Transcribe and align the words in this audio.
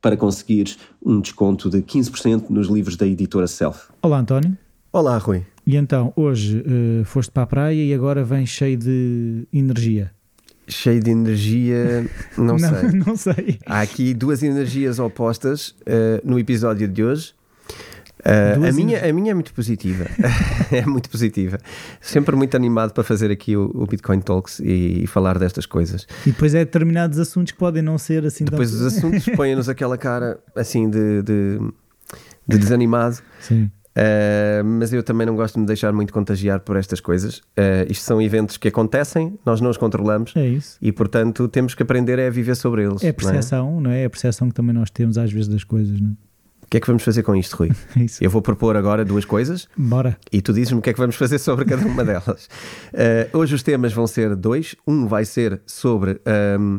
para 0.00 0.16
conseguires 0.16 0.78
um 1.04 1.20
desconto 1.20 1.68
de 1.70 1.78
15% 1.82 2.50
nos 2.50 2.68
livros 2.68 2.96
da 2.96 3.06
editora 3.06 3.46
Self. 3.46 3.88
Olá, 4.02 4.18
António. 4.18 4.56
Olá, 4.92 5.18
Rui. 5.18 5.44
E 5.66 5.76
então, 5.76 6.12
hoje 6.16 6.58
uh, 6.60 7.04
foste 7.04 7.30
para 7.30 7.42
a 7.42 7.46
praia 7.46 7.84
e 7.84 7.92
agora 7.92 8.24
vens 8.24 8.48
cheio 8.48 8.76
de 8.76 9.46
energia. 9.52 10.10
Cheio 10.66 11.02
de 11.02 11.10
energia, 11.10 12.08
não, 12.36 12.56
não 12.56 12.58
sei. 12.58 13.00
Não 13.06 13.16
sei. 13.16 13.58
Há 13.66 13.80
aqui 13.80 14.14
duas 14.14 14.42
energias 14.42 14.98
opostas 14.98 15.70
uh, 15.82 16.20
no 16.24 16.38
episódio 16.38 16.88
de 16.88 17.04
hoje. 17.04 17.34
Uh, 18.20 18.66
a, 18.66 18.72
minha, 18.72 19.08
a 19.08 19.12
minha 19.12 19.30
é 19.30 19.34
muito 19.34 19.52
positiva. 19.54 20.06
é 20.72 20.84
muito 20.84 21.08
positiva. 21.08 21.58
Sempre 22.00 22.34
muito 22.34 22.56
animado 22.56 22.92
para 22.92 23.04
fazer 23.04 23.30
aqui 23.30 23.56
o, 23.56 23.70
o 23.74 23.86
Bitcoin 23.86 24.20
Talks 24.20 24.60
e, 24.60 25.04
e, 25.04 25.06
falar 25.06 25.38
destas 25.38 25.66
coisas. 25.66 26.06
E 26.26 26.30
depois 26.30 26.54
é 26.54 26.64
determinados 26.64 27.18
assuntos 27.18 27.52
que 27.52 27.58
podem 27.58 27.82
não 27.82 27.96
ser 27.98 28.24
assim 28.24 28.44
Depois 28.44 28.70
tão... 28.70 28.80
os 28.80 28.86
assuntos 28.86 29.24
põem-nos 29.36 29.68
aquela 29.68 29.96
cara 29.96 30.38
assim 30.56 30.90
de, 30.90 31.22
de, 31.22 31.58
de 32.46 32.58
desanimado. 32.58 33.18
Sim. 33.40 33.70
Uh, 33.98 34.62
mas 34.64 34.92
eu 34.92 35.02
também 35.02 35.26
não 35.26 35.34
gosto 35.34 35.54
de 35.54 35.60
me 35.60 35.66
deixar 35.66 35.92
muito 35.92 36.12
contagiar 36.12 36.60
por 36.60 36.76
estas 36.76 37.00
coisas. 37.00 37.38
Uh, 37.38 37.90
isto 37.90 38.04
são 38.04 38.22
eventos 38.22 38.56
que 38.56 38.68
acontecem, 38.68 39.36
nós 39.44 39.60
não 39.60 39.70
os 39.70 39.76
controlamos. 39.76 40.32
É 40.36 40.46
isso. 40.46 40.78
E 40.80 40.92
portanto 40.92 41.48
temos 41.48 41.74
que 41.74 41.82
aprender 41.82 42.20
a 42.20 42.30
viver 42.30 42.54
sobre 42.54 42.84
eles. 42.84 43.02
É 43.02 43.08
a 43.08 43.14
percepção, 43.14 43.72
não 43.72 43.78
é? 43.78 43.82
não 43.82 43.90
é? 43.90 44.02
É 44.02 44.04
a 44.04 44.10
percepção 44.10 44.48
que 44.48 44.54
também 44.54 44.74
nós 44.74 44.90
temos 44.90 45.18
às 45.18 45.32
vezes 45.32 45.48
das 45.48 45.64
coisas, 45.64 46.00
não 46.00 46.10
é? 46.10 46.27
O 46.68 46.70
que 46.70 46.76
é 46.76 46.80
que 46.80 46.86
vamos 46.86 47.02
fazer 47.02 47.22
com 47.22 47.34
isto, 47.34 47.56
Rui? 47.56 47.72
Isso. 47.96 48.22
Eu 48.22 48.28
vou 48.28 48.42
propor 48.42 48.76
agora 48.76 49.02
duas 49.02 49.24
coisas. 49.24 49.66
Bora. 49.74 50.18
E 50.30 50.42
tu 50.42 50.52
dizes-me 50.52 50.78
o 50.78 50.82
que 50.82 50.90
é 50.90 50.92
que 50.92 50.98
vamos 50.98 51.16
fazer 51.16 51.38
sobre 51.38 51.64
cada 51.64 51.86
uma 51.86 52.04
delas. 52.04 52.46
Uh, 52.92 53.32
hoje 53.38 53.54
os 53.54 53.62
temas 53.62 53.94
vão 53.94 54.06
ser 54.06 54.36
dois. 54.36 54.76
Um 54.86 55.06
vai 55.06 55.24
ser 55.24 55.62
sobre 55.64 56.20
um, 56.60 56.78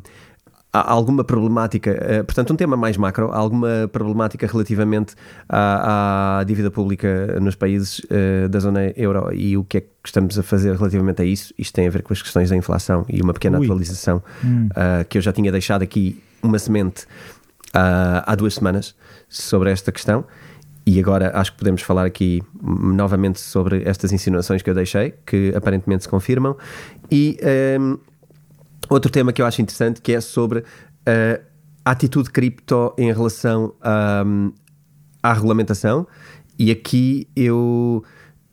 alguma 0.72 1.24
problemática, 1.24 1.90
uh, 2.22 2.24
portanto, 2.24 2.53
um 2.53 2.56
tema 2.56 2.78
mais 2.78 2.97
macro, 2.97 3.31
alguma 3.31 3.90
problemática 3.91 4.46
relativamente 4.46 5.16
à, 5.50 6.38
à 6.38 6.44
dívida 6.44 6.69
pública 6.69 7.40
nos 7.41 7.56
países 7.56 7.97
uh, 7.97 8.47
da 8.47 8.59
zona 8.59 8.94
euro 8.96 9.34
e 9.34 9.58
o 9.58 9.64
que 9.64 9.80
é 9.80 9.81
que 9.81 9.90
estamos 10.06 10.38
a 10.38 10.44
fazer 10.44 10.75
relativamente 10.75 11.24
a 11.24 11.25
isso. 11.25 11.52
Isto 11.58 11.74
tem 11.74 11.88
a 11.88 11.90
ver 11.90 12.03
com 12.03 12.14
as 12.14 12.22
questões 12.22 12.52
da 12.52 12.56
inflação 12.56 13.08
e 13.09 13.24
uma 13.24 13.34
pequena 13.34 13.58
Ui. 13.58 13.66
atualização 13.66 14.22
Hum. 14.46 14.69
que 15.09 15.18
eu 15.18 15.22
já 15.24 15.34
tinha 15.34 15.52
deixado 15.52 15.81
aqui 15.81 16.22
uma 16.44 16.59
semente 16.59 17.06
há 17.74 18.35
duas 18.35 18.56
semanas 18.56 18.96
sobre 19.28 19.72
esta 19.72 19.91
questão. 19.91 20.25
E 20.85 21.00
agora 21.00 21.31
acho 21.35 21.52
que 21.52 21.59
podemos 21.59 21.84
falar 21.84 22.06
aqui 22.06 22.41
novamente 22.62 23.40
sobre 23.40 23.84
estas 23.85 24.12
insinuações 24.12 24.63
que 24.63 24.69
eu 24.69 24.74
deixei, 24.74 25.13
que 25.24 25.53
aparentemente 25.56 26.03
se 26.03 26.09
confirmam. 26.09 26.58
E 27.12 27.38
um, 27.79 27.97
outro 28.90 29.12
tema 29.12 29.31
que 29.31 29.41
eu 29.41 29.46
acho 29.46 29.62
interessante 29.62 30.02
que 30.02 30.13
é 30.13 30.22
sobre 30.22 30.59
uh, 30.59 31.44
a 31.85 31.91
atitude 31.91 32.31
cripto 32.31 32.94
em 32.97 33.12
relação 33.13 33.74
a, 33.81 34.24
um, 34.25 34.52
à 35.22 35.34
regulamentação. 35.34 36.08
E 36.58 36.72
aqui 36.72 37.28
eu 37.35 38.03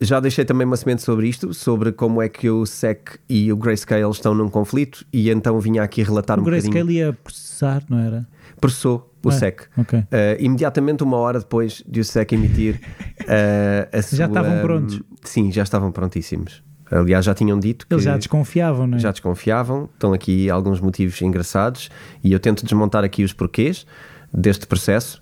já 0.01 0.21
deixei 0.21 0.45
também 0.45 0.67
uma 0.67 0.77
semente 0.77 1.03
sobre 1.03 1.29
isto, 1.29 1.55
sobre 1.55 1.91
como 1.91 2.21
é 2.21 2.29
que 2.29 2.51
o 2.51 2.67
SEC 2.67 3.19
e 3.29 3.51
o 3.51 3.57
Grayscale 3.57 4.11
estão 4.11 4.35
num 4.35 4.49
conflito, 4.49 5.07
e 5.13 5.31
então 5.31 5.59
vinha 5.59 5.83
aqui 5.83 6.03
relatar 6.03 6.39
o 6.39 6.43
um 6.43 6.45
bocadinho. 6.45 6.69
O 6.69 6.73
Grayscale 6.73 6.99
ia 6.99 7.13
processar, 7.13 7.83
não 7.89 7.99
era? 7.99 8.29
Processou 8.61 9.13
o 9.25 9.29
Ah, 9.29 9.33
SEC. 9.33 9.63
ok. 9.77 9.99
Uh, 9.99 10.05
imediatamente, 10.39 11.03
uma 11.03 11.17
hora 11.17 11.39
depois 11.41 11.83
de 11.87 12.01
o 12.01 12.05
SEC 12.05 12.33
emitir 12.33 12.81
uh, 13.23 13.89
a 13.97 14.03
sua. 14.03 14.19
Já 14.19 14.27
estavam 14.27 14.61
prontos. 14.61 15.03
Sim, 15.23 15.51
já 15.53 15.63
estavam 15.63 15.91
prontíssimos. 15.93 16.63
Aliás, 16.91 17.25
já 17.25 17.35
tinham 17.35 17.59
dito 17.59 17.87
que. 17.87 17.93
Eles 17.95 18.05
já 18.05 18.17
desconfiavam, 18.17 18.87
não 18.87 18.97
é? 18.97 19.01
já 19.01 19.11
desconfiavam. 19.11 19.89
Estão 19.93 20.13
aqui 20.13 20.49
alguns 20.49 20.81
motivos 20.81 21.21
engraçados 21.21 21.91
e 22.23 22.33
eu 22.33 22.39
tento 22.39 22.65
desmontar 22.65 23.03
aqui 23.05 23.25
os 23.25 23.33
porquês 23.33 23.85
deste 24.33 24.67
processo. 24.67 25.21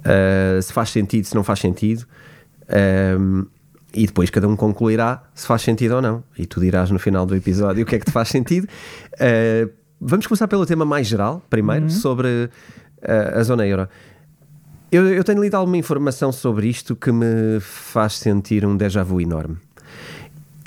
uh, 0.00 0.60
se 0.60 0.72
faz 0.72 0.90
sentido, 0.90 1.24
se 1.24 1.34
não 1.34 1.42
faz 1.42 1.58
sentido. 1.60 2.06
E 3.94 4.06
depois 4.06 4.28
cada 4.28 4.46
um 4.46 4.54
concluirá 4.56 5.22
se 5.34 5.46
faz 5.46 5.62
sentido 5.62 5.94
ou 5.96 6.02
não. 6.02 6.22
E 6.36 6.44
tu 6.44 6.60
dirás 6.60 6.90
no 6.90 6.98
final 6.98 7.24
do 7.24 7.34
episódio 7.34 7.82
o 7.82 7.86
que 7.86 7.94
é 7.96 7.98
que 7.98 8.04
te 8.04 8.10
faz 8.10 8.28
sentido. 8.28 8.68
Uh, 9.14 9.70
vamos 10.00 10.26
começar 10.26 10.48
pelo 10.48 10.64
tema 10.66 10.84
mais 10.84 11.06
geral, 11.06 11.44
primeiro, 11.50 11.84
Uhum. 11.84 11.90
sobre 11.90 12.28
uh, 13.02 13.38
a 13.38 13.42
zona 13.42 13.66
euro. 13.66 13.88
Eu, 14.90 15.06
eu 15.08 15.24
tenho 15.24 15.42
lido 15.42 15.54
alguma 15.56 15.76
informação 15.76 16.30
sobre 16.30 16.68
isto 16.68 16.94
que 16.94 17.10
me 17.10 17.58
faz 17.60 18.14
sentir 18.14 18.64
um 18.64 18.76
déjà 18.76 19.02
vu 19.02 19.20
enorme. 19.20 19.56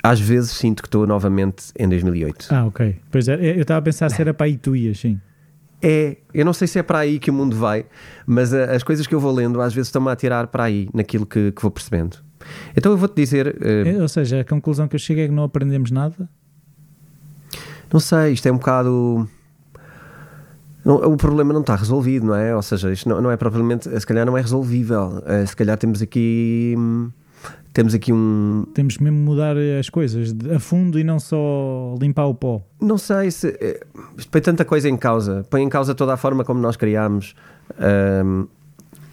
Às 0.02 0.20
vezes 0.20 0.52
sinto 0.52 0.82
que 0.82 0.88
estou 0.88 1.06
novamente 1.06 1.64
em 1.78 1.88
2008. 1.88 2.48
Ah, 2.50 2.64
ok. 2.66 2.96
Pois 3.10 3.28
é, 3.28 3.34
eu 3.56 3.62
estava 3.62 3.78
a 3.80 3.82
pensar 3.82 4.10
se 4.10 4.20
era 4.20 4.32
para 4.32 4.46
aí 4.46 4.56
tu 4.56 4.74
ias, 4.74 4.98
sim. 4.98 5.20
É, 5.82 6.18
eu 6.34 6.44
não 6.44 6.52
sei 6.52 6.68
se 6.68 6.78
é 6.78 6.82
para 6.82 6.98
aí 6.98 7.18
que 7.18 7.30
o 7.30 7.34
mundo 7.34 7.56
vai, 7.56 7.86
mas 8.26 8.52
a- 8.52 8.64
as 8.72 8.82
coisas 8.82 9.06
que 9.06 9.14
eu 9.14 9.20
vou 9.20 9.32
lendo 9.32 9.60
às 9.60 9.72
vezes 9.72 9.88
estão-me 9.88 10.10
a 10.10 10.16
tirar 10.16 10.46
para 10.48 10.64
aí, 10.64 10.88
naquilo 10.92 11.24
que, 11.26 11.52
que 11.52 11.62
vou 11.62 11.70
percebendo. 11.70 12.18
Então 12.76 12.92
eu 12.92 12.98
vou-te 12.98 13.14
dizer, 13.16 13.48
uh, 13.48 13.88
É, 13.88 14.00
Ou 14.02 14.08
seja, 14.08 14.40
a 14.40 14.44
conclusão 14.44 14.86
que 14.88 14.94
eu 14.96 15.00
chego 15.00 15.20
é 15.20 15.26
que 15.26 15.32
não 15.32 15.44
aprendemos 15.44 15.90
nada. 15.90 16.28
Não 17.92 18.00
sei, 18.00 18.32
isto 18.32 18.46
é 18.46 18.52
um 18.52 18.56
bocado. 18.58 19.28
não- 20.84 20.96
o 21.12 21.16
problema 21.16 21.52
não 21.52 21.60
está 21.60 21.76
resolvido, 21.76 22.26
não 22.26 22.34
é? 22.34 22.54
Ou 22.54 22.62
seja, 22.62 22.90
isto 22.92 23.08
não, 23.08 23.20
não 23.20 23.30
é 23.30 23.36
propriamente. 23.36 23.88
Se 24.00 24.06
calhar 24.06 24.24
não 24.26 24.36
é 24.36 24.40
resolvível. 24.40 25.22
Eh, 25.26 25.44
se 25.46 25.54
calhar 25.56 25.76
temos 25.76 26.00
aqui. 26.02 26.74
Temos 27.72 27.94
aqui 27.94 28.12
um. 28.12 28.64
Temos 28.74 28.98
mesmo 28.98 29.18
mudar 29.18 29.56
as 29.78 29.88
coisas 29.88 30.34
a 30.54 30.58
fundo 30.58 30.98
e 30.98 31.04
não 31.04 31.20
só 31.20 31.96
limpar 32.00 32.26
o 32.26 32.34
pó. 32.34 32.62
Não 32.80 32.98
sei 32.98 33.30
se. 33.30 33.56
eh, 33.60 33.86
Isto 34.16 34.30
põe 34.30 34.40
tanta 34.40 34.64
coisa 34.64 34.88
em 34.88 34.96
causa. 34.96 35.44
Põe 35.48 35.62
em 35.62 35.68
causa 35.68 35.94
toda 35.94 36.14
a 36.14 36.16
forma 36.16 36.44
como 36.44 36.60
nós 36.60 36.76
criámos 36.76 37.34
hum, 38.24 38.46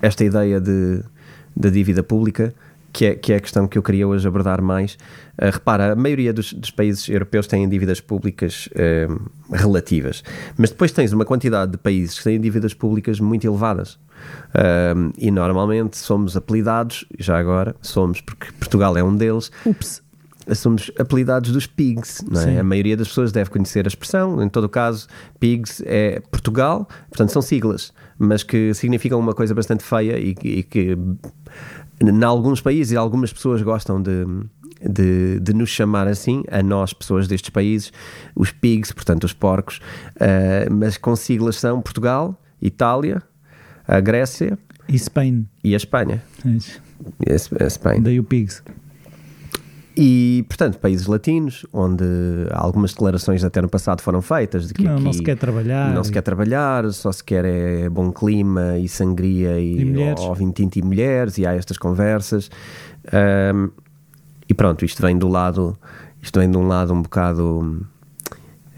esta 0.01 0.23
ideia 0.23 0.59
de, 0.59 1.03
de 1.55 1.69
dívida 1.69 2.01
pública, 2.01 2.53
que 2.97 3.05
é, 3.05 3.15
que 3.15 3.31
é 3.31 3.35
a 3.35 3.39
questão 3.39 3.67
que 3.67 3.77
eu 3.77 3.83
queria 3.83 4.07
hoje 4.07 4.27
abordar 4.27 4.59
mais. 4.59 4.97
Uh, 5.39 5.51
repara, 5.53 5.93
a 5.93 5.95
maioria 5.95 6.33
dos, 6.33 6.51
dos 6.51 6.71
países 6.71 7.07
europeus 7.07 7.45
têm 7.45 7.69
dívidas 7.69 8.01
públicas 8.01 8.67
hum, 8.75 9.19
relativas, 9.51 10.23
mas 10.57 10.71
depois 10.71 10.91
tens 10.91 11.13
uma 11.13 11.23
quantidade 11.23 11.73
de 11.73 11.77
países 11.77 12.17
que 12.17 12.23
têm 12.23 12.41
dívidas 12.41 12.73
públicas 12.73 13.19
muito 13.19 13.45
elevadas. 13.45 13.99
Hum, 14.95 15.13
e 15.15 15.29
normalmente 15.29 15.95
somos 15.95 16.35
apelidados, 16.35 17.05
já 17.19 17.37
agora 17.37 17.75
somos, 17.83 18.19
porque 18.19 18.51
Portugal 18.53 18.97
é 18.97 19.03
um 19.03 19.15
deles, 19.15 19.51
Ups. 19.63 20.01
somos 20.55 20.89
apelidados 20.97 21.51
dos 21.51 21.67
PIGs, 21.67 22.25
é? 22.47 22.59
A 22.61 22.63
maioria 22.63 22.97
das 22.97 23.09
pessoas 23.09 23.31
deve 23.31 23.51
conhecer 23.51 23.85
a 23.85 23.89
expressão, 23.89 24.41
em 24.41 24.49
todo 24.49 24.63
o 24.63 24.69
caso, 24.69 25.07
PIGs 25.39 25.83
é 25.85 26.19
Portugal, 26.31 26.89
portanto 27.09 27.29
são 27.29 27.43
siglas, 27.43 27.93
mas 28.17 28.41
que 28.41 28.73
significam 28.73 29.19
uma 29.19 29.35
coisa 29.35 29.53
bastante 29.53 29.83
feia 29.83 30.17
e, 30.17 30.35
e 30.43 30.63
que 30.63 30.97
em 32.01 32.23
alguns 32.23 32.61
países 32.61 32.91
e 32.93 32.97
algumas 32.97 33.33
pessoas 33.33 33.61
gostam 33.61 34.01
de, 34.01 34.25
de, 34.87 35.39
de 35.39 35.53
nos 35.53 35.69
chamar 35.69 36.07
assim, 36.07 36.43
a 36.51 36.61
nós, 36.61 36.93
pessoas 36.93 37.27
destes 37.27 37.49
países, 37.49 37.91
os 38.35 38.51
PIGs, 38.51 38.91
portanto 38.91 39.23
os 39.23 39.33
porcos, 39.33 39.79
eh, 40.19 40.67
mas 40.69 40.97
com 40.97 41.15
siglas 41.15 41.55
são 41.57 41.81
Portugal, 41.81 42.39
Itália, 42.61 43.21
a 43.87 43.99
Grécia 43.99 44.57
E 44.87 44.97
Spain. 44.97 45.47
e 45.63 45.73
a 45.73 45.77
Espanha. 45.77 46.23
E 46.45 47.31
a 47.31 47.65
Espanha. 47.65 48.01
Daí 48.01 48.19
o 48.19 48.23
Pigs. 48.23 48.61
E, 49.99 50.45
portanto, 50.47 50.77
países 50.77 51.07
latinos, 51.07 51.65
onde 51.73 52.05
algumas 52.51 52.91
declarações 52.91 53.43
até 53.43 53.59
no 53.61 53.67
passado 53.67 54.01
foram 54.01 54.21
feitas 54.21 54.67
de 54.67 54.73
que 54.75 54.83
Não, 54.83 54.99
não 54.99 55.11
se 55.11 55.23
quer 55.23 55.35
trabalhar. 55.35 55.91
não 55.91 56.03
se 56.03 56.11
quer 56.11 56.21
trabalhar, 56.21 56.87
só 56.91 57.11
se 57.11 57.23
quer 57.23 57.43
é 57.43 57.89
bom 57.89 58.11
clima 58.11 58.77
e 58.77 58.87
sangria 58.87 59.59
e, 59.59 59.81
E 59.81 60.13
ou 60.19 60.35
vinho 60.35 60.51
tinto 60.51 60.77
e 60.77 60.83
mulheres, 60.83 61.39
e 61.39 61.47
há 61.47 61.55
estas 61.55 61.79
conversas. 61.79 62.51
Ahm, 63.11 63.69
e 64.47 64.53
pronto, 64.53 64.85
isto 64.85 65.01
vem 65.01 65.17
do 65.17 65.27
lado, 65.27 65.75
isto 66.21 66.39
vem 66.39 66.49
de 66.51 66.57
um 66.57 66.67
lado 66.67 66.93
um 66.93 67.01
bocado. 67.01 67.83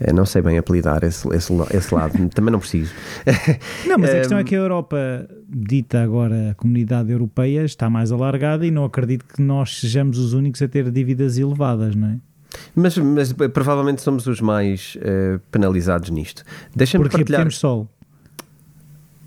Eh, 0.00 0.12
Não 0.12 0.24
sei 0.24 0.42
bem 0.42 0.58
apelidar 0.58 1.04
esse, 1.04 1.28
esse, 1.28 1.52
esse 1.72 1.94
lado, 1.94 2.28
também 2.34 2.50
não 2.50 2.58
preciso. 2.58 2.92
Não, 3.86 3.98
mas 3.98 4.10
a 4.10 4.18
questão 4.18 4.38
é 4.38 4.44
que 4.44 4.54
a 4.54 4.58
Europa, 4.58 5.28
dita 5.48 6.02
agora 6.02 6.50
a 6.50 6.54
comunidade 6.54 7.12
europeia, 7.12 7.64
está 7.64 7.90
mais 7.90 8.10
alargada 8.10 8.66
e 8.66 8.70
não 8.70 8.84
acredito 8.84 9.24
que 9.24 9.42
nós 9.42 9.80
sejamos 9.80 10.18
os 10.18 10.32
únicos 10.32 10.62
a 10.62 10.68
ter 10.68 10.90
dívidas 10.90 11.38
elevadas, 11.38 11.94
não 11.94 12.08
é? 12.08 12.18
Mas, 12.74 12.96
mas 12.96 13.32
provavelmente 13.32 14.02
somos 14.02 14.26
os 14.26 14.40
mais 14.40 14.96
eh, 15.00 15.38
penalizados 15.50 16.10
nisto. 16.10 16.44
Deixa-me 16.74 17.04
Porque 17.04 17.18
partilhar. 17.18 17.42
temos 17.42 17.58
sol. 17.58 17.88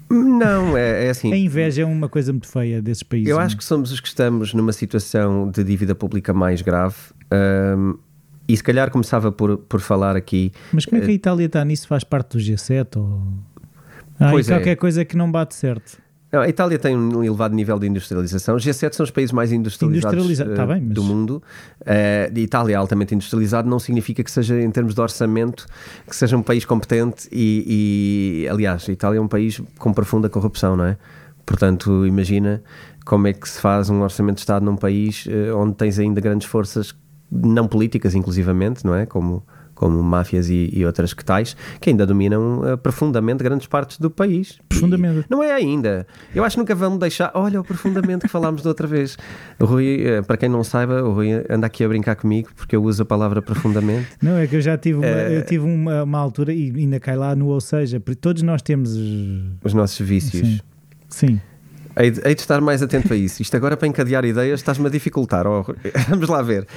Não, 0.09 0.77
é, 0.77 1.07
é 1.07 1.09
assim. 1.09 1.31
A 1.33 1.37
inveja 1.37 1.81
é 1.81 1.85
uma 1.85 2.09
coisa 2.09 2.31
muito 2.31 2.47
feia 2.47 2.81
desses 2.81 3.03
países. 3.03 3.29
Eu 3.29 3.35
não 3.35 3.41
é? 3.41 3.45
acho 3.45 3.57
que 3.57 3.63
somos 3.63 3.91
os 3.91 3.99
que 3.99 4.07
estamos 4.07 4.53
numa 4.53 4.73
situação 4.73 5.49
de 5.49 5.63
dívida 5.63 5.95
pública 5.95 6.33
mais 6.33 6.61
grave. 6.61 6.95
E 8.47 8.55
se 8.57 8.63
calhar 8.63 8.89
começava 8.91 9.31
por, 9.31 9.57
por 9.57 9.79
falar 9.79 10.15
aqui. 10.15 10.51
Mas 10.71 10.85
como 10.85 11.01
é 11.01 11.05
que 11.05 11.11
a 11.11 11.13
Itália 11.13 11.45
está 11.45 11.63
nisso? 11.63 11.87
Faz 11.87 12.03
parte 12.03 12.37
do 12.37 12.43
G7? 12.43 12.97
Ou... 12.97 13.21
Aí 14.19 14.31
Pois 14.31 14.49
é. 14.49 14.55
qualquer 14.55 14.75
coisa 14.75 15.03
que 15.05 15.15
não 15.17 15.31
bate 15.31 15.55
certo. 15.55 16.01
A 16.31 16.49
Itália 16.49 16.79
tem 16.79 16.97
um 16.97 17.23
elevado 17.23 17.53
nível 17.53 17.77
de 17.77 17.85
industrialização. 17.85 18.55
G7 18.55 18.93
são 18.93 19.03
os 19.03 19.11
países 19.11 19.31
mais 19.31 19.51
industrializados 19.51 20.15
Industrializa- 20.17 20.51
eh, 20.51 20.55
tá 20.55 20.65
bem, 20.65 20.81
mas- 20.81 20.93
do 20.95 21.03
mundo. 21.03 21.43
Eh, 21.85 22.31
a 22.35 22.39
Itália 22.39 22.73
é 22.73 22.75
altamente 22.75 23.13
industrializado, 23.13 23.69
não 23.69 23.77
significa 23.77 24.23
que 24.23 24.31
seja, 24.31 24.59
em 24.59 24.71
termos 24.71 24.95
de 24.95 25.01
orçamento, 25.01 25.67
que 26.09 26.15
seja 26.15 26.35
um 26.35 26.41
país 26.41 26.65
competente. 26.65 27.27
E, 27.31 28.45
e, 28.45 28.49
aliás, 28.49 28.89
a 28.89 28.91
Itália 28.91 29.19
é 29.19 29.21
um 29.21 29.27
país 29.27 29.61
com 29.77 29.93
profunda 29.93 30.27
corrupção, 30.27 30.75
não 30.75 30.85
é? 30.85 30.97
Portanto, 31.45 32.03
imagina 32.07 32.63
como 33.05 33.27
é 33.27 33.33
que 33.33 33.47
se 33.47 33.59
faz 33.61 33.91
um 33.91 34.01
orçamento 34.01 34.35
de 34.37 34.41
Estado 34.41 34.65
num 34.65 34.75
país 34.75 35.27
eh, 35.29 35.53
onde 35.53 35.75
tens 35.75 35.99
ainda 35.99 36.19
grandes 36.19 36.47
forças, 36.47 36.95
não 37.31 37.67
políticas, 37.67 38.15
inclusivamente, 38.15 38.85
não 38.85 38.95
é? 38.95 39.05
Como, 39.05 39.43
como 39.73 40.01
máfias 40.03 40.49
e, 40.49 40.69
e 40.71 40.85
outras 40.85 41.13
que 41.13 41.25
tais, 41.25 41.55
que 41.81 41.89
ainda 41.89 42.05
dominam 42.05 42.61
eh, 42.65 42.77
profundamente 42.77 43.43
grandes 43.43 43.67
partes 43.67 43.97
do 43.97 44.09
país. 44.09 44.59
Profundamente. 44.69 45.21
E 45.21 45.25
não 45.29 45.43
é 45.43 45.51
ainda. 45.51 46.05
Eu 46.33 46.43
acho 46.43 46.55
que 46.55 46.59
nunca 46.59 46.75
vão 46.75 46.97
deixar. 46.97 47.31
Olha 47.33 47.59
o 47.59 47.63
profundamente 47.63 48.25
que 48.25 48.27
falámos 48.27 48.61
da 48.61 48.69
outra 48.69 48.87
vez. 48.87 49.17
O 49.59 49.65
Rui, 49.65 50.03
eh, 50.05 50.21
para 50.21 50.37
quem 50.37 50.47
não 50.47 50.63
saiba, 50.63 51.03
o 51.03 51.13
Rui 51.13 51.29
anda 51.49 51.67
aqui 51.67 51.83
a 51.83 51.87
brincar 51.87 52.15
comigo 52.15 52.49
porque 52.55 52.75
eu 52.75 52.83
uso 52.83 53.01
a 53.03 53.05
palavra 53.05 53.41
profundamente. 53.41 54.07
Não, 54.21 54.37
é 54.37 54.47
que 54.47 54.55
eu 54.55 54.61
já 54.61 54.77
tive 54.77 54.99
uma, 54.99 55.05
Eh, 55.07 55.37
eu 55.39 55.45
tive 55.45 55.65
uma, 55.65 56.03
uma 56.03 56.19
altura 56.19 56.53
e 56.53 56.71
ainda 56.75 56.99
cai 56.99 57.15
lá 57.15 57.35
no 57.35 57.47
ou 57.47 57.59
seja, 57.59 57.99
porque 57.99 58.19
todos 58.19 58.41
nós 58.41 58.61
temos. 58.61 58.95
Os 59.63 59.73
nossos 59.73 59.99
vícios. 60.05 60.47
Sim. 60.47 60.59
Sim. 61.09 61.41
Hei 61.95 62.11
de, 62.11 62.21
hei 62.27 62.33
de 62.35 62.41
estar 62.41 62.59
mais 62.59 62.81
atento 62.81 63.13
a 63.13 63.15
isso. 63.15 63.41
Isto 63.41 63.55
agora 63.55 63.77
para 63.77 63.87
encadear 63.87 64.25
ideias 64.25 64.59
estás-me 64.59 64.87
a 64.87 64.89
dificultar. 64.89 65.45
Oh. 65.45 65.63
Vamos 66.09 66.27
lá 66.27 66.41
ver. 66.41 66.67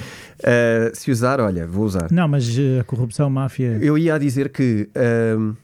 Eh, 0.42 0.90
se 0.94 1.10
usar, 1.10 1.40
olha, 1.40 1.66
vou 1.66 1.84
usar. 1.84 2.08
Não, 2.10 2.28
mas 2.28 2.46
eh, 2.58 2.80
a 2.80 2.84
corrupção, 2.84 3.30
máfia. 3.30 3.78
Eu 3.80 3.96
ia 3.96 4.14
a 4.14 4.18
dizer 4.18 4.50
que 4.50 4.88
ahm, 4.94 5.54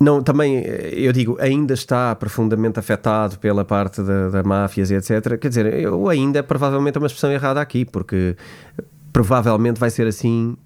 não, 0.00 0.22
também 0.22 0.58
eh, 0.58 0.92
eu 0.96 1.12
digo, 1.12 1.36
ainda 1.40 1.74
está 1.74 2.14
profundamente 2.14 2.78
afetado 2.78 3.38
pela 3.38 3.64
parte 3.64 4.02
da, 4.02 4.28
da 4.28 4.42
máfias 4.42 4.90
e 4.90 4.94
etc. 4.94 5.38
Quer 5.38 5.48
dizer, 5.48 5.66
eu 5.74 6.08
ainda 6.08 6.38
é 6.38 6.42
provavelmente 6.42 6.98
uma 6.98 7.06
expressão 7.06 7.30
errada 7.32 7.60
aqui, 7.60 7.84
porque 7.84 8.36
provavelmente 9.12 9.78
vai 9.78 9.90
ser 9.90 10.06
assim 10.06 10.56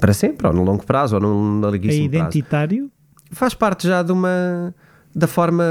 para 0.00 0.12
sempre, 0.12 0.46
ou 0.46 0.52
no 0.52 0.62
longo 0.62 0.84
prazo, 0.86 1.16
ou 1.16 1.20
num 1.20 1.58
É 1.60 1.66
larguíssimo 1.66 2.08
prazo. 2.10 2.24
identitário? 2.26 2.90
Faz 3.30 3.54
parte 3.54 3.88
já 3.88 4.02
de 4.02 4.12
uma 4.12 4.74
da 5.14 5.26
forma 5.26 5.64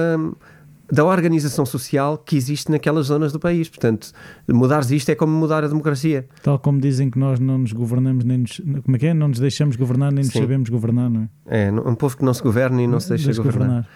da 0.92 1.06
organização 1.06 1.66
social 1.66 2.18
que 2.18 2.36
existe 2.36 2.70
naquelas 2.70 3.08
zonas 3.08 3.32
do 3.32 3.40
país. 3.40 3.70
Portanto, 3.70 4.12
mudares 4.48 4.92
isto 4.92 5.10
é 5.10 5.16
como 5.16 5.32
mudar 5.32 5.64
a 5.64 5.68
democracia. 5.68 6.28
Tal 6.44 6.60
como 6.60 6.80
dizem 6.82 7.10
que 7.10 7.18
nós 7.18 7.40
não 7.40 7.58
nos 7.60 7.72
governamos 7.72 8.24
nem 8.26 8.40
nos. 8.40 8.60
Como 8.84 8.96
é 8.96 9.00
que 9.00 9.08
é? 9.08 9.14
Não 9.14 9.28
nos 9.30 9.40
deixamos 9.40 9.76
governar 9.76 10.12
nem 10.12 10.24
nos 10.24 10.34
Sim. 10.34 10.42
sabemos 10.42 10.70
governar, 10.70 11.10
não 11.10 11.30
é? 11.48 11.68
É 11.68 11.72
um 11.72 11.96
povo 11.96 12.18
que 12.18 12.26
não 12.26 12.34
se 12.34 12.44
governa 12.44 12.82
e 12.82 12.88
não 12.88 13.00
se 13.00 13.10
deixa 13.10 13.26
Deixa 13.26 13.42
governar. 13.42 13.88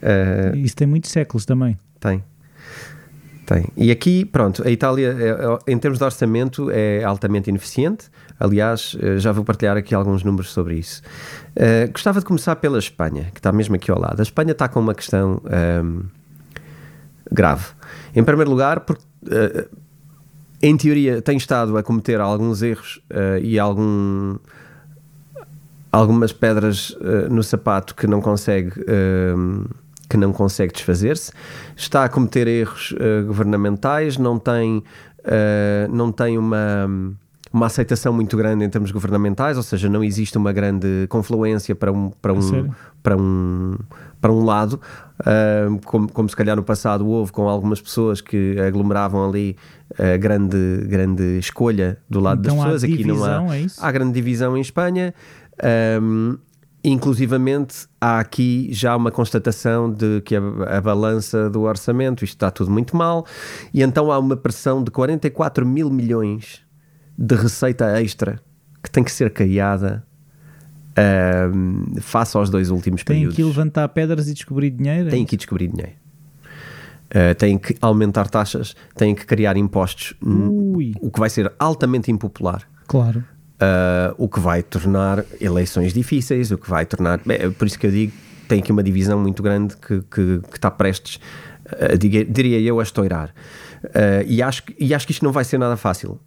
Eh, 0.00 0.52
Isso 0.56 0.74
tem 0.74 0.86
muitos 0.86 1.10
séculos 1.10 1.44
também. 1.44 1.78
Tem. 2.00 2.22
Tem. 3.46 3.66
E 3.76 3.90
aqui, 3.90 4.24
pronto, 4.24 4.66
a 4.66 4.70
Itália, 4.70 5.08
é- 5.18 5.28
é- 5.30 5.72
em 5.72 5.76
termos 5.78 5.98
de 5.98 6.04
orçamento, 6.04 6.70
é 6.70 7.02
altamente 7.04 7.50
ineficiente. 7.50 8.06
Aliás, 8.38 8.96
eh, 9.00 9.18
já 9.18 9.30
vou 9.32 9.44
partilhar 9.44 9.76
aqui 9.76 9.94
alguns 9.94 10.22
números 10.24 10.50
sobre 10.52 10.76
isso. 10.76 11.02
Eh, 11.54 11.88
gostava 11.88 12.20
de 12.20 12.24
começar 12.24 12.56
pela 12.56 12.78
Espanha, 12.78 13.30
que 13.32 13.40
está 13.40 13.52
mesmo 13.52 13.74
aqui 13.74 13.90
ao 13.90 13.98
lado. 14.00 14.20
A 14.20 14.22
Espanha 14.22 14.52
está 14.52 14.68
com 14.68 14.80
uma 14.80 14.94
questão 14.94 15.40
ahm, 15.44 16.02
grave. 17.32 17.64
Em 18.14 18.22
primeiro 18.22 18.50
lugar, 18.50 18.80
porque, 18.80 19.02
eh, 19.30 19.68
em 20.62 20.76
teoria, 20.76 21.22
tem 21.22 21.36
estado 21.36 21.76
a 21.76 21.82
cometer 21.82 22.20
alguns 22.20 22.62
erros 22.62 23.00
eh, 23.10 23.40
e 23.42 23.58
algum 23.58 24.36
algumas 25.90 26.32
pedras 26.32 26.96
eh, 27.00 27.28
no 27.28 27.42
sapato 27.42 27.94
que 27.94 28.06
não 28.06 28.20
consegue 28.20 28.72
que 30.08 30.16
não 30.16 30.32
consegue 30.32 30.72
desfazer-se 30.72 31.32
está 31.76 32.04
a 32.04 32.08
cometer 32.08 32.46
erros 32.46 32.94
governamentais 33.26 34.16
não 34.16 34.38
tem 34.38 34.82
não 35.90 36.10
tem 36.10 36.38
uma 36.38 36.88
uma 37.52 37.66
aceitação 37.66 38.12
muito 38.12 38.36
grande 38.36 38.64
em 38.64 38.70
termos 38.70 38.90
governamentais, 38.90 39.58
ou 39.58 39.62
seja, 39.62 39.88
não 39.88 40.02
existe 40.02 40.38
uma 40.38 40.52
grande 40.52 41.06
confluência 41.08 41.74
para 41.74 41.92
um, 41.92 42.10
para 42.10 42.32
um, 42.32 42.70
para 43.02 43.16
um, 43.16 43.76
para 44.22 44.32
um 44.32 44.44
lado, 44.44 44.80
ah, 45.18 45.66
como, 45.84 46.10
como 46.10 46.28
se 46.28 46.36
calhar 46.36 46.56
no 46.56 46.62
passado 46.62 47.06
houve 47.06 47.32
com 47.32 47.48
algumas 47.48 47.80
pessoas 47.80 48.20
que 48.20 48.58
aglomeravam 48.58 49.28
ali 49.28 49.56
a 49.98 50.16
grande, 50.16 50.86
grande 50.86 51.38
escolha 51.38 51.98
do 52.08 52.20
lado 52.20 52.40
Então 52.40 52.56
das 52.56 52.64
há 52.64 52.68
pessoas. 52.68 52.84
Aqui 52.84 53.04
não 53.04 53.24
há, 53.24 53.56
é 53.56 53.60
isso? 53.60 53.84
há 53.84 53.92
grande 53.92 54.12
divisão 54.12 54.56
em 54.56 54.60
Espanha. 54.60 55.12
ahm, 55.62 56.36
inclusivamente, 56.84 57.86
há 58.00 58.18
aqui 58.18 58.68
já 58.72 58.96
uma 58.96 59.10
constatação 59.10 59.92
de 59.92 60.20
que 60.22 60.34
a, 60.34 60.40
a 60.78 60.80
balança 60.80 61.48
do 61.48 61.62
orçamento, 61.62 62.24
isto 62.24 62.34
está 62.34 62.50
tudo 62.50 62.70
muito 62.70 62.96
mal, 62.96 63.24
e 63.72 63.82
então 63.82 64.10
há 64.10 64.18
uma 64.18 64.36
pressão 64.36 64.82
de 64.82 64.90
44 64.90 65.66
mil 65.66 65.90
milhões 65.90 66.62
de 67.16 67.36
receita 67.36 68.00
extra 68.00 68.40
que 68.82 68.90
tem 68.90 69.04
que 69.04 69.12
ser 69.12 69.30
criada 69.30 70.04
ahm, 70.96 71.94
face 72.00 72.36
aos 72.36 72.50
dois 72.50 72.70
últimos 72.70 73.02
Tem 73.04 73.16
períodos. 73.16 73.36
que 73.36 73.42
levantar 73.44 73.88
pedras 73.88 74.28
e 74.28 74.34
descobrir 74.34 74.70
dinheiro? 74.70 75.08
é 75.08 75.10
Tem 75.10 75.24
que 75.24 75.36
descobrir 75.36 75.68
dinheiro. 75.68 75.92
Uh, 77.14 77.34
têm 77.34 77.58
que 77.58 77.76
aumentar 77.80 78.26
taxas, 78.30 78.74
têm 78.94 79.14
que 79.14 79.26
criar 79.26 79.54
impostos, 79.58 80.14
Ui, 80.22 80.94
o 80.98 81.10
que 81.10 81.20
vai 81.20 81.28
ser 81.28 81.52
altamente 81.58 82.10
impopular. 82.10 82.62
claro. 82.86 83.24
Uh, 83.60 84.12
o 84.18 84.28
que 84.28 84.40
vai 84.40 84.60
tornar 84.60 85.24
eleições 85.40 85.92
difíceis, 85.94 86.50
o 86.50 86.58
que 86.58 86.68
vai 86.68 86.84
tornar. 86.84 87.20
É 87.28 87.48
por 87.48 87.64
isso 87.68 87.78
que 87.78 87.86
eu 87.86 87.92
digo 87.92 88.12
tem 88.48 88.58
aqui 88.58 88.72
uma 88.72 88.82
divisão 88.82 89.20
muito 89.20 89.40
grande 89.40 89.76
que, 89.76 90.00
que, 90.10 90.40
que 90.50 90.56
está 90.56 90.68
prestes, 90.68 91.20
uh, 91.66 91.96
diga- 91.96 92.24
diria 92.24 92.58
eu, 92.58 92.80
a 92.80 92.82
estourar. 92.82 93.28
Uh, 93.84 94.26
e, 94.26 94.42
acho, 94.42 94.64
e 94.80 94.92
acho 94.92 95.06
que 95.06 95.12
isto 95.12 95.24
não 95.24 95.30
vai 95.30 95.44
ser 95.44 95.58
nada 95.58 95.76
fácil. 95.76 96.18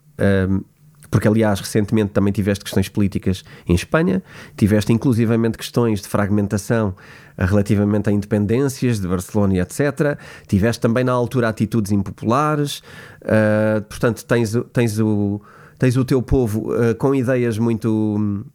Porque, 1.12 1.28
aliás, 1.28 1.60
recentemente 1.60 2.12
também 2.12 2.34
tiveste 2.34 2.64
questões 2.64 2.90
políticas 2.90 3.44
em 3.68 3.74
Espanha, 3.76 4.22
tiveste 4.58 4.92
inclusivamente 4.94 5.58
questões 5.58 6.02
de 6.02 6.08
fragmentação 6.08 6.90
uh, 6.90 7.46
relativamente 7.46 8.10
a 8.10 8.12
independências 8.12 9.00
de 9.00 9.08
Barcelona 9.08 9.58
etc. 9.60 10.18
Tiveste 10.48 10.82
também 10.82 11.04
na 11.04 11.12
altura 11.12 11.50
atitudes 11.50 11.92
impopulares, 11.92 12.80
uh, 13.24 13.82
portanto, 13.90 14.24
tens, 14.26 14.56
o- 14.56 14.64
tens 14.64 15.00
o 15.00 15.42
tens 15.78 15.98
o 15.98 16.06
teu 16.06 16.22
povo 16.22 16.72
uh, 16.74 16.96
com 16.96 17.14
ideias 17.14 17.58
muito 17.58 18.16
hum, 18.18 18.46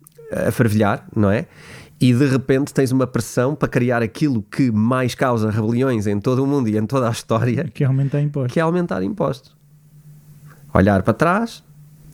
a 0.46 0.50
fervilhar, 0.50 1.06
não 1.14 1.30
é? 1.30 1.46
E 2.00 2.14
de 2.14 2.24
repente 2.26 2.72
tens 2.72 2.92
uma 2.92 3.06
pressão 3.06 3.54
para 3.54 3.68
criar 3.68 4.02
aquilo 4.02 4.42
que 4.42 4.70
mais 4.70 5.14
causa 5.14 5.50
rebeliões 5.50 6.06
em 6.06 6.18
todo 6.18 6.42
o 6.42 6.46
mundo 6.46 6.66
e 6.70 6.78
em 6.78 6.86
toda 6.86 7.06
a 7.06 7.10
história, 7.10 7.64
Que 7.74 7.84
aumenta 7.84 8.18
impostos. 8.18 8.54
que 8.54 8.58
é 8.58 8.62
aumentar 8.62 9.02
impostos. 9.02 9.54
Olhar 10.72 11.02
para 11.02 11.12
trás 11.12 11.62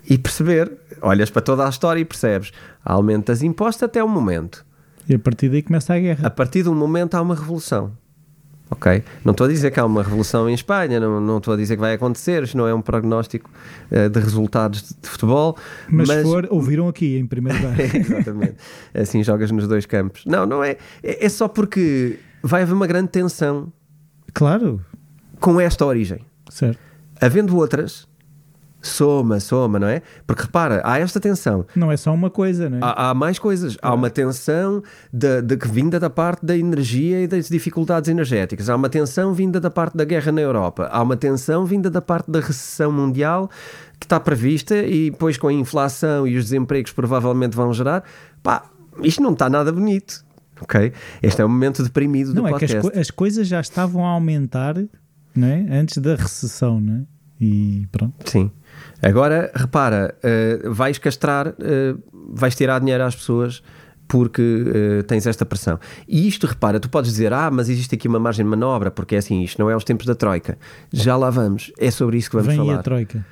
e 0.08 0.16
perceber, 0.18 0.72
olhas 1.02 1.30
para 1.30 1.42
toda 1.42 1.66
a 1.66 1.68
história 1.68 2.00
e 2.00 2.04
percebes, 2.04 2.52
aumentas 2.84 3.42
impostos 3.42 3.82
até 3.82 4.02
o 4.02 4.08
momento. 4.08 4.64
E 5.08 5.14
a 5.14 5.18
partir 5.18 5.48
daí 5.48 5.62
começa 5.62 5.94
a 5.94 5.98
guerra. 5.98 6.26
A 6.26 6.30
partir 6.30 6.66
um 6.68 6.74
momento 6.74 7.14
há 7.14 7.22
uma 7.22 7.34
revolução. 7.34 7.92
Ok? 8.68 9.04
Não 9.24 9.30
estou 9.30 9.46
a 9.46 9.48
dizer 9.48 9.70
que 9.70 9.78
há 9.78 9.84
uma 9.86 10.02
revolução 10.02 10.50
em 10.50 10.54
Espanha, 10.54 10.98
não, 10.98 11.20
não 11.20 11.38
estou 11.38 11.54
a 11.54 11.56
dizer 11.56 11.76
que 11.76 11.80
vai 11.80 11.94
acontecer, 11.94 12.42
isto 12.42 12.56
não 12.56 12.66
é 12.66 12.74
um 12.74 12.82
prognóstico 12.82 13.48
eh, 13.92 14.08
de 14.08 14.18
resultados 14.18 14.82
de, 14.82 14.88
de 15.00 15.08
futebol. 15.08 15.56
Mas, 15.88 16.08
se 16.08 16.22
for, 16.24 16.48
ouviram 16.50 16.88
aqui 16.88 17.16
em 17.16 17.26
primeiro 17.26 17.58
lugar. 17.58 17.78
Exatamente. 17.94 18.56
Assim 18.92 19.22
jogas 19.22 19.52
nos 19.52 19.68
dois 19.68 19.86
campos. 19.86 20.24
Não, 20.26 20.44
não 20.44 20.64
é. 20.64 20.78
É, 21.00 21.26
é 21.26 21.28
só 21.28 21.46
porque 21.46 22.18
vai 22.42 22.62
haver 22.62 22.72
uma 22.74 22.88
grande 22.88 23.08
tensão 23.08 23.72
Claro, 24.34 24.84
com 25.38 25.60
esta 25.60 25.86
origem. 25.86 26.26
certo. 26.50 26.78
Havendo 27.20 27.56
outras, 27.56 28.06
soma, 28.86 29.38
soma, 29.40 29.78
não 29.78 29.86
é? 29.88 30.02
Porque 30.26 30.42
repara, 30.42 30.80
há 30.84 30.98
esta 30.98 31.18
tensão. 31.20 31.66
Não 31.74 31.90
é 31.92 31.96
só 31.96 32.12
uma 32.14 32.30
coisa, 32.30 32.68
não 32.70 32.78
é? 32.78 32.80
Há, 32.82 33.10
há 33.10 33.14
mais 33.14 33.38
coisas. 33.38 33.76
Há 33.82 33.92
uma 33.94 34.08
tensão 34.10 34.82
de, 35.12 35.42
de 35.42 35.56
que 35.56 35.68
vinda 35.68 35.98
da 36.00 36.08
parte 36.10 36.44
da 36.46 36.56
energia 36.56 37.22
e 37.22 37.26
das 37.26 37.48
dificuldades 37.48 38.08
energéticas. 38.08 38.68
Há 38.70 38.76
uma 38.76 38.88
tensão 38.88 39.32
vinda 39.34 39.60
da 39.60 39.70
parte 39.70 39.96
da 39.96 40.04
guerra 40.04 40.32
na 40.32 40.40
Europa. 40.40 40.88
Há 40.90 41.02
uma 41.02 41.16
tensão 41.16 41.64
vinda 41.66 41.90
da 41.90 42.00
parte 42.00 42.30
da 42.30 42.40
recessão 42.40 42.90
mundial 42.90 43.50
que 43.98 44.06
está 44.06 44.20
prevista 44.20 44.76
e 44.76 45.10
depois 45.10 45.36
com 45.38 45.48
a 45.48 45.52
inflação 45.52 46.26
e 46.26 46.36
os 46.36 46.44
desempregos 46.44 46.92
provavelmente 46.92 47.56
vão 47.56 47.72
gerar. 47.72 48.04
Pá, 48.42 48.62
isto 49.02 49.22
não 49.22 49.32
está 49.32 49.48
nada 49.50 49.72
bonito. 49.72 50.24
Ok? 50.60 50.90
Este 51.22 51.42
é 51.42 51.44
o 51.44 51.48
momento 51.50 51.82
deprimido 51.82 52.32
do 52.32 52.40
Não, 52.42 52.48
é 52.48 52.58
que 52.58 52.64
as, 52.64 52.72
podcast. 52.72 52.90
co- 52.94 52.98
as 53.00 53.10
coisas 53.10 53.46
já 53.46 53.60
estavam 53.60 54.06
a 54.06 54.08
aumentar 54.10 54.74
não 55.34 55.46
é? 55.48 55.66
antes 55.70 55.98
da 55.98 56.14
recessão, 56.14 56.80
não 56.80 56.94
é? 56.94 57.02
E 57.38 57.86
pronto. 57.92 58.14
Sim. 58.24 58.50
Agora, 59.02 59.50
repara, 59.54 60.14
eh, 60.22 60.60
vais 60.64 60.98
castrar, 60.98 61.48
eh, 61.60 61.94
vais 62.32 62.54
tirar 62.54 62.78
dinheiro 62.80 63.04
às 63.04 63.14
pessoas 63.14 63.62
porque 64.08 64.64
eh, 64.74 65.02
tens 65.02 65.26
esta 65.26 65.44
pressão. 65.44 65.78
E 66.08 66.26
isto, 66.26 66.46
repara, 66.46 66.78
tu 66.80 66.88
podes 66.88 67.10
dizer, 67.10 67.32
ah, 67.32 67.50
mas 67.50 67.68
existe 67.68 67.94
aqui 67.94 68.08
uma 68.08 68.18
margem 68.18 68.44
de 68.44 68.50
manobra, 68.50 68.90
porque 68.90 69.16
é 69.16 69.18
assim, 69.18 69.42
isto 69.42 69.60
não 69.60 69.68
é 69.68 69.76
os 69.76 69.84
tempos 69.84 70.06
da 70.06 70.14
Troika. 70.14 70.56
Já 70.92 71.16
lá 71.16 71.28
vamos. 71.30 71.72
É 71.78 71.90
sobre 71.90 72.16
isso 72.16 72.30
que 72.30 72.36
vamos 72.36 72.48
Vem 72.48 72.56
falar. 72.56 72.78
a 72.78 72.82
Troika. 72.82 73.26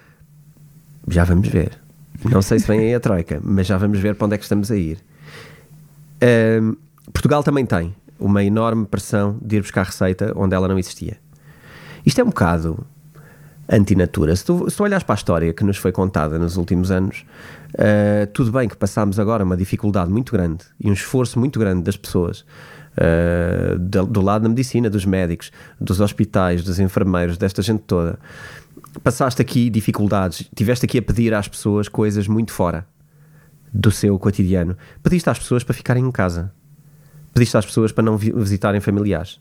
Já 1.09 1.25
vamos 1.25 1.49
ver. 1.49 1.79
Não 2.25 2.43
sei 2.43 2.59
se 2.59 2.67
vem 2.67 2.81
aí 2.81 2.95
a 2.95 3.01
Troika, 3.01 3.41
mas 3.43 3.67
já 3.67 3.77
vamos 3.77 3.99
ver 3.99 4.15
para 4.15 4.27
onde 4.27 4.35
é 4.35 4.39
que 4.39 4.45
estamos 4.45 4.71
a 4.71 4.77
ir. 4.77 4.99
Portugal 7.13 7.43
também 7.43 7.67
tem 7.67 7.95
uma 8.19 8.43
enorme 8.43 8.87
pressão 8.87 9.39
de 9.43 9.57
ir 9.57 9.61
buscar 9.61 9.85
receita 9.85 10.33
onde 10.35 10.55
ela 10.55 10.67
não 10.67 10.79
existia. 10.79 11.19
Isto 12.05 12.21
é 12.21 12.25
um 12.25 12.29
bocado 12.29 12.87
antinatura. 13.69 14.35
Se 14.37 14.45
tu, 14.45 14.69
se 14.71 14.77
tu 14.77 14.83
olhas 14.83 15.03
para 15.03 15.15
a 15.15 15.17
história 15.17 15.53
que 15.53 15.65
nos 15.65 15.77
foi 15.77 15.93
contada 15.93 16.39
nos 16.39 16.57
últimos 16.57 16.91
anos, 16.91 17.25
ah, 17.79 18.27
tudo 18.33 18.53
bem 18.53 18.69
que 18.69 18.77
passámos 18.77 19.19
agora 19.19 19.45
uma 19.45 19.57
dificuldade 19.57 20.11
muito 20.11 20.33
grande 20.33 20.65
e 20.81 20.91
um 20.91 20.93
esforço 20.93 21.39
muito 21.39 21.59
grande 21.59 21.83
das 21.83 21.97
pessoas, 21.97 22.45
ah, 22.97 23.77
do, 23.79 24.07
do 24.07 24.21
lado 24.21 24.43
da 24.43 24.49
medicina, 24.49 24.91
dos 24.91 25.05
médicos, 25.05 25.51
dos 25.81 26.01
hospitais, 26.01 26.63
dos 26.63 26.79
enfermeiros, 26.79 27.39
desta 27.39 27.63
gente 27.63 27.83
toda. 27.87 28.19
Passaste 29.03 29.43
aqui 29.43 29.71
dificuldades, 29.71 30.49
tiveste 30.55 30.85
aqui 30.85 30.99
a 30.99 31.03
pedir 31.03 31.35
às 31.35 31.49
pessoas 31.49 31.89
coisas 31.89 32.29
muito 32.29 32.53
fora 32.53 32.87
do 33.73 33.91
seu 33.91 34.17
cotidiano. 34.19 34.77
Pediste 35.03 35.29
às 35.29 35.39
pessoas 35.39 35.65
para 35.65 35.75
ficarem 35.75 36.05
em 36.05 36.13
casa. 36.13 36.53
Pediste 37.33 37.57
às 37.57 37.67
pessoas 37.67 37.91
para 37.91 38.05
não 38.05 38.17
vi- 38.17 38.33
visitarem 38.33 38.81
familiares. 38.81 39.41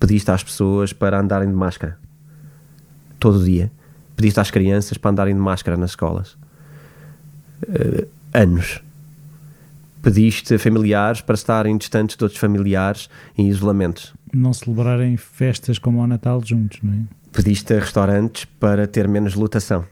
Pediste 0.00 0.32
às 0.32 0.42
pessoas 0.42 0.92
para 0.92 1.20
andarem 1.20 1.48
de 1.48 1.54
máscara 1.54 1.96
todo 3.22 3.44
dia. 3.44 3.70
Pediste 4.16 4.40
às 4.40 4.50
crianças 4.50 4.98
para 4.98 5.12
andarem 5.12 5.34
de 5.34 5.40
máscara 5.40 5.76
nas 5.76 5.90
escolas. 5.90 6.36
Eh, 7.68 8.06
anos. 8.34 8.82
Pediste 10.02 10.54
a 10.54 10.58
familiares 10.58 11.20
para 11.20 11.36
estarem 11.36 11.78
distantes 11.78 12.16
de 12.16 12.24
outros 12.24 12.40
familiares 12.40 13.08
em 13.38 13.48
isolamentos. 13.48 14.12
Não 14.34 14.52
celebrarem 14.52 15.16
festas 15.16 15.78
como 15.78 16.00
ao 16.00 16.08
Natal 16.08 16.42
juntos, 16.44 16.80
não 16.82 16.92
é? 16.92 16.96
Pediste 17.32 17.72
a 17.74 17.78
restaurantes 17.78 18.44
para 18.44 18.88
ter 18.88 19.06
menos 19.06 19.34
lotação. 19.34 19.84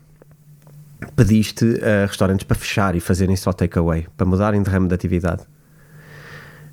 Pediste 1.14 1.64
a 1.82 2.06
restaurantes 2.06 2.44
para 2.44 2.56
fechar 2.56 2.96
e 2.96 3.00
fazerem 3.00 3.36
só 3.36 3.52
takeaway, 3.52 4.08
para 4.16 4.26
mudarem 4.26 4.60
de 4.60 4.68
ramo 4.68 4.88
de 4.88 4.94
atividade. 4.94 5.44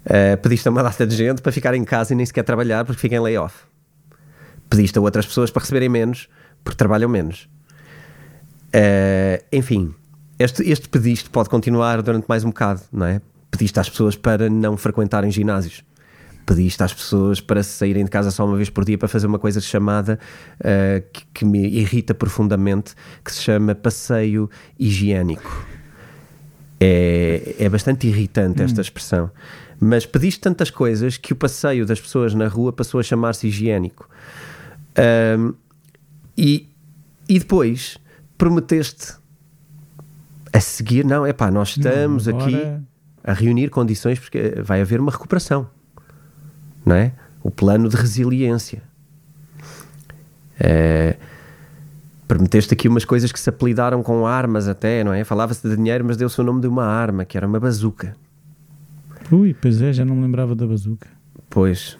Eh, 0.05 0.35
pediste 0.37 0.67
a 0.67 0.71
uma 0.71 0.81
data 0.81 1.05
de 1.05 1.15
gente 1.15 1.41
para 1.41 1.51
ficar 1.51 1.75
em 1.75 1.83
casa 1.83 2.13
e 2.13 2.15
nem 2.15 2.25
sequer 2.25 2.43
trabalhar 2.43 2.83
porque 2.83 2.99
fiquem 2.99 3.19
em 3.19 3.21
layoff. 3.21 3.55
Pediste 4.67 4.97
a 4.97 5.01
outras 5.01 5.27
pessoas 5.27 5.51
para 5.51 5.61
receberem 5.61 5.89
menos 5.89 6.27
porque 6.67 6.75
trabalham 6.75 7.07
menos. 7.07 7.47
Eh, 8.73 9.41
enfim, 9.53 9.95
este, 10.37 10.69
este 10.69 10.89
pediste 10.89 11.29
pode 11.29 11.49
continuar 11.49 12.01
durante 12.01 12.25
mais 12.27 12.43
um 12.43 12.49
bocado, 12.49 12.81
não 12.91 13.05
é? 13.05 13.21
Pediste 13.49 13.79
às 13.79 13.89
pessoas 13.89 14.17
para 14.17 14.49
não 14.49 14.75
frequentarem 14.75 15.31
ginásios. 15.31 15.81
Pediste 16.45 16.83
às 16.83 16.93
pessoas 16.93 17.39
para 17.39 17.63
saírem 17.63 18.03
de 18.03 18.11
casa 18.11 18.31
só 18.31 18.45
uma 18.45 18.57
vez 18.57 18.69
por 18.69 18.83
dia 18.83 18.97
para 18.97 19.07
fazer 19.07 19.27
uma 19.27 19.39
coisa 19.39 19.61
chamada 19.61 20.19
eh, 20.59 21.03
que, 21.13 21.23
que 21.33 21.45
me 21.45 21.65
irrita 21.69 22.13
profundamente, 22.13 22.93
que 23.23 23.31
se 23.31 23.43
chama 23.43 23.73
passeio 23.73 24.49
higiênico. 24.77 25.65
É, 26.81 27.55
é 27.59 27.69
bastante 27.69 28.07
irritante 28.07 28.61
esta 28.61 28.81
expressão. 28.81 29.31
Mas 29.79 30.05
pediste 30.05 30.41
tantas 30.41 30.69
coisas 30.69 31.15
que 31.15 31.31
o 31.31 31.35
passeio 31.35 31.85
das 31.85 32.01
pessoas 32.01 32.33
na 32.33 32.49
rua 32.49 32.73
passou 32.73 32.99
a 32.99 33.03
chamar-se 33.03 33.47
higiênico. 33.47 34.09
Ahm, 34.97 35.53
e, 36.37 36.69
e 37.27 37.39
depois 37.39 37.97
prometeste 38.37 39.15
a 40.53 40.59
seguir, 40.59 41.05
não, 41.05 41.25
é 41.25 41.33
pá, 41.33 41.51
nós 41.51 41.69
estamos 41.69 42.27
Não, 42.27 42.37
aqui 42.37 42.55
a 43.23 43.33
reunir 43.33 43.69
condições 43.69 44.19
porque 44.19 44.55
vai 44.61 44.81
haver 44.81 44.99
uma 44.99 45.11
recuperação, 45.11 45.69
não 46.85 46.95
é? 46.95 47.13
O 47.43 47.51
plano 47.51 47.89
de 47.89 47.95
resiliência. 47.95 48.81
É, 50.59 51.17
Prometeste 52.27 52.73
aqui 52.73 52.89
umas 52.89 53.05
coisas 53.05 53.31
que 53.31 53.39
se 53.39 53.49
apelidaram 53.49 54.03
com 54.03 54.27
armas 54.27 54.67
até, 54.67 55.01
não 55.01 55.13
é? 55.13 55.23
Falava-se 55.23 55.65
de 55.67 55.77
dinheiro, 55.77 56.03
mas 56.03 56.17
deu-se 56.17 56.39
o 56.41 56.43
nome 56.43 56.59
de 56.59 56.67
uma 56.67 56.85
arma, 56.85 57.23
que 57.23 57.37
era 57.37 57.47
uma 57.47 57.59
bazuca. 57.59 58.17
Ui, 59.31 59.53
pois 59.53 59.81
é, 59.81 59.93
já 59.93 60.03
não 60.03 60.15
me 60.15 60.23
lembrava 60.23 60.53
da 60.53 60.67
bazuca. 60.67 61.07
Pois, 61.49 61.97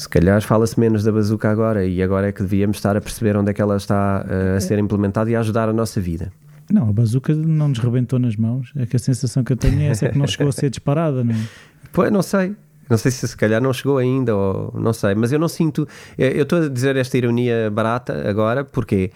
se 0.00 0.08
calhar 0.08 0.40
fala-se 0.40 0.80
menos 0.80 1.04
da 1.04 1.12
bazuca 1.12 1.50
agora 1.50 1.84
e 1.84 2.02
agora 2.02 2.28
é 2.28 2.32
que 2.32 2.40
devíamos 2.40 2.78
estar 2.78 2.96
a 2.96 3.02
perceber 3.02 3.36
onde 3.36 3.50
é 3.50 3.52
que 3.52 3.60
ela 3.60 3.76
está 3.76 4.24
eh, 4.26 4.56
a 4.56 4.60
ser 4.60 4.78
implementada 4.78 5.30
e 5.30 5.36
a 5.36 5.40
ajudar 5.40 5.68
a 5.68 5.74
nossa 5.74 6.00
vida. 6.00 6.32
Não, 6.72 6.88
a 6.88 6.92
bazuca 6.92 7.34
não 7.34 7.68
nos 7.68 7.78
rebentou 7.80 8.18
nas 8.18 8.34
mãos. 8.34 8.72
É 8.76 8.86
que 8.86 8.96
a 8.96 8.98
sensação 8.98 9.44
que 9.44 9.52
eu 9.52 9.58
tenho 9.58 9.78
é 9.78 9.88
essa 9.88 10.08
que 10.08 10.16
não 10.16 10.26
chegou 10.26 10.48
a 10.48 10.52
ser 10.52 10.70
disparada, 10.70 11.22
não 11.22 11.34
é? 11.34 11.38
Pois, 11.92 12.10
não 12.10 12.22
sei. 12.22 12.56
Não 12.88 12.96
sei 12.96 13.10
se 13.10 13.28
se 13.28 13.36
calhar 13.36 13.60
não 13.60 13.74
chegou 13.74 13.98
ainda 13.98 14.34
ou 14.34 14.72
não 14.80 14.94
sei, 14.94 15.14
mas 15.14 15.32
eu 15.32 15.38
não 15.38 15.48
sinto. 15.48 15.86
Eu 16.16 16.44
estou 16.44 16.62
a 16.62 16.68
dizer 16.68 16.96
esta 16.96 17.18
ironia 17.18 17.70
barata 17.70 18.26
agora, 18.26 18.64
porquê? 18.64 19.10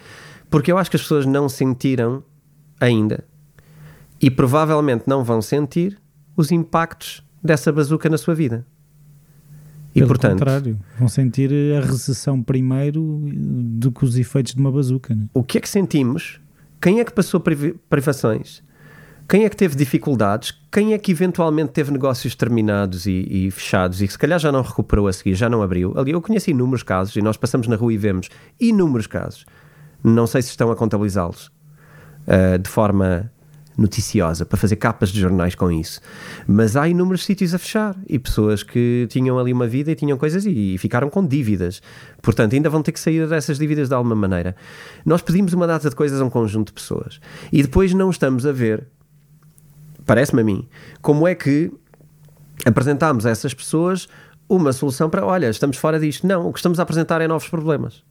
Porque 0.51 0.71
eu 0.71 0.77
acho 0.77 0.91
que 0.91 0.97
as 0.97 1.01
pessoas 1.01 1.25
não 1.25 1.49
sentiram 1.49 2.23
ainda 2.79 3.23
e 4.21 4.29
provavelmente 4.29 5.05
não 5.07 5.23
vão 5.23 5.41
sentir 5.41 5.97
os 6.37 6.51
impactos 6.51 7.23
dessa 7.43 7.71
bazuca 7.71 8.07
na 8.07 8.19
sua 8.19 8.35
vida. 8.35 8.65
E 9.95 9.99
Pelo 9.99 10.09
portanto, 10.09 10.39
contrário, 10.39 10.77
vão 10.99 11.07
sentir 11.07 11.49
a 11.77 11.79
recessão 11.79 12.43
primeiro 12.43 13.21
do 13.31 13.91
que 13.93 14.03
os 14.03 14.17
efeitos 14.17 14.53
de 14.53 14.59
uma 14.59 14.69
bazuca, 14.69 15.15
não 15.15 15.23
é? 15.23 15.27
o 15.33 15.41
que 15.41 15.57
é 15.57 15.61
que 15.61 15.69
sentimos? 15.69 16.41
Quem 16.81 16.99
é 16.99 17.05
que 17.05 17.13
passou 17.13 17.41
privações? 17.89 18.61
Quem 19.27 19.45
é 19.45 19.49
que 19.49 19.55
teve 19.55 19.75
dificuldades? 19.75 20.53
Quem 20.71 20.93
é 20.93 20.99
que 20.99 21.11
eventualmente 21.11 21.71
teve 21.71 21.91
negócios 21.91 22.35
terminados 22.35 23.05
e, 23.05 23.25
e 23.29 23.51
fechados 23.51 24.01
e 24.01 24.05
que 24.05 24.13
se 24.13 24.19
calhar 24.19 24.37
já 24.37 24.51
não 24.51 24.61
recuperou 24.61 25.07
a 25.07 25.13
seguir, 25.13 25.33
já 25.33 25.49
não 25.49 25.63
abriu? 25.63 25.97
Ali 25.97 26.11
eu 26.11 26.21
conheço 26.21 26.51
inúmeros 26.51 26.83
casos 26.83 27.15
e 27.15 27.21
nós 27.21 27.37
passamos 27.37 27.67
na 27.67 27.75
rua 27.75 27.93
e 27.93 27.97
vemos 27.97 28.29
inúmeros 28.59 29.07
casos. 29.07 29.45
Não 30.03 30.27
sei 30.27 30.41
se 30.41 30.49
estão 30.49 30.69
a 30.69 30.75
contabilizá-los 30.75 31.49
ah, 32.27 32.57
de 32.57 32.69
forma 32.69 33.31
noticiosa 33.77 34.45
para 34.45 34.57
fazer 34.57 34.75
capas 34.77 35.09
de 35.09 35.19
jornais 35.19 35.55
com 35.55 35.71
isso. 35.71 35.99
Mas 36.47 36.75
há 36.75 36.87
inúmeros 36.87 37.25
sítios 37.25 37.53
a 37.53 37.57
fechar 37.57 37.95
e 38.07 38.17
pessoas 38.17 38.63
que 38.63 39.07
tinham 39.09 39.37
ali 39.37 39.51
uma 39.51 39.67
vida 39.67 39.91
e 39.91 39.95
tinham 39.95 40.17
coisas 40.17 40.45
e, 40.45 40.75
e 40.75 40.77
ficaram 40.77 41.09
com 41.09 41.25
dívidas. 41.25 41.81
Portanto, 42.21 42.53
ainda 42.53 42.69
vão 42.69 42.81
ter 42.81 42.91
que 42.91 42.99
sair 42.99 43.27
dessas 43.27 43.57
dívidas 43.57 43.89
de 43.89 43.95
alguma 43.95 44.15
maneira. 44.15 44.55
Nós 45.05 45.21
pedimos 45.21 45.53
uma 45.53 45.67
data 45.67 45.89
de 45.89 45.95
coisas 45.95 46.21
a 46.21 46.25
um 46.25 46.29
conjunto 46.29 46.67
de 46.67 46.73
pessoas 46.73 47.19
e 47.51 47.61
depois 47.61 47.93
não 47.93 48.09
estamos 48.09 48.45
a 48.45 48.51
ver, 48.51 48.87
parece-me 50.05 50.41
a 50.41 50.45
mim, 50.45 50.67
como 51.01 51.27
é 51.27 51.35
que 51.35 51.71
apresentámos 52.65 53.25
a 53.25 53.29
essas 53.29 53.53
pessoas 53.53 54.07
uma 54.47 54.71
solução 54.71 55.09
para, 55.09 55.25
olha, 55.25 55.49
estamos 55.49 55.77
fora 55.77 55.99
disto. 55.99 56.25
Não, 56.25 56.47
o 56.47 56.53
que 56.53 56.59
estamos 56.59 56.79
a 56.79 56.83
apresentar 56.83 57.21
é 57.21 57.27
novos 57.27 57.47
problemas. 57.47 58.03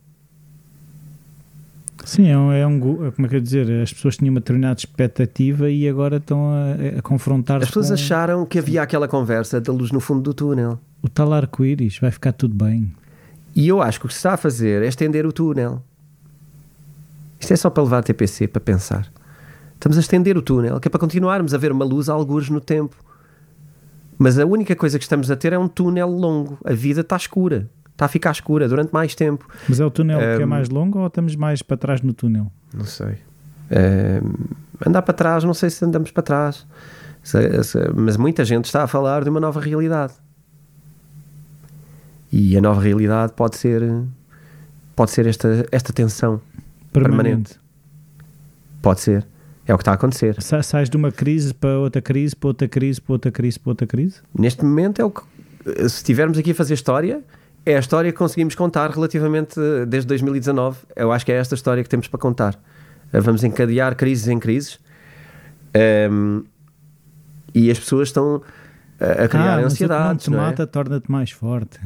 Sim, 2.04 2.28
é 2.28 2.36
um, 2.36 2.52
é 2.52 2.66
um 2.66 2.78
gu- 2.78 3.12
como 3.12 3.26
é 3.26 3.30
que 3.30 3.36
eu 3.36 3.40
dizer? 3.40 3.70
As 3.82 3.92
pessoas 3.92 4.16
tinham 4.16 4.32
uma 4.34 4.40
determinada 4.40 4.78
expectativa 4.78 5.70
e 5.70 5.88
agora 5.88 6.16
estão 6.18 6.50
a, 6.50 6.98
a 6.98 7.02
confrontar-se 7.02 7.64
As 7.64 7.68
pessoas 7.70 7.88
com 7.88 7.94
acharam 7.94 8.46
que 8.46 8.58
havia 8.58 8.82
aquela 8.82 9.08
conversa 9.08 9.60
da 9.60 9.72
luz 9.72 9.90
no 9.90 10.00
fundo 10.00 10.20
do 10.22 10.34
túnel. 10.34 10.78
o 11.02 11.08
tal 11.08 11.32
arco-íris, 11.32 11.98
vai 11.98 12.10
ficar 12.10 12.32
tudo 12.32 12.54
bem. 12.54 12.92
E 13.56 13.66
eu 13.68 13.80
acho 13.80 13.98
que 14.00 14.06
o 14.06 14.08
que 14.08 14.14
se 14.14 14.18
está 14.18 14.34
a 14.34 14.36
fazer 14.36 14.82
é 14.82 14.86
estender 14.88 15.24
o 15.26 15.32
túnel. 15.32 15.82
Isto 17.40 17.52
é 17.52 17.56
só 17.56 17.70
para 17.70 17.82
levar 17.82 17.98
a 17.98 18.02
TPC 18.02 18.48
para 18.48 18.60
pensar. 18.60 19.10
Estamos 19.74 19.96
a 19.96 20.00
estender 20.00 20.36
o 20.36 20.42
túnel, 20.42 20.80
que 20.80 20.88
é 20.88 20.90
para 20.90 20.98
continuarmos 21.00 21.52
a 21.54 21.58
ver 21.58 21.70
uma 21.72 21.84
luz 21.84 22.08
a 22.08 22.12
algures 22.14 22.48
no 22.48 22.60
tempo. 22.60 22.96
Mas 24.18 24.38
a 24.38 24.46
única 24.46 24.74
coisa 24.76 24.98
que 24.98 25.04
estamos 25.04 25.30
a 25.30 25.36
ter 25.36 25.52
é 25.52 25.58
um 25.58 25.68
túnel 25.68 26.08
longo. 26.08 26.58
A 26.64 26.72
vida 26.72 27.00
está 27.02 27.16
escura. 27.16 27.68
Está 27.94 28.04
a 28.06 28.08
ficar 28.08 28.32
escura 28.32 28.68
durante 28.68 28.92
mais 28.92 29.14
tempo. 29.14 29.48
Mas 29.68 29.80
é 29.80 29.84
o 29.86 29.90
túnel 29.90 30.18
que 30.18 30.42
é 30.42 30.44
Um, 30.44 30.48
mais 30.48 30.68
longo 30.68 30.98
ou 30.98 31.06
estamos 31.06 31.34
mais 31.36 31.62
para 31.62 31.76
trás 31.76 32.02
no 32.02 32.12
túnel? 32.12 32.50
Não 32.76 32.84
sei. 32.84 33.16
Eh, 33.70 34.20
andar 34.84 35.02
para 35.02 35.14
trás, 35.14 35.44
não 35.44 35.54
sei 35.54 35.70
se 35.70 35.84
andamos 35.84 36.10
para 36.10 36.22
trás. 36.22 36.66
Mas 37.94 38.16
muita 38.16 38.44
gente 38.44 38.64
está 38.66 38.82
a 38.82 38.86
falar 38.86 39.22
de 39.24 39.30
uma 39.30 39.40
nova 39.40 39.60
realidade. 39.60 40.12
E 42.32 42.56
a 42.56 42.60
nova 42.60 42.80
realidade 42.80 43.32
pode 43.34 43.56
ser, 43.56 43.80
pode 44.96 45.10
ser 45.12 45.26
esta, 45.26 45.66
esta 45.70 45.92
tensão 45.92 46.40
Permanente. 46.92 47.22
permanente. 47.52 47.60
Pode 48.82 49.00
ser. 49.00 49.26
É 49.66 49.72
o 49.72 49.78
que 49.78 49.82
está 49.82 49.92
a 49.92 49.94
acontecer. 49.94 50.40
Sa- 50.42 50.62
Sais 50.62 50.90
de 50.90 50.96
uma 50.96 51.10
crise 51.12 51.54
para 51.54 51.78
outra 51.78 52.02
crise, 52.02 52.34
para 52.36 52.48
outra 52.48 52.68
crise, 52.68 53.00
para 53.00 53.12
outra 53.14 53.30
crise, 53.30 53.58
para 53.58 53.70
outra 53.70 53.86
crise. 53.86 54.16
Neste 54.38 54.64
momento 54.64 55.00
é 55.00 55.04
o 55.04 55.10
que. 55.10 55.22
Se 55.88 55.96
estivermos 55.96 56.36
aqui 56.36 56.50
a 56.50 56.54
fazer 56.54 56.74
história, 56.74 57.22
é 57.66 57.76
a 57.76 57.78
história 57.78 58.12
que 58.12 58.18
conseguimos 58.18 58.54
contar 58.54 58.90
relativamente 58.90 59.58
eh, 59.58 59.86
desde 59.86 60.06
2019. 60.08 60.78
Eu 60.94 61.10
acho 61.12 61.24
que 61.24 61.32
é 61.32 61.36
esta 61.36 61.54
história 61.54 61.82
que 61.82 61.88
temos 61.88 62.08
para 62.08 62.20
contar. 62.20 62.58
Eh, 63.12 63.20
Vamos 63.20 63.42
encadear 63.42 63.96
crises 63.96 64.28
em 64.28 64.38
crises. 64.38 64.78
Ehm, 65.72 66.42
e 67.54 67.70
as 67.70 67.78
pessoas 67.78 68.08
estão 68.08 68.42
a, 69.00 69.24
a 69.24 69.28
criar 69.28 69.58
ah, 69.58 69.64
ansiedades. 69.64 70.28
não 70.28 70.38
te 70.38 70.42
é? 70.42 70.46
mata 70.46 70.66
torna-te 70.66 71.10
mais 71.10 71.30
forte. 71.30 71.80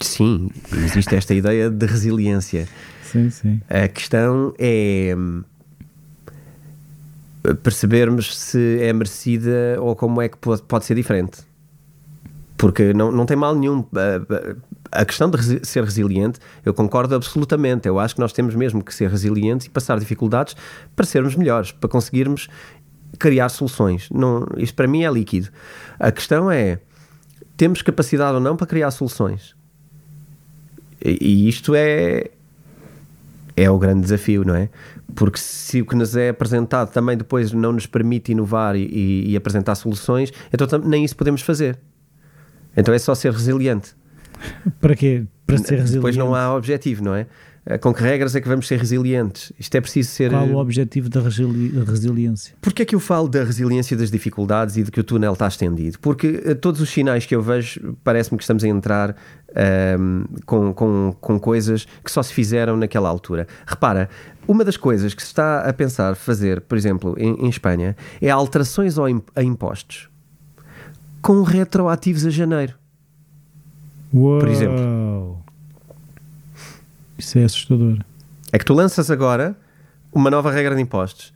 Sim, 0.00 0.50
existe 0.84 1.14
esta 1.14 1.34
ideia 1.34 1.70
de 1.70 1.86
resiliência. 1.86 2.68
Sim, 3.02 3.30
sim. 3.30 3.60
A 3.68 3.88
questão 3.88 4.54
é 4.58 5.14
hum, 5.16 5.42
percebermos 7.62 8.36
se 8.36 8.78
é 8.80 8.92
merecida 8.92 9.76
ou 9.80 9.94
como 9.94 10.20
é 10.20 10.28
que 10.28 10.36
pode 10.36 10.84
ser 10.84 10.94
diferente. 10.94 11.45
Porque 12.56 12.92
não, 12.94 13.12
não 13.12 13.26
tem 13.26 13.36
mal 13.36 13.54
nenhum. 13.54 13.84
A, 14.92 15.00
a 15.00 15.04
questão 15.04 15.28
de 15.30 15.36
resi- 15.36 15.60
ser 15.62 15.84
resiliente, 15.84 16.38
eu 16.64 16.72
concordo 16.72 17.14
absolutamente. 17.14 17.86
Eu 17.86 17.98
acho 17.98 18.14
que 18.14 18.20
nós 18.20 18.32
temos 18.32 18.54
mesmo 18.54 18.82
que 18.82 18.94
ser 18.94 19.10
resilientes 19.10 19.66
e 19.66 19.70
passar 19.70 19.98
dificuldades 19.98 20.56
para 20.94 21.04
sermos 21.04 21.34
melhores, 21.36 21.72
para 21.72 21.88
conseguirmos 21.88 22.48
criar 23.18 23.48
soluções. 23.50 24.08
Não, 24.10 24.46
isto 24.56 24.74
para 24.74 24.86
mim 24.88 25.04
é 25.04 25.10
líquido. 25.10 25.48
A 25.98 26.10
questão 26.10 26.50
é: 26.50 26.78
temos 27.56 27.82
capacidade 27.82 28.34
ou 28.34 28.40
não 28.40 28.56
para 28.56 28.66
criar 28.66 28.90
soluções? 28.90 29.54
E, 31.04 31.18
e 31.20 31.48
isto 31.48 31.74
é, 31.74 32.30
é 33.54 33.70
o 33.70 33.78
grande 33.78 34.00
desafio, 34.00 34.44
não 34.46 34.54
é? 34.54 34.70
Porque 35.14 35.38
se 35.38 35.82
o 35.82 35.86
que 35.86 35.94
nos 35.94 36.16
é 36.16 36.30
apresentado 36.30 36.90
também 36.90 37.16
depois 37.18 37.52
não 37.52 37.72
nos 37.72 37.86
permite 37.86 38.32
inovar 38.32 38.76
e, 38.76 38.84
e- 38.86 39.30
e 39.32 39.36
apresentar 39.36 39.74
soluções, 39.74 40.32
então 40.52 40.66
nem 40.78 41.04
isso 41.04 41.16
podemos 41.16 41.42
fazer. 41.42 41.78
Então 42.76 42.92
é 42.94 42.98
só 42.98 43.14
ser 43.14 43.32
resiliente. 43.32 43.94
Para 44.80 44.94
quê? 44.94 45.24
Para 45.46 45.58
ser 45.58 45.76
resiliente. 45.76 45.94
Depois 45.94 46.16
não 46.16 46.34
há 46.34 46.54
objetivo, 46.54 47.02
não 47.02 47.14
é? 47.14 47.26
Eh, 47.64 47.78
Com 47.78 47.92
que 47.94 48.02
regras 48.02 48.36
é 48.36 48.40
que 48.40 48.48
vamos 48.48 48.68
ser 48.68 48.78
resilientes? 48.78 49.52
Isto 49.58 49.74
é 49.76 49.80
preciso 49.80 50.10
ser. 50.10 50.30
Qual 50.30 50.46
o 50.46 50.56
objetivo 50.58 51.08
da 51.08 51.20
resili- 51.20 51.70
resiliência? 51.84 52.54
Porquê 52.60 52.82
é 52.82 52.84
que 52.84 52.94
eu 52.94 53.00
falo 53.00 53.28
da 53.28 53.42
resiliência 53.42 53.96
das 53.96 54.10
dificuldades 54.10 54.76
e 54.76 54.82
de 54.82 54.90
que 54.90 55.00
o 55.00 55.04
túnel 55.04 55.32
está 55.32 55.48
estendido? 55.48 55.98
Porque 56.00 56.42
eh, 56.44 56.54
todos 56.54 56.80
os 56.80 56.88
sinais 56.90 57.24
que 57.24 57.34
eu 57.34 57.42
vejo 57.42 57.96
parece-me 58.04 58.36
que 58.36 58.42
estamos 58.44 58.62
a 58.62 58.68
entrar 58.68 59.16
ahm, 59.54 60.24
com, 60.44 60.72
com, 60.74 61.16
com 61.20 61.40
coisas 61.40 61.86
que 62.04 62.10
só 62.10 62.22
se 62.22 62.32
fizeram 62.32 62.76
naquela 62.76 63.08
altura. 63.08 63.46
Repara, 63.66 64.08
uma 64.46 64.64
das 64.64 64.76
coisas 64.76 65.14
que 65.14 65.22
se 65.22 65.28
está 65.28 65.60
a 65.60 65.72
pensar 65.72 66.14
fazer, 66.14 66.60
por 66.60 66.76
exemplo, 66.76 67.16
em, 67.18 67.46
em 67.46 67.48
Espanha, 67.48 67.96
é 68.20 68.30
alterações 68.30 68.98
ao 68.98 69.06
a 69.34 69.42
impostos 69.42 70.08
com 71.26 71.42
retroativos 71.42 72.24
a 72.24 72.30
janeiro. 72.30 72.74
Uou. 74.14 74.46
exemplo. 74.46 75.42
Isso 77.18 77.36
é 77.36 77.42
assustador. 77.42 77.98
É 78.52 78.58
que 78.60 78.64
tu 78.64 78.72
lanças 78.72 79.10
agora 79.10 79.56
uma 80.12 80.30
nova 80.30 80.52
regra 80.52 80.76
de 80.76 80.80
impostos. 80.80 81.34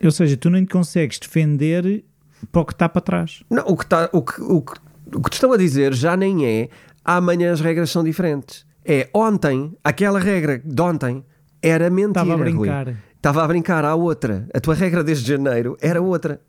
Ou 0.00 0.12
seja, 0.12 0.36
tu 0.36 0.48
nem 0.48 0.64
te 0.64 0.70
consegues 0.70 1.18
defender 1.18 2.04
para 2.52 2.62
o 2.62 2.64
que 2.64 2.72
está 2.72 2.88
para 2.88 3.02
trás. 3.02 3.42
Não, 3.50 3.64
o 3.66 3.76
que, 3.76 3.84
tá, 3.84 4.08
o, 4.12 4.22
que, 4.22 4.40
o, 4.40 4.62
que, 4.62 4.74
o 5.12 5.20
que 5.20 5.30
te 5.30 5.34
estão 5.34 5.52
a 5.52 5.56
dizer 5.56 5.92
já 5.92 6.16
nem 6.16 6.46
é 6.46 6.68
amanhã 7.04 7.52
as 7.52 7.60
regras 7.60 7.90
são 7.90 8.04
diferentes. 8.04 8.64
É 8.84 9.10
ontem, 9.12 9.76
aquela 9.82 10.20
regra 10.20 10.62
de 10.64 10.80
ontem 10.80 11.24
era 11.60 11.90
mentira. 11.90 12.10
Estava 12.10 12.32
a 12.32 12.36
Rui. 12.36 12.44
brincar. 12.44 12.94
Estava 13.16 13.42
a 13.42 13.48
brincar 13.48 13.84
à 13.84 13.96
outra. 13.96 14.46
A 14.54 14.60
tua 14.60 14.76
regra 14.76 15.02
desde 15.02 15.28
janeiro 15.28 15.76
era 15.80 16.00
outra. 16.00 16.40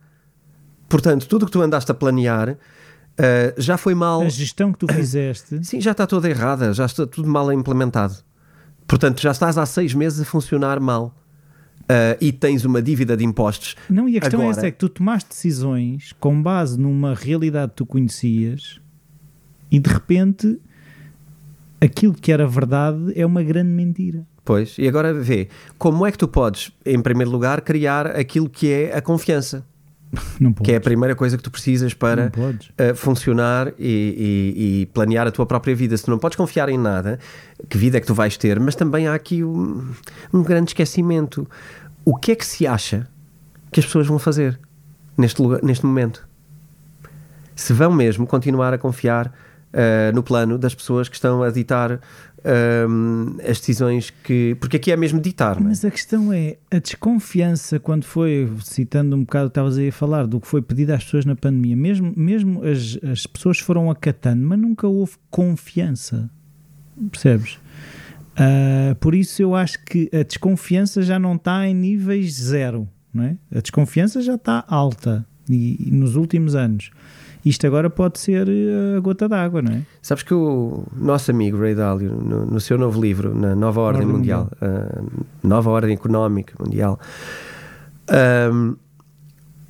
Portanto, 0.88 1.28
tudo 1.28 1.42
o 1.42 1.46
que 1.48 1.52
tu 1.52 1.60
andaste 1.60 1.92
a 1.92 1.96
planear 1.96 2.56
ah, 3.18 3.54
já 3.58 3.78
foi 3.78 3.94
mal. 3.96 4.22
A 4.22 4.30
gestão 4.30 4.72
que 4.72 4.80
tu 4.80 4.88
fizeste. 4.94 5.64
Sim, 5.66 5.80
já 5.82 5.92
está 5.92 6.06
toda 6.08 6.30
errada, 6.30 6.74
já 6.74 6.86
está 6.86 7.06
tudo 7.06 7.28
mal 7.30 7.52
implementado. 7.52 8.16
Portanto, 8.88 9.22
já 9.22 9.32
estás 9.32 9.58
há 9.58 9.66
seis 9.66 9.94
meses 9.94 10.20
a 10.22 10.26
funcionar 10.26 10.80
mal. 10.80 11.16
Ah, 11.90 12.18
e 12.22 12.32
tens 12.32 12.64
uma 12.66 12.82
dívida 12.82 13.16
de 13.18 13.24
impostos. 13.26 13.76
Não, 13.90 14.08
e 14.08 14.18
a 14.18 14.22
questão 14.22 14.40
é 14.40 14.44
Agora- 14.44 14.58
essa: 14.58 14.68
é 14.68 14.72
que 14.72 14.78
tu 14.78 14.88
tomaste 14.90 15.30
decisões 15.30 16.14
com 16.20 16.42
base 16.42 16.80
numa 16.80 17.14
realidade 17.14 17.72
que 17.72 17.78
tu 17.78 17.86
conhecias 17.86 18.80
e 19.72 19.80
de 19.80 19.90
repente 19.90 20.60
aquilo 21.82 22.14
que 22.14 22.32
era 22.32 22.48
verdade 22.48 23.12
é 23.16 23.26
uma 23.26 23.44
grande 23.44 23.70
mentira. 23.70 24.26
Pois, 24.46 24.78
e 24.78 24.88
agora 24.88 25.14
vê, 25.14 25.48
como 25.78 26.06
é 26.06 26.12
que 26.12 26.18
tu 26.18 26.28
podes, 26.28 26.72
em 26.86 27.02
primeiro 27.02 27.32
lugar, 27.32 27.62
criar 27.62 28.08
aquilo 28.08 28.50
que 28.50 28.70
é 28.70 28.96
a 28.96 29.02
confiança, 29.02 29.66
Não 30.40 30.54
podes. 30.54 30.66
que 30.66 30.72
é 30.74 30.76
a 30.78 30.82
primeira 30.82 31.16
coisa 31.16 31.36
que 31.38 31.44
tu 31.44 31.50
precisas 31.52 31.94
para 31.94 32.32
uh, 32.92 32.96
funcionar 32.96 33.70
e, 33.80 34.54
e- 34.58 34.82
e 34.82 34.86
planear 34.88 35.26
a 35.28 35.32
tua 35.32 35.46
própria 35.46 35.76
vida. 35.76 35.96
Se 35.98 36.04
tu 36.06 36.12
não 36.12 36.20
podes 36.20 36.36
confiar 36.36 36.70
em 36.70 36.78
nada, 36.78 37.18
que 37.70 37.78
vida 37.78 37.98
é 37.98 38.00
que 38.00 38.08
tu 38.08 38.14
vais 38.14 38.38
ter? 38.38 38.60
Mas 38.60 38.76
também 38.76 39.08
há 39.08 39.14
aqui 39.16 39.44
um, 39.44 39.90
um 40.34 40.44
grande 40.44 40.70
esquecimento. 40.72 41.48
O 42.06 42.16
que 42.16 42.32
é 42.32 42.36
que 42.36 42.46
se 42.46 42.68
acha 42.68 43.08
que 43.72 43.80
as 43.80 43.86
pessoas 43.86 44.06
vão 44.08 44.20
fazer 44.20 44.60
neste, 45.18 45.42
lugar, 45.42 45.62
neste 45.64 45.86
momento? 45.86 46.28
Se 47.56 47.72
vão 47.74 47.92
mesmo 47.92 48.26
continuar 48.28 48.74
a 48.74 48.78
confiar 48.78 49.28
uh, 49.28 50.14
no 50.14 50.24
plano 50.24 50.58
das 50.58 50.74
pessoas 50.76 51.08
que 51.08 51.16
estão 51.16 51.44
a 51.44 51.50
ditar 51.52 52.00
um, 52.46 53.38
as 53.40 53.60
decisões 53.60 54.10
que. 54.10 54.56
Porque 54.60 54.78
aqui 54.78 54.92
é 54.92 54.98
mesmo 54.98 55.20
ditar, 55.20 55.60
não 55.60 55.68
é? 55.68 55.70
Mas 55.70 55.86
a 55.86 55.92
questão 55.92 56.32
é 56.34 56.58
a 56.72 56.80
desconfiança 56.80 57.80
quando 57.80 58.04
foi, 58.04 58.52
citando 58.62 59.16
um 59.16 59.22
bocado, 59.22 59.48
estavas 59.48 59.78
aí 59.78 59.90
a 59.90 59.92
falar 59.92 60.28
do 60.28 60.40
que 60.40 60.48
foi 60.48 60.62
pedido 60.62 60.92
às 60.92 61.04
pessoas 61.04 61.26
na 61.26 61.36
pandemia, 61.36 61.76
mesmo, 61.76 62.14
mesmo 62.16 62.64
as, 62.64 63.00
as 63.04 63.26
pessoas 63.26 63.60
foram 63.60 63.90
acatando, 63.90 64.46
mas 64.46 64.60
nunca 64.60 64.88
houve 64.88 65.14
confiança. 65.30 66.30
Percebes? 67.10 67.58
Ah, 68.36 68.96
por 69.00 69.14
isso 69.16 69.42
eu 69.42 69.56
acho 69.56 69.84
que 69.86 70.10
a 70.14 70.24
desconfiança 70.24 71.02
já 71.02 71.20
não 71.20 71.36
está 71.36 71.68
em 71.68 71.74
níveis 71.74 72.34
zero, 72.34 72.88
não 73.14 73.24
é? 73.24 73.38
A 73.56 73.62
desconfiança 73.62 74.22
já 74.22 74.36
está 74.36 74.64
alta 74.68 75.26
e, 75.50 75.88
e 75.88 75.92
nos 75.92 76.16
últimos 76.16 76.56
anos. 76.56 76.92
Isto 77.46 77.68
agora 77.68 77.90
pode 77.90 78.20
ser 78.20 78.48
eh, 78.48 78.98
a 78.98 79.00
gota 79.02 79.28
d'água, 79.28 79.62
não 79.62 79.74
é? 79.74 79.82
Sabes 80.02 80.24
que 80.24 80.34
o 80.34 80.86
nosso 80.96 81.30
amigo 81.30 81.60
Ray 81.60 81.76
Dalio, 81.76 82.12
no, 82.14 82.46
no 82.46 82.60
seu 82.60 82.78
novo 82.78 83.02
livro, 83.02 83.36
na 83.36 83.54
Nova 83.54 83.82
Ordem, 83.82 84.04
Ordem 84.04 84.18
Mundial, 84.18 84.50
ah, 84.62 85.02
Nova 85.44 85.70
Ordem 85.70 85.94
Económica 85.94 86.54
Mundial, 86.58 86.98
ahm, 88.08 88.76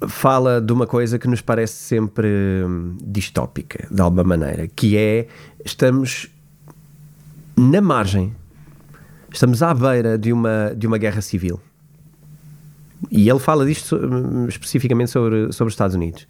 fala 0.08 0.62
de 0.62 0.72
uma 0.72 0.86
coisa 0.86 1.18
que 1.18 1.28
nos 1.28 1.42
parece 1.42 1.74
sempre 1.74 2.28
hum, 2.64 2.96
distópica, 3.04 3.88
de 3.90 4.02
alguma 4.02 4.24
maneira, 4.24 4.68
que 4.68 4.96
é 4.96 5.28
estamos 5.66 6.30
na 7.58 7.82
margem, 7.82 8.36
estamos 9.32 9.64
à 9.64 9.74
beira 9.74 10.18
de 10.18 10.32
uma, 10.32 10.74
de 10.76 10.86
uma 10.86 10.98
guerra 10.98 11.22
civil. 11.22 11.60
E 13.12 13.28
ele 13.30 13.40
fala 13.40 13.66
disto 13.66 13.96
hum, 13.96 14.48
especificamente 14.48 15.10
sobre, 15.10 15.52
sobre 15.52 15.70
os 15.70 15.74
Estados 15.74 15.96
Unidos, 15.96 16.28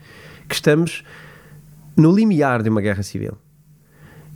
que 0.47 0.55
estamos 0.55 1.03
no 1.95 2.11
limiar 2.11 2.61
de 2.61 2.69
uma 2.69 2.81
guerra 2.81 3.03
civil. 3.03 3.37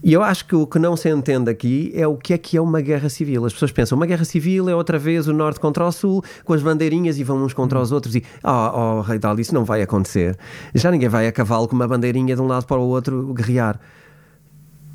E 0.04 0.14
eu 0.14 0.22
acho 0.22 0.46
que 0.46 0.56
o 0.56 0.68
que 0.68 0.78
não 0.78 0.96
se 0.96 1.10
entende 1.10 1.50
aqui 1.50 1.92
é 1.96 2.08
o 2.08 2.16
que 2.16 2.34
é 2.34 2.38
que 2.38 2.56
é 2.56 2.62
uma 2.62 2.80
guerra 2.82 3.10
civil. 3.10 3.46
As 3.46 3.54
pessoas 3.54 3.72
pensam, 3.72 3.98
uma 3.98 4.06
guerra 4.06 4.24
civil 4.26 4.70
é 4.70 4.76
outra 4.76 5.00
vez 5.00 5.28
o 5.28 5.34
norte 5.34 5.60
contra 5.60 5.86
o 5.86 5.92
sul, 5.92 6.24
com 6.46 6.54
as 6.54 6.62
bandeirinhas 6.62 7.18
e 7.18 7.24
vão 7.24 7.44
uns 7.44 7.54
contra 7.54 7.80
os 7.80 7.92
outros 7.92 8.16
e, 8.16 8.24
oh, 8.44 9.00
oh 9.00 9.02
Rei 9.02 9.18
Dal, 9.18 9.40
isso 9.40 9.54
não 9.56 9.66
vai 9.66 9.82
acontecer. 9.82 10.38
Já 10.76 10.92
ninguém 10.92 11.10
vai 11.10 11.28
a 11.28 11.32
cavalo 11.32 11.68
com 11.68 11.76
uma 11.76 11.88
bandeirinha 11.88 12.36
de 12.36 12.42
um 12.42 12.48
lado 12.48 12.68
para 12.68 12.78
o 12.78 12.88
outro 12.88 13.34
guerrear. 13.34 13.80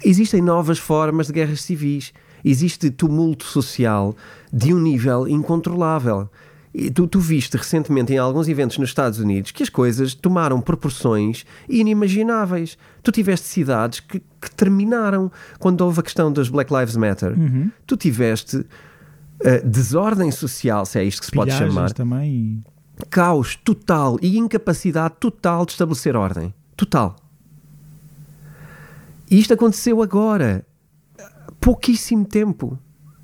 Existem 0.04 0.40
novas 0.40 0.78
formas 0.78 1.26
de 1.26 1.32
guerras 1.32 1.62
civis. 1.62 2.12
Existe 2.44 2.90
tumulto 2.90 3.44
social 3.44 4.14
de 4.52 4.72
um 4.72 4.78
nível 4.78 5.28
incontrolável. 5.28 6.28
E 6.74 6.90
tu, 6.90 7.06
tu 7.06 7.20
viste 7.20 7.56
recentemente 7.56 8.14
em 8.14 8.18
alguns 8.18 8.48
eventos 8.48 8.78
nos 8.78 8.88
Estados 8.88 9.18
Unidos 9.18 9.50
que 9.50 9.62
as 9.62 9.68
coisas 9.68 10.14
tomaram 10.14 10.60
proporções 10.60 11.44
inimagináveis. 11.68 12.78
Tu 13.02 13.12
tiveste 13.12 13.46
cidades 13.46 14.00
que, 14.00 14.20
que 14.40 14.50
terminaram 14.56 15.30
quando 15.58 15.82
houve 15.82 16.00
a 16.00 16.02
questão 16.02 16.32
dos 16.32 16.48
Black 16.48 16.72
Lives 16.72 16.96
Matter. 16.96 17.34
Tu 17.86 17.96
tiveste 17.96 18.64
eh, 19.40 19.60
desordem 19.60 20.30
social, 20.30 20.86
se 20.86 20.98
é 20.98 21.04
isto 21.04 21.20
que 21.20 21.26
se 21.26 21.32
pode 21.32 21.50
Pilhagens 21.50 21.74
chamar, 21.74 21.92
também. 21.92 22.64
caos 23.10 23.54
total 23.56 24.16
e 24.22 24.38
incapacidade 24.38 25.14
total 25.20 25.66
de 25.66 25.72
estabelecer 25.72 26.16
ordem. 26.16 26.54
Total. 26.76 27.16
E 29.30 29.38
isto 29.38 29.52
aconteceu 29.52 30.02
agora. 30.02 30.64
Pouquíssimo 31.60 32.24
tempo. 32.24 32.78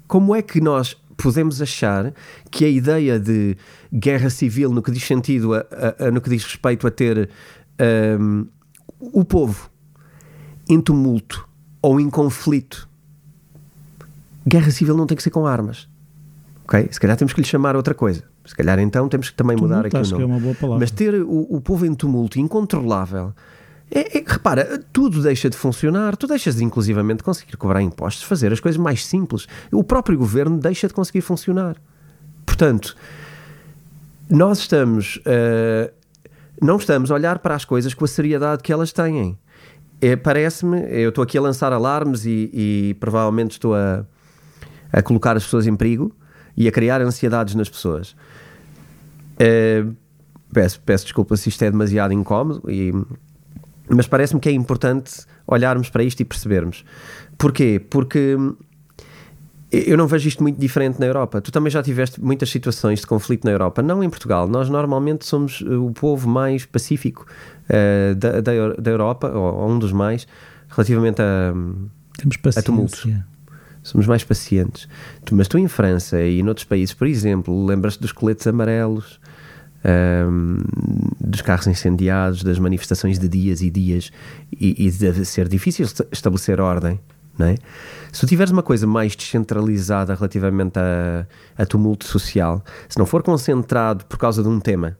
Como 0.06 0.34
é 0.34 0.42
que 0.42 0.60
nós 0.60 0.96
podemos 1.22 1.60
achar 1.60 2.14
que 2.50 2.64
a 2.64 2.68
ideia 2.68 3.18
de 3.20 3.56
guerra 3.92 4.30
civil 4.30 4.70
no 4.72 4.80
que 4.82 4.90
diz 4.90 5.04
sentido 5.04 5.52
a, 5.54 5.58
a- 5.58 6.06
a- 6.06 6.10
no 6.10 6.20
que 6.20 6.30
diz 6.30 6.44
respeito 6.44 6.86
a 6.86 6.90
ter 6.90 7.28
ahm, 7.78 8.44
o 9.00 9.24
povo 9.24 9.68
em 10.68 10.80
tumulto 10.80 11.46
ou 11.82 12.00
em 12.00 12.08
conflito. 12.08 12.88
Guerra 14.46 14.70
civil 14.70 14.96
não 14.96 15.06
tem 15.06 15.16
que 15.16 15.22
ser 15.22 15.30
com 15.30 15.46
armas. 15.46 15.88
Ok? 16.64 16.88
Se 16.90 17.00
calhar 17.00 17.16
temos 17.16 17.32
que 17.32 17.40
lhe 17.40 17.46
chamar 17.46 17.76
outra 17.76 17.94
coisa. 17.94 18.22
Se 18.44 18.54
calhar 18.54 18.78
então 18.78 19.08
temos 19.08 19.28
que 19.30 19.36
também 19.36 19.56
Tumulto, 19.56 19.74
mudar 19.76 19.86
aqui 19.86 19.96
o 19.96 20.16
é 20.22 20.26
nome. 20.26 20.54
palavra. 20.54 20.78
Mas 20.80 20.90
ter 20.90 21.14
o, 21.14 21.46
o 21.50 21.60
povo 21.60 21.84
em 21.84 21.94
tumulto 21.94 22.38
incontrolável. 22.38 23.34
É, 23.90 24.18
é- 24.18 24.24
repara, 24.26 24.82
tudo 24.92 25.22
deixa 25.22 25.48
de 25.48 25.56
funcionar, 25.56 26.16
tu 26.16 26.26
deixas 26.26 26.56
de 26.56 26.64
inclusivamente 26.64 27.22
conseguir 27.22 27.56
cobrar 27.56 27.80
impostos, 27.82 28.22
fazer 28.24 28.52
as 28.52 28.60
coisas 28.60 28.78
mais 28.80 29.04
simples. 29.06 29.46
O 29.72 29.82
próprio 29.82 30.18
governo 30.18 30.58
deixa 30.58 30.86
de 30.88 30.94
conseguir 30.94 31.22
funcionar. 31.22 31.76
Portanto, 32.44 32.94
nós 34.28 34.58
estamos. 34.58 35.20
eh, 35.24 35.90
não 36.60 36.76
estamos 36.76 37.10
a 37.10 37.14
olhar 37.14 37.38
para 37.38 37.54
as 37.54 37.64
coisas 37.64 37.94
com 37.94 38.04
a 38.04 38.08
seriedade 38.08 38.62
que 38.62 38.72
elas 38.72 38.92
têm. 38.92 39.38
É, 40.00 40.16
Parece-me, 40.16 40.80
eu 40.90 41.08
estou 41.08 41.22
aqui 41.24 41.38
a 41.38 41.40
lançar 41.40 41.72
alarmes 41.72 42.24
e, 42.26 42.50
e 42.52 42.96
provavelmente 43.00 43.52
estou 43.52 43.74
a, 43.74 44.04
a 44.92 45.00
colocar 45.02 45.36
as 45.36 45.44
pessoas 45.44 45.66
em 45.66 45.74
perigo 45.76 46.14
e 46.56 46.68
a 46.68 46.72
criar 46.72 47.00
ansiedades 47.00 47.54
nas 47.54 47.68
pessoas. 47.68 48.14
Eh, 49.38 49.84
peço, 50.52 50.80
peço 50.82 51.04
desculpa 51.04 51.36
se 51.36 51.48
isto 51.48 51.62
é 51.64 51.70
demasiado 51.70 52.12
incómodo, 52.12 52.62
e- 52.70 52.92
mas 53.94 54.06
parece-me 54.06 54.40
que 54.40 54.48
é 54.48 54.52
importante 54.52 55.12
olharmos 55.46 55.88
para 55.90 56.02
isto 56.02 56.20
e 56.20 56.24
percebermos. 56.24 56.84
Porquê? 57.36 57.80
Porque 57.90 58.36
hum, 58.36 58.54
eu 59.70 59.96
não 59.98 60.06
vejo 60.06 60.26
isto 60.28 60.42
muito 60.42 60.58
diferente 60.58 60.98
na 60.98 61.06
Europa. 61.06 61.40
Tu 61.40 61.52
também 61.52 61.70
já 61.70 61.82
tiveste 61.82 62.20
muitas 62.22 62.48
situações 62.50 63.00
de 63.00 63.06
conflito 63.06 63.44
na 63.44 63.50
Europa, 63.50 63.82
não 63.82 64.02
em 64.02 64.08
Portugal. 64.08 64.48
Nós 64.48 64.68
normalmente 64.70 65.26
somos 65.26 65.60
uh, 65.60 65.84
o 65.84 65.92
povo 65.92 66.28
mais 66.28 66.64
pacífico 66.64 67.26
uh, 67.68 68.14
da, 68.14 68.40
da, 68.40 68.52
da 68.78 68.90
Europa, 68.90 69.28
ou, 69.28 69.68
um 69.70 69.78
dos 69.78 69.92
mais, 69.92 70.26
relativamente 70.70 71.20
a. 71.20 71.52
hum, 71.54 71.88
Temos 72.16 72.36
tumultos. 72.64 73.00
paciência. 73.00 73.26
somos 73.82 74.06
mais 74.06 74.24
pacientes. 74.24 74.88
Tu- 75.24 75.34
mas 75.34 75.46
tu 75.48 75.58
em 75.58 75.68
França 75.68 76.20
e 76.22 76.42
noutros 76.42 76.64
países, 76.64 76.94
por 76.94 77.06
exemplo, 77.06 77.64
lembras-te 77.66 78.00
dos 78.00 78.10
coletes 78.12 78.46
amarelos, 78.46 79.20
ahm, 79.84 80.58
dos 81.20 81.40
carros 81.42 81.66
incendiados, 81.66 82.42
das 82.42 82.58
manifestações 82.58 83.18
de 83.18 83.28
dias 83.28 83.60
e 83.62 83.70
dias, 83.70 84.10
e, 84.52 84.86
e 84.86 84.90
deve 84.90 85.24
ser 85.24 85.48
difícil 85.48 85.84
esta- 85.84 86.06
estabelecer 86.12 86.60
ordem. 86.60 87.00
Não 87.38 87.46
é? 87.46 87.54
Se 88.12 88.20
tu 88.20 88.26
tiveres 88.26 88.50
uma 88.52 88.64
coisa 88.64 88.84
mais 88.86 89.14
descentralizada 89.14 90.12
relativamente 90.14 90.76
a, 90.78 91.24
a 91.56 91.64
tumulto 91.64 92.04
social, 92.04 92.64
se 92.88 92.98
não 92.98 93.06
for 93.06 93.22
concentrado 93.22 94.04
por 94.06 94.18
causa 94.18 94.42
de 94.42 94.48
um 94.48 94.58
tema, 94.58 94.98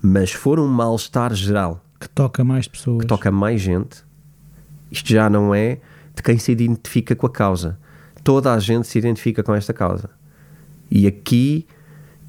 mas 0.00 0.30
for 0.30 0.60
um 0.60 0.68
mal-estar 0.68 1.34
geral, 1.34 1.84
Que 1.98 2.08
toca 2.08 2.44
mais 2.44 2.68
pessoas. 2.68 3.00
que 3.00 3.06
toca 3.08 3.28
mais 3.32 3.60
gente, 3.60 4.04
isto 4.88 5.08
já 5.08 5.28
não 5.28 5.52
é 5.52 5.80
de 6.14 6.22
quem 6.22 6.38
se 6.38 6.52
identifica 6.52 7.16
com 7.16 7.26
a 7.26 7.30
causa. 7.30 7.76
Toda 8.22 8.52
a 8.54 8.58
gente 8.60 8.86
se 8.86 8.96
identifica 8.96 9.42
com 9.42 9.52
esta 9.52 9.72
causa. 9.72 10.08
E 10.88 11.08
aqui 11.08 11.66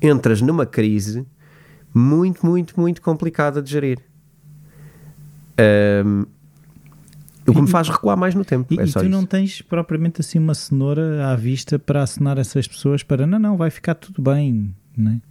entras 0.02 0.41
numa 0.41 0.65
crise 0.65 1.24
muito, 1.96 2.46
muito, 2.46 2.78
muito 2.78 3.02
complicada 3.02 3.62
de 3.62 3.72
gerir. 3.72 4.00
Ahm, 5.58 6.26
o 7.48 7.54
que 7.54 7.62
me 7.62 7.68
faz 7.68 7.88
recuar 7.88 8.18
mais 8.18 8.36
no 8.36 8.44
tempo. 8.44 8.74
E, 8.74 8.80
é 8.80 8.84
e 8.84 8.92
tu 8.92 9.00
isso. 9.00 9.10
não 9.10 9.26
tens 9.26 9.62
propriamente 9.62 10.20
assim 10.20 10.38
uma 10.38 10.54
cenoura 10.54 11.28
à 11.28 11.36
vista 11.36 11.80
para 11.80 12.02
assinar 12.04 12.38
essas 12.38 12.68
pessoas 12.68 13.02
para 13.02 13.26
não, 13.26 13.40
não, 13.40 13.56
vai 13.56 13.70
ficar 13.70 13.96
tudo 13.96 14.22
bem, 14.22 14.76
não 14.98 15.12
é? 15.12 15.22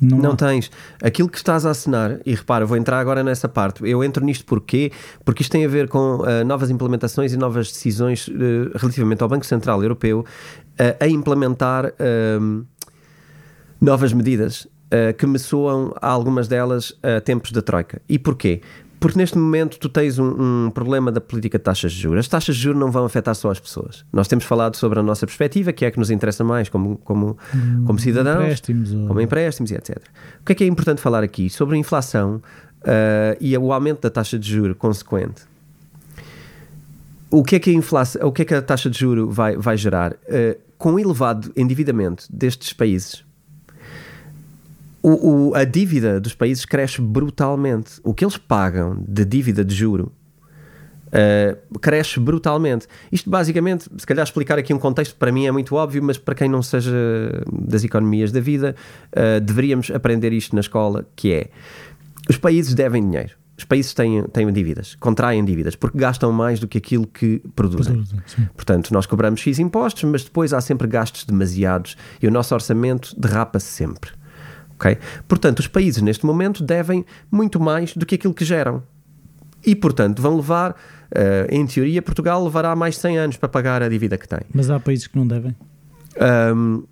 Não, 0.00 0.18
Não 0.18 0.32
há- 0.32 0.36
tens. 0.36 0.70
Aquilo 1.02 1.28
que 1.28 1.36
estás 1.36 1.66
a 1.66 1.70
assinar, 1.70 2.20
e 2.24 2.34
repara, 2.34 2.64
vou 2.64 2.76
entrar 2.76 3.00
agora 3.00 3.22
nessa 3.22 3.48
parte. 3.48 3.86
Eu 3.86 4.02
entro 4.02 4.24
nisto 4.24 4.46
porquê? 4.46 4.92
Porque 5.24 5.42
isto 5.42 5.50
tem 5.52 5.64
a 5.64 5.68
ver 5.68 5.88
com 5.88 6.22
ah, 6.24 6.42
novas 6.44 6.70
implementações 6.70 7.32
e 7.34 7.36
novas 7.36 7.70
decisões 7.70 8.30
ah, 8.30 8.78
relativamente 8.78 9.22
ao 9.22 9.28
Banco 9.28 9.44
Central 9.44 9.82
Europeu 9.82 10.24
ah, 10.78 11.04
a 11.04 11.08
implementar 11.08 11.92
novas 13.80 14.12
medidas 14.12 14.66
ah, 14.90 15.12
que 15.12 15.26
me 15.26 15.38
soam 15.38 15.94
algumas 16.00 16.48
delas 16.48 16.92
a 17.02 17.20
tempos 17.20 17.52
da 17.52 17.62
Troika. 17.62 18.00
E 18.08 18.18
porquê? 18.18 18.60
Porque 18.98 19.16
neste 19.18 19.38
momento 19.38 19.78
tu 19.78 19.88
tens 19.88 20.18
um, 20.18 20.66
um 20.66 20.70
problema 20.70 21.10
da 21.10 21.22
política 21.22 21.56
de 21.56 21.64
taxas 21.64 21.90
de 21.92 22.00
juros. 22.02 22.20
As 22.20 22.28
taxas 22.28 22.54
de 22.54 22.60
juros 22.60 22.78
não 22.78 22.90
vão 22.90 23.06
afetar 23.06 23.34
só 23.34 23.50
as 23.50 23.58
pessoas. 23.58 24.04
Nós 24.12 24.28
temos 24.28 24.44
falado 24.44 24.76
sobre 24.76 24.98
a 24.98 25.02
nossa 25.02 25.24
perspectiva, 25.26 25.72
que 25.72 25.86
é 25.86 25.88
a 25.88 25.90
que 25.90 25.98
nos 25.98 26.10
interessa 26.10 26.44
mais 26.44 26.68
como, 26.68 26.98
como, 26.98 27.38
como 27.86 27.98
cidadãos 27.98 28.42
empréstimos 28.44 28.92
ou- 28.92 29.06
como 29.08 29.20
empréstimos 29.22 29.70
e 29.70 29.74
etc. 29.74 29.96
O 30.42 30.44
que 30.44 30.52
é 30.52 30.54
que 30.54 30.64
é 30.64 30.66
importante 30.66 31.00
falar 31.00 31.22
aqui? 31.24 31.48
Sobre 31.48 31.76
a 31.76 31.78
inflação 31.78 32.42
ah, 32.84 33.34
e 33.40 33.56
o 33.56 33.72
aumento 33.72 34.02
da 34.02 34.10
taxa 34.10 34.38
de 34.38 34.46
juro 34.50 34.74
consequente. 34.74 35.48
O 37.30 37.42
que 37.44 37.56
é 37.56 37.58
que 37.58 37.70
a 37.70 37.72
inflação, 37.72 38.26
o 38.26 38.32
que 38.32 38.42
é 38.42 38.44
que 38.44 38.54
a 38.54 38.60
taxa 38.60 38.90
de 38.90 38.98
juro 38.98 39.30
vai, 39.30 39.56
vai 39.56 39.76
gerar? 39.76 40.14
Ah, 40.28 40.56
com 40.76 40.92
o 40.94 40.98
elevado 40.98 41.50
endividamento 41.56 42.24
destes 42.30 42.72
países, 42.74 43.24
o- 45.02 45.48
o- 45.50 45.54
a 45.54 45.64
dívida 45.64 46.20
dos 46.20 46.34
países 46.34 46.64
cresce 46.64 47.00
brutalmente. 47.00 48.00
O 48.04 48.12
que 48.14 48.24
eles 48.24 48.36
pagam 48.36 49.02
de 49.06 49.24
dívida 49.24 49.64
de 49.64 49.74
juro 49.74 50.12
Uh, 51.12 51.78
cresce 51.80 52.20
brutalmente. 52.20 52.86
Isto 53.10 53.28
basicamente, 53.28 53.88
se 53.98 54.06
calhar 54.06 54.22
explicar 54.22 54.60
aqui 54.60 54.72
um 54.72 54.78
contexto 54.78 55.16
para 55.16 55.32
mim 55.32 55.44
é 55.44 55.50
muito 55.50 55.74
óbvio, 55.74 56.00
mas 56.00 56.16
para 56.16 56.36
quem 56.36 56.48
não 56.48 56.62
seja 56.62 56.92
das 57.52 57.82
economias 57.82 58.30
da 58.30 58.38
vida, 58.38 58.76
uh, 59.08 59.40
deveríamos 59.40 59.90
aprender 59.90 60.32
isto 60.32 60.54
na 60.54 60.60
escola, 60.60 61.04
que 61.16 61.32
é 61.32 61.50
os 62.28 62.36
países 62.36 62.74
devem 62.74 63.02
dinheiro. 63.10 63.32
Os 63.58 63.64
países 63.64 63.92
têm, 63.92 64.22
têm 64.32 64.52
dívidas, 64.52 64.94
contraem 65.00 65.44
dívidas, 65.44 65.74
porque 65.74 65.98
gastam 65.98 66.30
mais 66.30 66.60
do 66.60 66.68
que 66.68 66.78
aquilo 66.78 67.08
que 67.08 67.42
produzem. 67.56 68.04
Sim. 68.26 68.46
Portanto, 68.54 68.94
nós 68.94 69.04
cobramos 69.04 69.40
X 69.40 69.58
impostos, 69.58 70.04
mas 70.04 70.22
depois 70.22 70.52
há 70.52 70.60
sempre 70.60 70.86
gastos 70.86 71.24
demasiados 71.24 71.96
e 72.22 72.28
o 72.28 72.30
nosso 72.30 72.54
orçamento 72.54 73.18
derrapa-se 73.18 73.66
sempre. 73.66 74.12
Ok? 74.80 74.96
Portanto, 75.28 75.58
os 75.58 75.68
países 75.68 76.00
neste 76.00 76.24
momento 76.24 76.64
devem 76.64 77.04
muito 77.30 77.60
mais 77.60 77.94
do 77.94 78.06
que 78.06 78.14
aquilo 78.14 78.32
que 78.32 78.44
geram. 78.44 78.82
E, 79.64 79.76
portanto, 79.76 80.22
vão 80.22 80.36
levar, 80.36 80.74
eh, 81.14 81.46
em 81.50 81.66
teoria, 81.66 82.00
Portugal 82.00 82.42
levará 82.42 82.74
mais 82.74 82.96
100 82.96 83.18
anos 83.18 83.36
para 83.36 83.48
pagar 83.48 83.82
a 83.82 83.88
dívida 83.90 84.16
que 84.16 84.26
tem. 84.26 84.40
Mas 84.54 84.70
há 84.70 84.80
países 84.80 85.06
que 85.06 85.18
não 85.18 85.26
devem. 85.26 85.54
Ahm, 86.18 86.82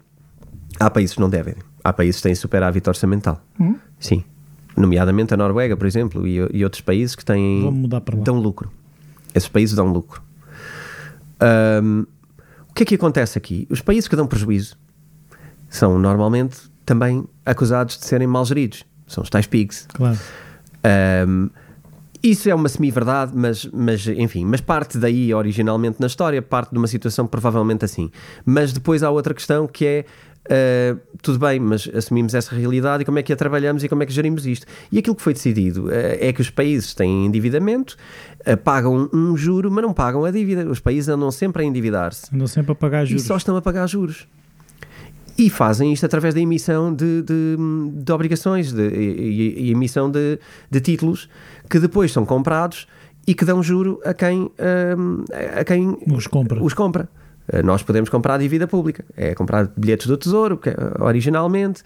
há 0.79 0.90
países 0.90 1.14
que 1.14 1.20
não 1.20 1.31
devem. 1.31 1.55
Há 1.83 1.92
países 1.94 2.16
que 2.20 2.24
têm 2.24 2.35
superávit 2.35 2.87
orçamental. 2.87 3.42
Sim. 3.98 4.22
Nomeadamente 4.77 5.33
a 5.33 5.37
Noruega, 5.37 5.77
por 5.77 5.87
exemplo, 5.87 6.27
e, 6.27 6.37
e 6.53 6.62
outros 6.62 6.83
países 6.83 7.16
que 7.16 7.24
têm. 7.24 7.62
Vamos 7.62 7.81
mudar 7.81 8.03
para 8.03 8.18
lá. 8.18 8.22
Dão 8.22 8.38
lucro. 8.38 8.70
Esses 9.35 9.48
países 9.48 9.74
dão 9.74 9.90
lucro. 9.90 10.22
Ahm, 11.40 12.05
o 12.68 12.74
que 12.74 12.83
é 12.83 12.87
que 12.87 12.94
acontece 12.96 13.38
aqui? 13.38 13.66
Os 13.70 13.81
países 13.81 14.07
que 14.07 14.14
dão 14.14 14.27
prejuízo 14.27 14.77
são 15.70 15.98
normalmente 15.98 16.68
também 16.88 17.22
acusados 17.44 17.98
de 17.98 18.07
serem 18.07 18.27
mal 18.27 18.46
geridos. 18.46 18.83
São 19.07 19.22
os 19.22 19.29
tais 19.29 19.46
pigs. 19.46 19.87
Claro. 19.92 20.18
Um, 21.29 21.51
isso 22.22 22.48
é 22.48 22.55
uma 22.55 22.68
semi-verdade, 22.68 23.33
mas, 23.35 23.66
mas 23.66 24.07
enfim, 24.09 24.44
mas 24.46 24.62
parte 24.62 24.96
daí 24.96 25.33
originalmente 25.35 26.01
na 26.01 26.07
história, 26.07 26.40
parte 26.40 26.72
de 26.72 26.79
uma 26.79 26.87
situação 26.87 27.27
provavelmente 27.27 27.85
assim. 27.85 28.11
Mas 28.44 28.72
depois 28.72 29.03
há 29.03 29.11
outra 29.11 29.35
questão 29.35 29.68
que 29.68 29.85
é 29.85 30.05
uh, 30.48 30.98
tudo 31.22 31.38
bem, 31.38 31.61
mas 31.61 31.88
assumimos 31.94 32.35
essa 32.35 32.55
realidade 32.55 33.03
e 33.03 33.05
como 33.05 33.18
é 33.18 33.22
que 33.22 33.33
a 33.33 33.37
trabalhamos 33.37 33.85
e 33.85 33.88
como 33.88 34.03
é 34.03 34.07
que 34.07 34.12
gerimos 34.12 34.46
isto. 34.46 34.66
E 34.90 34.98
aquilo 34.98 35.14
que 35.14 35.22
foi 35.22 35.35
decidido 35.35 35.88
uh, 35.88 35.90
é 35.92 36.33
que 36.33 36.40
os 36.40 36.48
países 36.48 36.94
têm 36.94 37.27
endividamento, 37.27 37.96
uh, 38.40 38.57
pagam 38.57 39.11
um 39.12 39.37
juro, 39.37 39.70
mas 39.70 39.85
não 39.85 39.92
pagam 39.92 40.24
a 40.24 40.31
dívida. 40.31 40.66
Os 40.68 40.81
países 40.81 41.09
andam 41.09 41.31
sempre 41.31 41.62
a 41.62 41.66
endividar-se 41.66 42.35
Andam 42.35 42.46
sempre 42.46 42.72
a 42.72 42.74
pagar 42.74 43.05
e 43.05 43.09
juros. 43.09 43.24
só 43.24 43.37
estão 43.37 43.57
a 43.57 43.62
pagar 43.62 43.87
juros. 43.87 44.27
E 45.38 45.48
fazem 45.48 45.92
isto 45.92 46.05
através 46.05 46.35
da 46.35 46.40
emissão 46.40 46.92
de, 46.92 47.22
de, 47.22 47.57
de 47.92 48.12
obrigações 48.12 48.72
de, 48.72 48.88
e, 48.88 49.68
e 49.68 49.70
emissão 49.70 50.11
de, 50.11 50.38
de 50.68 50.81
títulos 50.81 51.29
que 51.70 51.79
depois 51.79 52.11
são 52.11 52.27
comprados 52.27 52.88
e 53.24 53.35
que 53.35 53.44
dão 53.44 53.62
juro 53.62 54.01
a 54.05 54.12
quem, 54.12 54.51
hum, 54.98 55.24
a 55.57 55.62
quem 55.64 55.96
Os 56.12 56.27
compra. 56.27 56.61
os 56.62 56.74
compra. 56.74 57.09
Uh, 57.53 57.62
Nós 57.64 57.83
podemos 57.83 58.11
comprar 58.11 58.35
a 58.35 58.38
dívida 58.38 58.66
pública, 58.66 59.05
é 59.16 59.35
comprar 59.35 59.70
bilhetes 59.77 60.07
do 60.07 60.16
Tesouro, 60.16 60.59
é, 60.66 61.03
originalmente, 61.03 61.83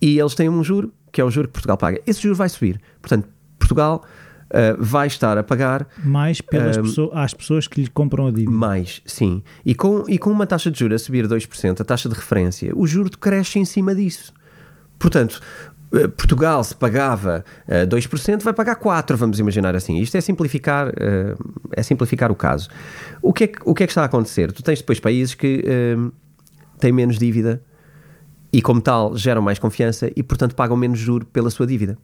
e 0.00 0.18
eles 0.18 0.34
têm 0.34 0.48
um 0.48 0.64
juro, 0.64 0.90
que 1.12 1.20
é 1.20 1.24
o 1.24 1.30
juro 1.30 1.48
que 1.48 1.52
Portugal 1.52 1.76
paga. 1.76 2.00
Esse 2.06 2.22
juro 2.22 2.34
vai 2.34 2.48
subir. 2.48 2.80
Portanto, 3.02 3.28
Portugal 3.58 4.02
uh, 4.50 4.76
vai 4.78 5.06
estar 5.06 5.36
a 5.38 5.42
pagar 5.42 5.86
Mais 6.04 6.40
pelas 6.40 6.76
Um, 6.76 6.82
pessoas, 6.82 7.10
às 7.14 7.34
pessoas 7.34 7.68
que 7.68 7.80
lhe 7.80 7.88
compram 7.88 8.26
a 8.26 8.30
dívida. 8.30 8.50
mais, 8.50 9.02
sim. 9.04 9.42
E 9.64 9.74
com, 9.74 10.04
e 10.08 10.18
com 10.18 10.30
uma 10.30 10.46
taxa 10.46 10.70
de 10.70 10.78
juros 10.78 11.02
a 11.02 11.04
subir 11.04 11.26
2%, 11.26 11.80
a 11.80 11.84
taxa 11.84 12.08
de 12.08 12.14
referência, 12.14 12.72
o 12.74 12.86
juro 12.86 13.10
cresce 13.10 13.58
em 13.58 13.64
cima 13.64 13.94
disso. 13.94 14.32
Portanto, 14.98 15.40
eh, 15.92 16.08
Portugal, 16.08 16.62
se 16.64 16.74
pagava 16.74 17.44
eh, 17.68 17.86
2%, 17.86 18.42
vai 18.42 18.52
pagar 18.52 18.76
4%, 18.76 19.16
vamos 19.16 19.38
imaginar 19.38 19.74
assim. 19.74 19.98
Isto 19.98 20.16
é 20.16 20.20
simplificar, 20.20 20.92
é 21.72 21.82
simplificar 21.82 22.30
o 22.30 22.34
caso. 22.34 22.68
O 23.22 23.32
que, 23.32 23.44
é 23.44 23.46
que, 23.46 23.58
o 23.64 23.74
que 23.74 23.82
é 23.82 23.86
que 23.86 23.90
está 23.90 24.02
a 24.02 24.06
acontecer? 24.06 24.52
Tu 24.52 24.62
tens 24.62 24.78
depois 24.80 25.00
países 25.00 25.34
que 25.34 25.64
têm 26.78 26.92
menos 26.92 27.18
dívida 27.18 27.62
e, 28.52 28.62
como 28.62 28.80
tal, 28.80 29.16
geram 29.16 29.42
mais 29.42 29.58
confiança 29.58 30.10
e, 30.16 30.22
portanto, 30.22 30.54
pagam 30.54 30.76
menos 30.76 30.98
juro 30.98 31.26
pela 31.26 31.50
sua 31.50 31.66
dívida. 31.66 31.98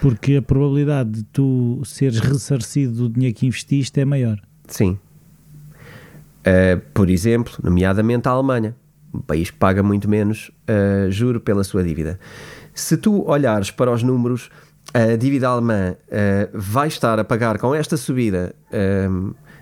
Porque 0.00 0.36
a 0.36 0.42
probabilidade 0.42 1.10
de 1.10 1.24
tu 1.24 1.82
seres 1.84 2.18
ressarcido 2.18 2.94
do 2.94 3.08
dinheiro 3.08 3.36
que 3.36 3.46
investiste 3.46 4.00
é 4.00 4.04
maior. 4.04 4.40
Sim. 4.66 4.98
Uh, 6.40 6.80
por 6.94 7.10
exemplo, 7.10 7.52
nomeadamente 7.62 8.28
a 8.28 8.30
Alemanha, 8.30 8.74
um 9.12 9.20
país 9.20 9.50
que 9.50 9.56
paga 9.58 9.82
muito 9.82 10.08
menos 10.08 10.50
uh, 10.68 11.10
juro 11.10 11.40
pela 11.40 11.64
sua 11.64 11.82
dívida. 11.82 12.18
Se 12.72 12.96
tu 12.96 13.28
olhares 13.28 13.70
para 13.70 13.90
os 13.90 14.02
números, 14.02 14.50
a 14.94 15.16
dívida 15.16 15.48
alemã 15.48 15.94
uh, 15.94 16.48
vai 16.54 16.88
estar 16.88 17.18
a 17.18 17.24
pagar 17.24 17.58
com 17.58 17.74
esta 17.74 17.96
subida 17.96 18.54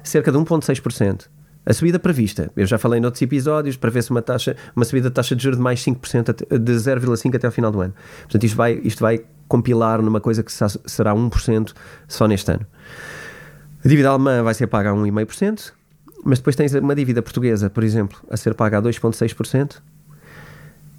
cerca 0.02 0.30
de 0.30 0.38
1,6%. 0.38 1.28
A 1.66 1.72
subida 1.72 1.98
prevista, 1.98 2.48
eu 2.56 2.64
já 2.64 2.78
falei 2.78 3.00
noutros 3.00 3.20
episódios, 3.20 3.76
para 3.76 3.90
ver 3.90 4.00
se 4.00 4.12
uma 4.12 4.22
taxa, 4.22 4.54
uma 4.74 4.84
subida 4.84 5.08
de 5.08 5.14
taxa 5.14 5.34
de 5.34 5.42
juros 5.42 5.58
de 5.58 5.62
mais 5.64 5.84
5%, 5.84 6.58
de 6.58 6.72
0,5% 6.72 7.34
até 7.34 7.46
ao 7.48 7.52
final 7.52 7.72
do 7.72 7.80
ano. 7.80 7.94
Portanto, 8.22 8.44
isto 8.44 8.56
vai, 8.56 8.80
isto 8.84 9.00
vai 9.00 9.24
compilar 9.48 10.00
numa 10.00 10.20
coisa 10.20 10.44
que 10.44 10.52
será 10.52 11.12
1% 11.12 11.72
só 12.06 12.28
neste 12.28 12.52
ano. 12.52 12.64
A 13.84 13.88
dívida 13.88 14.10
alemã 14.10 14.44
vai 14.44 14.54
ser 14.54 14.68
paga 14.68 14.90
a 14.90 14.94
1,5%, 14.94 15.72
mas 16.24 16.38
depois 16.38 16.54
tens 16.54 16.72
uma 16.74 16.94
dívida 16.94 17.20
portuguesa, 17.20 17.68
por 17.68 17.82
exemplo, 17.82 18.16
a 18.30 18.36
ser 18.36 18.54
paga 18.54 18.78
a 18.78 18.82
2,6%, 18.82 19.76
uh, 19.76 19.82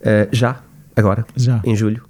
eh, 0.02 0.28
já, 0.34 0.62
agora, 0.96 1.26
já. 1.36 1.62
em 1.64 1.76
julho, 1.78 2.04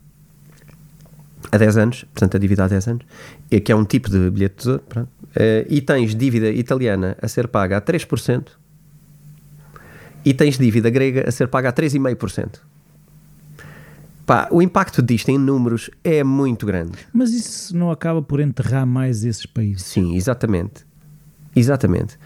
a 1.52 1.58
10 1.58 1.78
anos, 1.78 2.04
portanto 2.14 2.36
a 2.36 2.40
dívida 2.40 2.66
a 2.66 2.68
10 2.68 2.88
anos, 2.88 3.06
que 3.64 3.72
é 3.72 3.76
um 3.76 3.86
tipo 3.86 4.10
de 4.10 4.30
bilhete 4.30 4.56
de 4.56 4.58
tesouro, 4.58 4.84
uh, 4.96 5.08
e 5.70 5.82
tens 5.82 6.16
dívida 6.16 6.50
italiana 6.50 7.18
a 7.22 7.28
ser 7.28 7.48
paga 7.48 7.78
a 7.78 7.82
3%, 7.82 8.48
e 10.26 10.34
tens 10.34 10.58
dívida 10.58 10.90
grega 10.90 11.28
a 11.28 11.32
ser 11.32 11.48
paga 11.48 11.70
a 11.70 11.74
3,5%. 11.74 12.60
Pá, 14.26 14.50
o 14.52 14.62
impacto 14.62 15.02
disto 15.02 15.30
em 15.30 15.38
números 15.38 15.90
é 16.04 16.22
muito 16.22 16.66
grande. 16.66 16.98
Mas 17.14 17.32
isso 17.32 17.76
não 17.76 17.90
acaba 17.90 18.22
por 18.22 18.42
enterrar 18.42 18.86
mais 18.86 19.24
esses 19.24 19.46
países? 19.46 19.86
Sim, 19.86 20.18
exatamente. 20.18 20.86
Exatamente. 21.56 22.20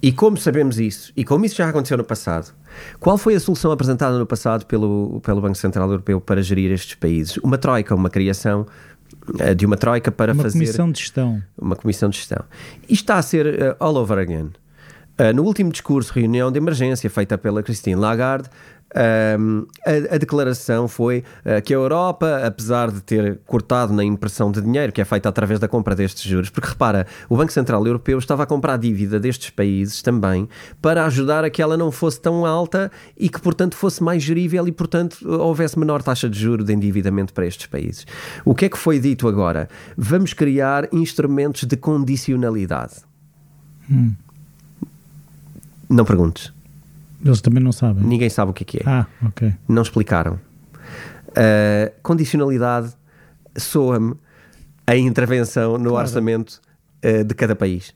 E 0.00 0.12
como 0.12 0.36
sabemos 0.36 0.78
isso, 0.78 1.12
e 1.16 1.24
como 1.24 1.44
isso 1.44 1.56
já 1.56 1.68
aconteceu 1.68 1.96
no 1.96 2.04
passado, 2.04 2.52
qual 3.00 3.18
foi 3.18 3.34
a 3.34 3.40
solução 3.40 3.72
apresentada 3.72 4.16
no 4.16 4.26
passado 4.26 4.64
pelo, 4.64 5.20
pelo 5.24 5.40
Banco 5.40 5.56
Central 5.56 5.90
Europeu 5.90 6.20
para 6.20 6.40
gerir 6.40 6.70
estes 6.70 6.94
países? 6.94 7.36
Uma 7.38 7.58
troika, 7.58 7.94
uma 7.94 8.08
criação 8.08 8.64
uh, 9.28 9.54
de 9.54 9.66
uma 9.66 9.76
troika 9.76 10.12
para 10.12 10.32
uma 10.32 10.42
fazer. 10.42 10.58
Uma 10.58 10.64
comissão 10.64 10.92
de 10.92 10.98
gestão. 11.00 11.42
Uma 11.60 11.74
comissão 11.74 12.08
de 12.08 12.16
gestão. 12.16 12.44
E 12.88 12.94
está 12.94 13.16
a 13.16 13.22
ser 13.22 13.46
uh, 13.46 13.76
all 13.80 13.96
over 13.96 14.18
again. 14.18 14.50
Uh, 15.18 15.34
no 15.34 15.42
último 15.42 15.72
discurso, 15.72 16.12
reunião 16.12 16.52
de 16.52 16.58
emergência 16.58 17.10
feita 17.10 17.36
pela 17.36 17.60
Christine 17.60 17.96
Lagarde, 17.96 18.48
um, 19.38 19.66
a, 19.84 20.14
a, 20.14 20.18
declaração 20.18 20.88
foi 20.88 21.22
uh, 21.44 21.60
que 21.62 21.74
a 21.74 21.76
Europa, 21.76 22.40
apesar 22.44 22.90
de 22.90 23.02
ter 23.02 23.38
cortado 23.46 23.92
na 23.92 24.02
impressão 24.02 24.50
de 24.50 24.62
dinheiro 24.62 24.92
que 24.92 25.00
é 25.00 25.04
feita 25.04 25.28
através 25.28 25.60
da 25.60 25.68
compra 25.68 25.94
destes 25.94 26.22
juros, 26.22 26.48
porque 26.48 26.68
repara, 26.68 27.06
o 27.28 27.36
Banco 27.36 27.52
Central 27.52 27.86
Europeu 27.86 28.18
estava 28.18 28.44
a 28.44 28.46
comprar 28.46 28.74
a 28.74 28.76
dívida 28.78 29.20
destes 29.20 29.50
países 29.50 30.00
também 30.00 30.48
para 30.80 31.04
ajudar 31.04 31.44
a 31.44 31.50
que 31.50 31.60
ela 31.60 31.76
não 31.76 31.92
fosse 31.92 32.20
tão 32.20 32.46
alta 32.46 32.90
e 33.16 33.28
que, 33.28 33.40
portanto, 33.40 33.76
fosse 33.76 34.02
mais 34.02 34.22
gerível 34.22 34.66
e, 34.66 34.72
portanto, 34.72 35.18
houvesse 35.28 35.78
menor 35.78 36.02
taxa 36.02 36.28
de 36.28 36.38
juros 36.38 36.64
de 36.64 36.72
endividamento 36.72 37.34
para 37.34 37.46
estes 37.46 37.66
países. 37.66 38.06
O 38.44 38.54
que 38.54 38.64
é 38.64 38.68
que 38.68 38.78
foi 38.78 38.98
dito 38.98 39.28
agora? 39.28 39.68
Vamos 39.96 40.32
criar 40.32 40.88
instrumentos 40.92 41.64
de 41.64 41.76
condicionalidade. 41.76 42.94
Hum. 43.90 44.14
Não 45.90 46.04
perguntes. 46.04 46.57
Eles 47.24 47.40
também 47.40 47.62
não 47.62 47.72
sabem. 47.72 48.04
Ninguém 48.04 48.30
sabe 48.30 48.50
o 48.50 48.54
que 48.54 48.62
é 48.62 48.66
que 48.66 48.78
é. 48.78 48.82
Ah, 48.86 49.06
ok. 49.26 49.52
Não 49.68 49.82
explicaram. 49.82 50.34
Uh, 51.28 51.92
condicionalidade 52.02 52.92
soa-me 53.56 54.14
a 54.86 54.96
intervenção 54.96 55.78
no 55.78 55.90
claro. 55.90 56.06
orçamento 56.06 56.60
uh, 57.04 57.24
de 57.24 57.34
cada 57.34 57.54
país. 57.54 57.92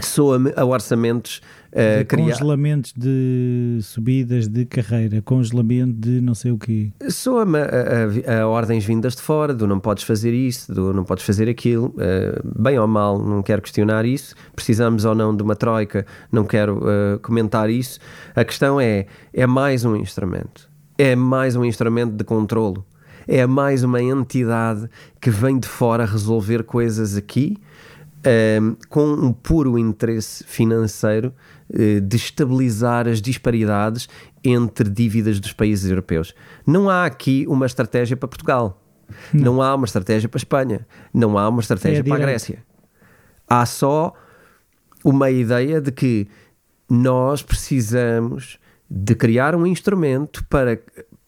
Soa-me 0.00 0.52
a 0.56 0.64
orçamentos 0.64 1.40
Uh, 1.70 2.04
Congelamentos 2.16 2.92
de 2.96 3.78
subidas 3.82 4.48
de 4.48 4.66
carreira, 4.66 5.22
congelamento 5.22 5.92
de 5.92 6.20
não 6.20 6.34
sei 6.34 6.50
o 6.50 6.58
quê. 6.58 6.90
Soa-me 7.08 7.58
a, 7.58 8.32
a, 8.34 8.40
a, 8.42 8.48
ordens 8.48 8.84
vindas 8.84 9.14
de 9.14 9.22
fora, 9.22 9.54
do 9.54 9.68
não 9.68 9.78
podes 9.78 10.02
fazer 10.02 10.34
isso, 10.34 10.74
do 10.74 10.92
não 10.92 11.04
podes 11.04 11.24
fazer 11.24 11.48
aquilo, 11.48 11.94
uh, 11.94 12.60
bem 12.60 12.76
ou 12.76 12.88
mal, 12.88 13.22
não 13.22 13.40
quero 13.40 13.62
questionar 13.62 14.04
isso. 14.04 14.34
Precisamos 14.56 15.04
ou 15.04 15.14
não 15.14 15.34
de 15.34 15.44
uma 15.44 15.54
troika, 15.54 16.04
não 16.32 16.44
quero 16.44 16.78
uh, 16.78 17.20
comentar 17.20 17.70
isso. 17.70 18.00
A 18.34 18.44
questão 18.44 18.80
é: 18.80 19.06
é 19.32 19.46
mais 19.46 19.84
um 19.84 19.94
instrumento, 19.94 20.68
é 20.98 21.14
mais 21.14 21.54
um 21.54 21.64
instrumento 21.64 22.16
de 22.16 22.24
controlo, 22.24 22.84
é 23.28 23.46
mais 23.46 23.84
uma 23.84 24.02
entidade 24.02 24.90
que 25.20 25.30
vem 25.30 25.56
de 25.56 25.68
fora 25.68 26.04
resolver 26.04 26.64
coisas 26.64 27.16
aqui. 27.16 27.56
com 28.88 29.12
um 29.12 29.32
puro 29.32 29.78
interesse 29.78 30.44
financeiro 30.44 31.32
eh, 31.32 31.59
de 31.72 32.16
estabilizar 32.16 33.06
as 33.06 33.22
disparidades 33.22 34.08
entre 34.42 34.88
dívidas 34.88 35.38
dos 35.38 35.52
países 35.52 35.88
europeus. 35.88 36.34
Não 36.66 36.90
há 36.90 37.04
aqui 37.04 37.44
uma 37.48 37.66
estratégia 37.66 38.16
para 38.16 38.28
Portugal. 38.28 38.82
Não, 39.32 39.54
não 39.54 39.62
há 39.62 39.74
uma 39.74 39.84
estratégia 39.84 40.28
para 40.28 40.38
a 40.38 40.40
Espanha. 40.42 40.86
Não 41.12 41.38
há 41.38 41.48
uma 41.48 41.60
estratégia 41.60 42.00
é 42.00 42.02
para 42.02 42.14
a 42.14 42.18
Grécia. 42.18 42.64
Há 43.48 43.66
só 43.66 44.12
uma 45.04 45.30
ideia 45.30 45.80
de 45.80 45.90
que 45.92 46.28
nós 46.88 47.42
precisamos 47.42 48.58
de 48.90 49.14
criar 49.14 49.54
um 49.54 49.66
instrumento 49.66 50.44
para 50.46 50.80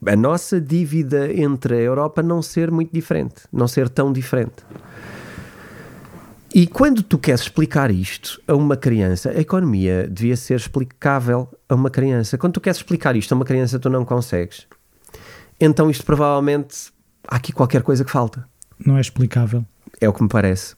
a 0.07 0.17
nossa 0.17 0.61
dívida 0.61 1.33
entre 1.33 1.77
a 1.77 1.81
Europa 1.81 2.23
não 2.23 2.43
ser 2.43 2.71
muito 2.71 2.93
diferente, 2.93 3.43
não 3.53 3.69
ser 3.69 3.89
tão 3.89 4.13
diferente. 4.13 4.65
E 6.55 6.67
quando 6.67 7.03
tu 7.03 7.19
queres 7.19 7.41
explicar 7.41 7.91
isto 7.91 8.39
a 8.47 8.55
uma 8.55 8.77
criança, 8.77 9.31
a 9.31 9.41
economia 9.41 10.07
devia 10.07 10.37
ser 10.37 10.57
explicável 10.57 11.49
a 11.67 11.75
uma 11.75 11.89
criança. 11.89 12.37
Quando 12.37 12.53
tu 12.53 12.61
queres 12.61 12.77
explicar 12.77 13.17
isto 13.17 13.33
a 13.33 13.37
uma 13.37 13.45
criança, 13.45 13.79
tu 13.79 13.89
não 13.89 14.05
consegues. 14.05 14.67
Então 15.59 15.89
isto 15.89 16.05
provavelmente 16.05 16.93
há 17.27 17.37
aqui 17.37 17.53
qualquer 17.53 17.83
coisa 17.83 18.05
que 18.05 18.11
falta. 18.11 18.47
Não 18.85 18.99
é 18.99 19.01
explicável. 19.01 19.65
É 19.99 20.07
o 20.07 20.13
que 20.13 20.23
me 20.23 20.29
parece. 20.29 20.77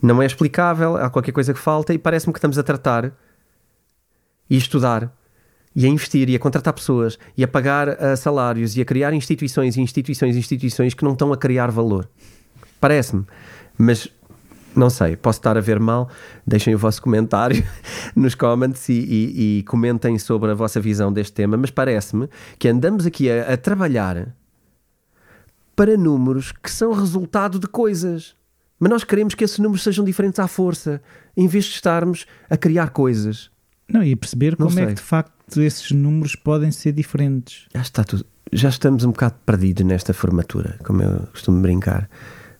Não 0.00 0.22
é 0.22 0.24
explicável, 0.24 0.96
há 0.96 1.10
qualquer 1.10 1.32
coisa 1.32 1.52
que 1.52 1.60
falta 1.60 1.92
e 1.92 1.98
parece-me 1.98 2.32
que 2.32 2.38
estamos 2.38 2.56
a 2.56 2.62
tratar 2.62 3.12
e 4.48 4.54
a 4.54 4.58
estudar 4.58 5.12
e 5.76 5.84
a 5.84 5.88
investir 5.88 6.30
e 6.30 6.36
a 6.36 6.38
contratar 6.38 6.72
pessoas 6.72 7.18
e 7.36 7.44
a 7.44 7.48
pagar 7.48 7.88
uh, 7.88 8.16
salários 8.16 8.78
e 8.78 8.80
a 8.80 8.84
criar 8.84 9.12
instituições 9.12 9.76
e 9.76 9.82
instituições 9.82 10.36
e 10.36 10.38
instituições 10.38 10.94
que 10.94 11.04
não 11.04 11.12
estão 11.12 11.32
a 11.34 11.36
criar 11.36 11.70
valor. 11.70 12.08
Parece-me. 12.80 13.26
Mas 13.76 14.08
não 14.74 14.90
sei, 14.90 15.16
posso 15.16 15.38
estar 15.38 15.56
a 15.56 15.60
ver 15.60 15.78
mal. 15.78 16.08
Deixem 16.46 16.74
o 16.74 16.78
vosso 16.78 17.02
comentário 17.02 17.62
nos 18.16 18.34
comments 18.34 18.88
e, 18.88 18.92
e, 18.92 19.58
e 19.58 19.62
comentem 19.64 20.18
sobre 20.18 20.50
a 20.50 20.54
vossa 20.54 20.80
visão 20.80 21.12
deste 21.12 21.32
tema. 21.32 21.56
Mas 21.56 21.70
parece-me 21.70 22.28
que 22.58 22.68
andamos 22.68 23.06
aqui 23.06 23.30
a, 23.30 23.52
a 23.52 23.56
trabalhar 23.56 24.34
para 25.76 25.96
números 25.96 26.52
que 26.52 26.70
são 26.70 26.92
resultado 26.92 27.58
de 27.58 27.66
coisas. 27.66 28.34
Mas 28.78 28.90
nós 28.90 29.04
queremos 29.04 29.34
que 29.34 29.44
esses 29.44 29.58
números 29.58 29.82
sejam 29.82 30.04
diferentes 30.04 30.40
à 30.40 30.48
força, 30.48 31.00
em 31.36 31.46
vez 31.46 31.66
de 31.66 31.72
estarmos 31.72 32.26
a 32.50 32.56
criar 32.56 32.90
coisas. 32.90 33.50
Não, 33.88 34.02
e 34.02 34.16
perceber 34.16 34.56
Não 34.58 34.66
como 34.66 34.70
sei. 34.70 34.84
é 34.84 34.86
que 34.88 34.94
de 34.94 35.00
facto 35.00 35.60
esses 35.60 35.92
números 35.92 36.34
podem 36.34 36.70
ser 36.70 36.92
diferentes. 36.92 37.66
Já 37.74 37.82
está 37.82 38.04
tudo. 38.04 38.24
Já 38.52 38.68
estamos 38.68 39.04
um 39.04 39.12
bocado 39.12 39.36
perdidos 39.46 39.84
nesta 39.84 40.12
formatura, 40.12 40.78
como 40.84 41.02
eu 41.02 41.26
costumo 41.32 41.60
brincar. 41.60 42.08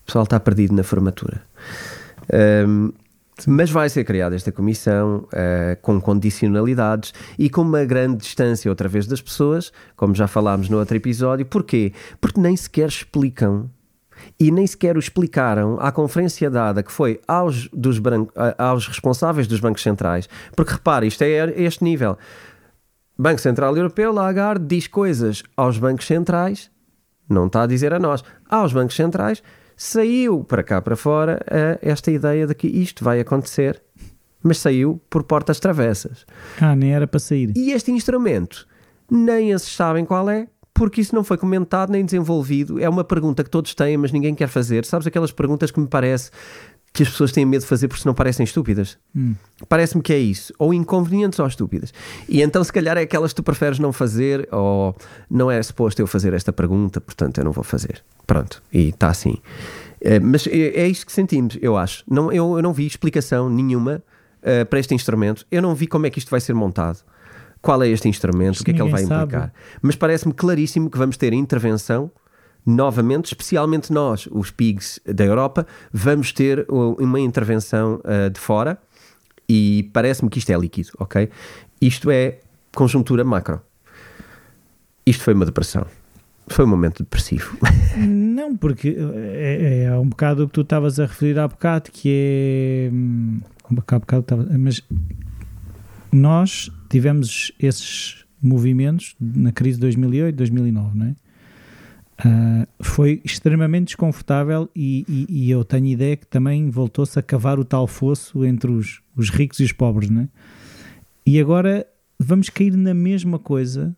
O 0.02 0.06
pessoal 0.06 0.24
está 0.24 0.38
perdido 0.40 0.74
na 0.74 0.82
formatura. 0.82 1.42
Um, 2.32 2.92
mas 3.46 3.70
vai 3.70 3.88
ser 3.88 4.04
criada 4.04 4.36
esta 4.36 4.52
comissão 4.52 5.26
uh, 5.28 5.80
com 5.80 6.00
condicionalidades 6.00 7.12
e 7.38 7.48
com 7.48 7.62
uma 7.62 7.84
grande 7.84 8.18
distância 8.18 8.70
outra 8.70 8.88
vez 8.88 9.06
das 9.06 9.20
pessoas, 9.20 9.72
como 9.96 10.14
já 10.14 10.26
falámos 10.26 10.68
no 10.68 10.78
outro 10.78 10.96
episódio. 10.96 11.46
Porquê? 11.46 11.92
Porque 12.20 12.40
nem 12.40 12.56
sequer 12.56 12.88
explicam 12.88 13.70
e 14.38 14.50
nem 14.50 14.66
sequer 14.66 14.96
o 14.96 15.00
explicaram 15.00 15.78
à 15.80 15.90
conferência 15.90 16.48
dada 16.50 16.82
que 16.82 16.92
foi 16.92 17.20
aos, 17.26 17.68
dos 17.72 18.00
aos 18.58 18.86
responsáveis 18.86 19.46
dos 19.46 19.60
bancos 19.60 19.82
centrais. 19.82 20.28
Porque 20.54 20.74
repare, 20.74 21.06
isto 21.06 21.22
é 21.22 21.52
este 21.60 21.82
nível. 21.82 22.16
Banco 23.18 23.40
Central 23.40 23.76
Europeu, 23.76 24.12
Lagarde, 24.12 24.64
diz 24.66 24.86
coisas 24.86 25.42
aos 25.56 25.78
bancos 25.78 26.06
centrais, 26.06 26.70
não 27.28 27.46
está 27.46 27.62
a 27.62 27.66
dizer 27.66 27.92
a 27.92 27.98
nós, 27.98 28.22
aos 28.48 28.72
bancos 28.72 28.94
centrais 28.94 29.42
saiu 29.82 30.44
para 30.44 30.62
cá 30.62 30.80
para 30.80 30.94
fora 30.94 31.44
esta 31.82 32.10
ideia 32.10 32.46
de 32.46 32.54
que 32.54 32.68
isto 32.68 33.02
vai 33.02 33.18
acontecer, 33.18 33.82
mas 34.42 34.58
saiu 34.58 35.00
por 35.10 35.24
portas 35.24 35.58
travessas. 35.58 36.24
Ah, 36.60 36.76
nem 36.76 36.94
era 36.94 37.06
para 37.06 37.18
sair. 37.18 37.52
E 37.56 37.72
este 37.72 37.90
instrumento, 37.90 38.66
nem 39.10 39.50
eles 39.50 39.62
sabem 39.62 40.04
qual 40.04 40.30
é, 40.30 40.46
porque 40.72 41.00
isso 41.00 41.14
não 41.14 41.24
foi 41.24 41.36
comentado 41.36 41.90
nem 41.90 42.04
desenvolvido. 42.04 42.80
É 42.80 42.88
uma 42.88 43.02
pergunta 43.02 43.42
que 43.42 43.50
todos 43.50 43.74
têm, 43.74 43.96
mas 43.96 44.12
ninguém 44.12 44.34
quer 44.34 44.48
fazer. 44.48 44.84
Sabes 44.84 45.06
aquelas 45.06 45.32
perguntas 45.32 45.70
que 45.70 45.80
me 45.80 45.88
parece 45.88 46.30
que 46.92 47.02
as 47.02 47.08
pessoas 47.08 47.32
têm 47.32 47.46
medo 47.46 47.62
de 47.62 47.66
fazer 47.66 47.88
porque 47.88 48.06
não 48.06 48.14
parecem 48.14 48.44
estúpidas. 48.44 48.98
Hum. 49.16 49.34
Parece-me 49.68 50.02
que 50.02 50.12
é 50.12 50.18
isso. 50.18 50.52
Ou 50.58 50.74
inconvenientes 50.74 51.38
ou 51.38 51.46
estúpidas. 51.46 51.92
E 52.28 52.42
então, 52.42 52.62
se 52.62 52.72
calhar, 52.72 52.98
é 52.98 53.02
aquelas 53.02 53.32
que 53.32 53.36
tu 53.36 53.42
preferes 53.42 53.78
não 53.78 53.92
fazer 53.92 54.46
ou 54.52 54.94
não 55.30 55.50
é 55.50 55.62
suposto 55.62 56.02
eu 56.02 56.06
fazer 56.06 56.34
esta 56.34 56.52
pergunta, 56.52 57.00
portanto 57.00 57.38
eu 57.38 57.44
não 57.44 57.52
vou 57.52 57.64
fazer. 57.64 58.04
Pronto. 58.26 58.62
E 58.70 58.88
está 58.88 59.08
assim. 59.08 59.38
É, 60.00 60.20
mas 60.20 60.46
é, 60.46 60.80
é 60.80 60.86
isto 60.86 61.06
que 61.06 61.12
sentimos, 61.12 61.56
eu 61.62 61.76
acho. 61.76 62.04
Não, 62.10 62.30
eu, 62.30 62.56
eu 62.56 62.62
não 62.62 62.72
vi 62.74 62.86
explicação 62.86 63.48
nenhuma 63.48 64.02
uh, 64.42 64.66
para 64.66 64.78
este 64.78 64.94
instrumento. 64.94 65.46
Eu 65.50 65.62
não 65.62 65.74
vi 65.74 65.86
como 65.86 66.06
é 66.06 66.10
que 66.10 66.18
isto 66.18 66.30
vai 66.30 66.40
ser 66.40 66.52
montado. 66.52 66.98
Qual 67.62 67.82
é 67.82 67.88
este 67.88 68.08
instrumento? 68.08 68.60
o 68.60 68.64
que 68.64 68.72
é 68.72 68.74
que 68.74 68.82
ele 68.82 68.90
vai 68.90 69.02
implicar? 69.02 69.40
Sabe. 69.40 69.52
Mas 69.80 69.96
parece-me 69.96 70.34
claríssimo 70.34 70.90
que 70.90 70.98
vamos 70.98 71.16
ter 71.16 71.32
intervenção 71.32 72.10
novamente, 72.64 73.26
especialmente 73.26 73.92
nós, 73.92 74.28
os 74.30 74.50
PIGs 74.50 75.00
da 75.04 75.24
Europa, 75.24 75.66
vamos 75.92 76.32
ter 76.32 76.66
uma 76.68 77.20
intervenção 77.20 78.00
uh, 78.04 78.30
de 78.30 78.38
fora 78.38 78.78
e 79.48 79.90
parece-me 79.92 80.30
que 80.30 80.38
isto 80.38 80.50
é 80.50 80.56
líquido, 80.56 80.90
ok? 80.98 81.28
Isto 81.80 82.10
é 82.10 82.38
conjuntura 82.74 83.24
macro. 83.24 83.60
Isto 85.04 85.24
foi 85.24 85.34
uma 85.34 85.44
depressão. 85.44 85.86
Foi 86.46 86.64
um 86.64 86.68
momento 86.68 87.02
depressivo. 87.02 87.56
Não, 87.96 88.56
porque 88.56 88.96
é, 89.14 89.84
é 89.84 89.98
um 89.98 90.08
bocado 90.08 90.44
o 90.44 90.46
que 90.46 90.52
tu 90.52 90.60
estavas 90.62 90.98
a 91.00 91.06
referir 91.06 91.38
há 91.38 91.46
bocado, 91.46 91.90
que 91.90 92.08
é. 92.08 92.90
Um 92.92 93.74
bocado, 93.74 94.00
bocado 94.00 94.48
mas 94.58 94.82
nós 96.12 96.70
tivemos 96.90 97.52
esses 97.58 98.24
movimentos 98.40 99.14
na 99.18 99.52
crise 99.52 99.76
de 99.76 99.82
2008, 99.82 100.36
2009, 100.36 100.98
não 100.98 101.06
é? 101.06 101.14
Uh, 102.24 102.66
foi 102.80 103.20
extremamente 103.24 103.86
desconfortável 103.86 104.68
e, 104.76 105.04
e, 105.08 105.26
e, 105.28 105.50
eu 105.50 105.64
tenho 105.64 105.86
ideia 105.86 106.16
que 106.16 106.26
também 106.26 106.70
voltou-se 106.70 107.18
a 107.18 107.22
cavar 107.22 107.58
o 107.58 107.64
tal 107.64 107.86
fosso 107.86 108.44
entre 108.44 108.70
os, 108.70 109.02
os 109.16 109.28
ricos 109.28 109.58
e 109.58 109.64
os 109.64 109.72
pobres, 109.72 110.08
não 110.08 110.22
é? 110.22 110.28
E 111.26 111.40
agora 111.40 111.86
vamos 112.18 112.48
cair 112.48 112.76
na 112.76 112.94
mesma 112.94 113.38
coisa 113.38 113.96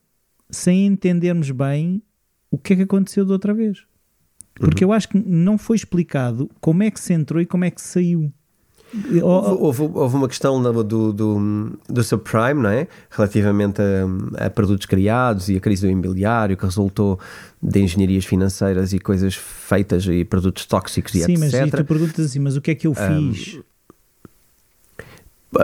sem 0.50 0.86
entendermos 0.86 1.50
bem 1.50 2.02
o 2.50 2.56
que 2.56 2.72
é 2.72 2.76
que 2.76 2.82
aconteceu 2.82 3.24
da 3.24 3.32
outra 3.32 3.52
vez. 3.52 3.84
Porque 4.54 4.84
uhum. 4.84 4.90
eu 4.90 4.94
acho 4.94 5.08
que 5.08 5.18
não 5.18 5.58
foi 5.58 5.76
explicado 5.76 6.48
como 6.60 6.82
é 6.82 6.90
que 6.90 7.00
se 7.00 7.12
entrou 7.12 7.42
e 7.42 7.46
como 7.46 7.64
é 7.64 7.70
que 7.70 7.80
se 7.80 7.88
saiu. 7.88 8.32
Houve, 9.22 9.82
houve, 9.82 10.16
uma 10.16 10.28
questão 10.28 10.62
do, 10.62 11.12
do, 11.12 11.78
do, 11.88 12.04
subprime, 12.04 12.62
não 12.62 12.70
é? 12.70 12.86
Relativamente 13.10 13.80
a, 13.82 14.46
a, 14.46 14.50
produtos 14.50 14.86
criados 14.86 15.48
e 15.48 15.56
a 15.56 15.60
crise 15.60 15.86
do 15.86 15.90
imobiliário 15.90 16.56
que 16.56 16.64
resultou 16.64 17.18
de 17.60 17.80
engenharias 17.80 18.24
financeiras 18.24 18.92
e 18.92 19.00
coisas 19.00 19.34
feitas 19.34 20.06
e 20.06 20.24
produtos 20.24 20.64
tóxicos 20.66 21.14
e 21.14 21.24
Sim, 21.24 21.32
etc. 21.32 21.50
Sim, 21.50 21.60
mas 21.60 21.70
tu 21.70 21.84
perguntas 21.84 22.26
assim, 22.26 22.38
mas 22.38 22.56
o 22.56 22.60
que 22.60 22.70
é 22.70 22.74
que 22.74 22.86
eu 22.86 22.94
fiz? 22.94 23.56
Um, 23.56 23.62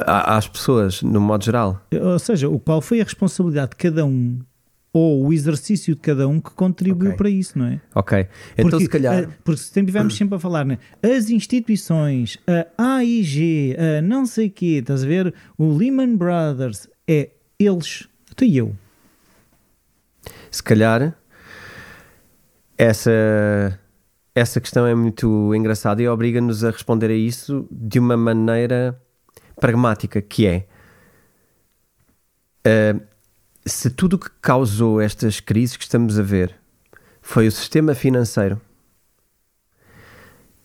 às 0.06 0.48
pessoas, 0.48 1.02
no 1.02 1.20
modo 1.20 1.44
geral. 1.44 1.80
Ou 1.92 2.18
seja, 2.18 2.48
qual 2.64 2.80
foi 2.80 3.00
a 3.00 3.04
responsabilidade 3.04 3.70
de 3.70 3.76
cada 3.76 4.04
um 4.04 4.40
ou 4.92 5.26
o 5.26 5.32
exercício 5.32 5.94
de 5.94 6.00
cada 6.00 6.26
um 6.26 6.40
que 6.40 6.50
contribuiu 6.50 7.10
okay. 7.10 7.16
para 7.16 7.30
isso, 7.30 7.58
não 7.58 7.66
é? 7.66 7.80
Ok. 7.94 8.26
Então, 8.52 8.70
porque, 8.70 8.84
se 8.84 8.88
calhar. 8.88 9.38
Porque 9.44 9.60
estivemos 9.60 10.16
sempre 10.16 10.36
a 10.36 10.38
falar, 10.38 10.64
né? 10.64 10.78
as 11.02 11.30
instituições, 11.30 12.38
a 12.76 12.96
AIG, 12.96 13.76
a 13.78 14.02
não 14.02 14.26
sei 14.26 14.48
o 14.48 14.50
quê, 14.50 14.78
estás 14.80 15.04
a 15.04 15.06
ver? 15.06 15.32
O 15.56 15.76
Lehman 15.76 16.16
Brothers, 16.16 16.88
é 17.06 17.30
eles, 17.58 18.08
tu 18.34 18.44
e 18.44 18.56
eu. 18.56 18.74
Se 20.50 20.62
calhar, 20.62 21.16
essa, 22.76 23.78
essa 24.34 24.60
questão 24.60 24.86
é 24.86 24.94
muito 24.94 25.54
engraçada 25.54 26.02
e 26.02 26.08
obriga-nos 26.08 26.64
a 26.64 26.70
responder 26.70 27.10
a 27.10 27.14
isso 27.14 27.68
de 27.70 27.98
uma 27.98 28.16
maneira 28.16 29.00
pragmática, 29.60 30.20
que 30.20 30.46
é. 30.46 30.66
Uh, 32.66 33.09
se 33.64 33.90
tudo 33.90 34.14
o 34.14 34.18
que 34.18 34.30
causou 34.40 35.00
estas 35.00 35.40
crises 35.40 35.76
que 35.76 35.84
estamos 35.84 36.18
a 36.18 36.22
ver 36.22 36.54
foi 37.20 37.46
o 37.46 37.52
sistema 37.52 37.94
financeiro 37.94 38.60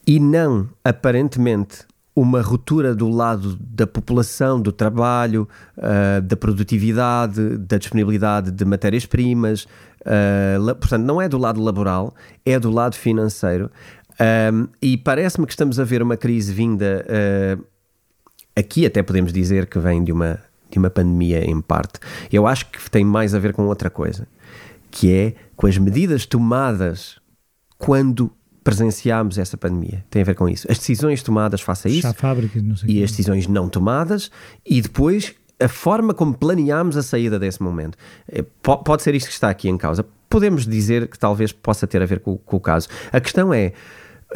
e 0.08 0.19
não, 0.19 0.69
aparentemente, 0.84 1.79
uma 2.15 2.41
ruptura 2.41 2.95
do 2.95 3.10
lado 3.10 3.58
da 3.60 3.86
população, 3.86 4.62
do 4.62 4.71
trabalho, 4.71 5.47
uh, 5.77 6.21
da 6.21 6.38
produtividade, 6.38 7.58
da 7.58 7.77
disponibilidade 7.77 8.51
de 8.51 8.63
matérias-primas, 8.63 9.63
uh, 10.01 10.75
portanto, 10.75 11.03
não 11.03 11.21
é 11.21 11.27
do 11.27 11.38
lado 11.38 11.62
laboral, 11.62 12.13
é 12.45 12.58
do 12.58 12.71
lado 12.71 12.95
financeiro. 12.95 13.69
Um, 14.53 14.67
e 14.81 14.95
parece-me 14.95 15.45
que 15.45 15.51
estamos 15.51 15.77
a 15.77 15.84
ver 15.84 16.01
uma 16.01 16.15
crise 16.15 16.53
vinda. 16.53 17.05
Uh, 17.05 17.65
aqui, 18.55 18.86
até 18.86 19.03
podemos 19.03 19.34
dizer 19.34 19.65
que 19.65 19.77
vem 19.77 20.03
de 20.03 20.13
uma 20.13 20.39
de 20.69 20.78
uma 20.78 20.89
pandemia 20.89 21.43
em 21.43 21.62
parte. 21.62 21.99
Eu 22.32 22.47
acho 22.47 22.65
que 22.67 22.89
tem 22.89 23.04
mais 23.04 23.34
a 23.34 23.39
ver 23.39 23.54
com 23.54 23.65
outra 23.67 23.89
coisa, 23.89 24.28
que 24.91 25.13
é 25.13 25.36
com 25.56 25.67
as 25.67 25.78
medidas 25.78 26.25
tomadas 26.25 27.19
quando 27.78 28.32
presenciámos 28.63 29.38
essa 29.38 29.56
pandemia. 29.56 30.04
Tem 30.10 30.21
a 30.21 30.25
ver 30.25 30.36
com 30.36 30.49
isso. 30.49 30.69
As 30.69 30.80
decisões 30.80 31.21
tomadas 31.21 31.62
face 31.62 31.88
a 31.88 31.91
isso 31.91 32.13
fábricas, 32.15 32.63
e 32.88 33.04
as 33.04 33.12
decisões 33.12 33.47
não 33.47 33.69
tomadas 33.69 34.32
e 34.65 34.82
depois 34.82 35.36
a 35.60 35.67
forma 35.67 36.13
como 36.13 36.34
planeámos 36.34 36.97
a 36.97 37.04
saída 37.04 37.39
desse 37.39 37.62
momento. 37.62 37.97
É, 38.28 38.43
pode 38.62 39.04
ser 39.04 39.15
isto 39.15 39.28
que 39.28 39.34
está 39.34 39.49
aqui 39.49 39.69
em 39.69 39.78
causa. 39.78 40.06
Podemos 40.28 40.65
dizer 40.65 41.08
que 41.08 41.17
talvez 41.17 41.51
possa 41.51 41.88
ter 41.88 42.01
a 42.01 42.06
ver 42.06 42.19
com, 42.19 42.38
com 42.38 42.58
o 42.58 42.60
caso. 42.60 42.88
A 43.12 43.21
questão 43.21 43.54
é 43.54 43.71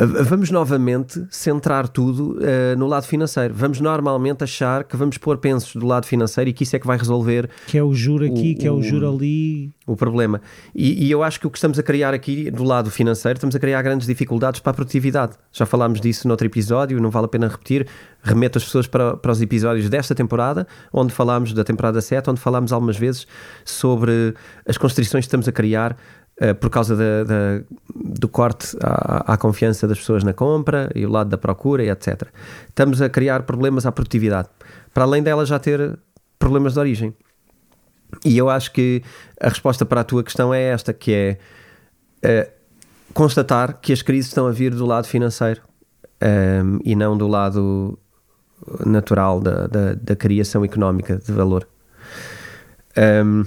Vamos 0.06 0.50
novamente 0.50 1.26
centrar 1.30 1.88
tudo 1.90 2.38
uh, 2.38 2.78
no 2.78 2.88
lado 2.88 3.06
financeiro. 3.06 3.54
Vamos 3.54 3.82
normalmente 3.82 4.44
achar 4.44 4.86
que 4.86 4.96
vamos 4.96 5.18
pôr 5.18 5.38
pensos 5.38 5.76
do 5.76 5.86
lado 5.86 6.06
financeiro 6.06 6.50
e 6.50 6.54
que 6.54 6.64
isso 6.64 6.76
é 6.76 6.80
que 6.80 6.88
vai 6.88 6.98
resolver. 6.98 7.50
Que 7.68 7.78
é 7.78 7.84
o 7.84 7.94
juro 7.94 8.26
aqui, 8.26 8.54
o, 8.54 8.62
que 8.62 8.68
é 8.68 8.72
o 8.72 8.82
juro 8.82 9.10
ali. 9.10 9.74
O 9.86 9.98
problema. 9.98 10.42
E, 10.74 11.06
e, 11.06 11.12
eu 11.12 11.22
acho 11.24 11.40
que 11.40 11.48
o 11.48 11.50
que 11.50 11.58
estamos 11.58 11.78
a 11.80 11.84
criar 11.84 12.14
aqui 12.14 12.50
do 12.50 12.64
lado 12.64 12.92
financeiro, 12.92 13.38
estamos 13.38 13.56
a 13.56 13.60
criar 13.60 13.82
grandes 13.82 14.08
dificuldades 14.08 14.62
para 14.62 14.72
a 14.72 14.74
produtividade. 14.74 15.34
Já 15.52 15.66
falámos 15.66 16.00
disso 16.00 16.28
noutro 16.28 16.46
episódio, 16.46 17.02
não 17.02 17.10
vale 17.10 17.26
a 17.26 17.30
pena 17.30 17.48
repetir. 17.48 17.88
Remeto 18.22 18.58
as 18.58 18.64
pessoas 18.64 18.86
para, 18.86 19.18
para 19.18 19.32
os 19.32 19.42
episódios 19.42 19.90
desta 19.90 20.14
temporada, 20.14 20.68
onde 20.94 21.14
falámos 21.14 21.54
da 21.54 21.64
temporada 21.64 22.00
7, 22.00 22.30
onde 22.30 22.40
falámos 22.40 22.72
algumas 22.72 22.98
vezes 22.98 23.26
sobre 23.66 24.36
as 24.68 24.78
constrições 24.78 25.24
que 25.24 25.28
estamos 25.28 25.48
a 25.48 25.52
criar 25.52 25.98
por 26.60 26.70
causa 26.70 26.96
da, 26.96 27.24
da, 27.26 27.62
do 27.94 28.28
corte 28.30 28.78
à, 28.82 29.34
à, 29.34 29.38
confiança 29.38 29.88
das 29.88 30.00
pessoas 30.00 30.24
na 30.24 30.34
compra 30.34 30.90
e 30.96 31.06
o 31.06 31.10
lado 31.10 31.30
da 31.30 31.38
procura 31.38 31.84
e 31.84 31.90
etc. 31.90 32.24
Estamos 32.68 33.02
a 33.02 33.10
criar 33.10 33.44
problemas 33.44 33.86
à 33.86 33.92
produtividade, 33.92 34.48
para 34.94 35.04
além 35.04 35.22
dela 35.22 35.46
já 35.46 35.60
ter 35.60 36.00
problemas 36.38 36.74
de 36.74 36.80
origem. 36.80 37.14
E 38.26 38.38
eu 38.38 38.50
acho 38.50 38.72
que 38.72 39.04
a 39.40 39.50
resposta 39.50 39.86
para 39.86 40.02
a 40.02 40.04
tua 40.04 40.24
questão 40.24 40.54
é 40.54 40.64
esta, 40.64 40.94
que 40.94 41.14
é 41.14 42.48
uh, 42.48 42.52
constatar 43.14 43.80
que 43.82 43.92
as 43.92 44.02
crises 44.02 44.28
estão 44.28 44.48
a 44.48 44.52
vir 44.52 44.74
do 44.74 44.86
lado 44.86 45.08
financeiro 45.08 45.62
um, 46.22 46.26
ehm, 46.26 46.80
e 46.84 46.96
não 46.96 47.18
do 47.18 47.28
lado 47.28 48.00
natural 48.86 49.40
da, 49.40 49.68
da, 49.68 49.94
da 49.94 50.16
criação 50.16 50.64
económica 50.64 51.18
de 51.18 51.32
valor. 51.32 51.68
Um, 52.98 53.02
ehm, 53.02 53.44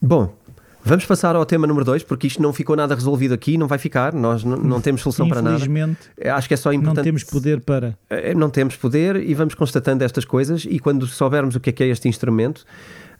bom, 0.00 0.34
Vamos 0.82 1.04
passar 1.04 1.36
ao 1.36 1.44
tema 1.44 1.66
número 1.66 1.84
2, 1.84 2.04
porque 2.04 2.26
isto 2.26 2.42
não 2.42 2.52
ficou 2.52 2.74
nada 2.74 2.94
resolvido 2.94 3.34
aqui, 3.34 3.58
não 3.58 3.66
vai 3.66 3.78
ficar, 3.78 4.14
nós 4.14 4.42
não 4.44 4.80
temos 4.80 5.02
solução 5.02 5.28
para 5.28 5.42
nada. 5.42 5.56
Infelizmente, 5.56 6.10
acho 6.24 6.48
que 6.48 6.54
é 6.54 6.56
só 6.56 6.72
importante. 6.72 6.96
Não 6.96 7.04
temos 7.04 7.24
poder 7.24 7.60
para. 7.60 7.96
Eh, 8.08 8.34
não 8.34 8.48
temos 8.48 8.76
poder 8.76 9.16
e 9.16 9.34
vamos 9.34 9.54
constatando 9.54 10.02
estas 10.02 10.24
coisas, 10.24 10.66
e 10.68 10.78
quando 10.78 11.06
soubermos 11.06 11.54
o 11.54 11.60
que 11.60 11.70
é 11.70 11.72
que 11.72 11.84
é 11.84 11.88
este 11.88 12.08
instrumento, 12.08 12.64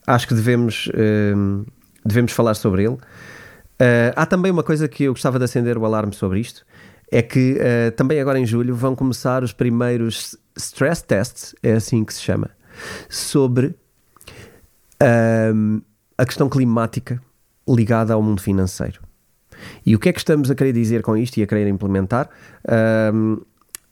acho 0.07 0.27
que 0.27 0.35
devemos, 0.35 0.87
uh, 0.89 1.67
devemos 2.05 2.33
falar 2.33 2.55
sobre 2.55 2.85
ele. 2.85 2.95
Uh, 2.95 4.13
há 4.17 4.27
também 4.27 4.51
uma 4.51 4.63
coisa 4.63 4.89
que 4.89 5.05
eu 5.05 5.13
gostava 5.13 5.39
de 5.39 5.45
acender 5.45 5.77
o 5.77 5.85
alarme 5.85 6.15
sobre 6.15 6.41
isto: 6.41 6.65
é 7.11 7.21
que 7.21 7.59
uh, 7.59 7.93
também 7.93 8.21
agora 8.21 8.39
em 8.39 8.47
julho 8.47 8.75
vão 8.75 8.97
começar 8.97 9.43
os 9.43 9.53
primeiros 9.53 10.37
stress 10.57 11.05
tests, 11.05 11.55
é 11.63 11.75
assim 11.75 12.05
que 12.05 12.15
se 12.15 12.23
chama, 12.23 12.51
sobre 13.09 13.75
a 16.19 16.27
questão 16.27 16.47
climática 16.47 17.23
ligada 17.69 18.15
ao 18.15 18.23
mundo 18.23 18.41
financeiro. 18.41 19.01
E 19.85 19.95
o 19.95 19.99
que 19.99 20.09
é 20.09 20.13
que 20.13 20.19
estamos 20.19 20.51
a 20.51 20.55
querer 20.55 20.73
dizer 20.73 21.03
com 21.03 21.17
isto 21.17 21.39
e 21.39 21.43
a 21.43 21.47
querer 21.47 21.69
implementar? 21.69 22.29
Um, 23.13 23.39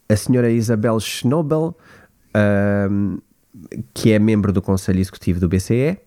a 0.08 0.16
senhora 0.16 0.50
Isabel 0.50 0.98
Schnobel, 1.00 1.76
um, 2.90 3.18
que 3.92 4.12
é 4.12 4.18
membro 4.18 4.52
do 4.52 4.62
Conselho 4.62 5.00
Executivo 5.00 5.40
do 5.40 5.48
BCE, 5.48 5.98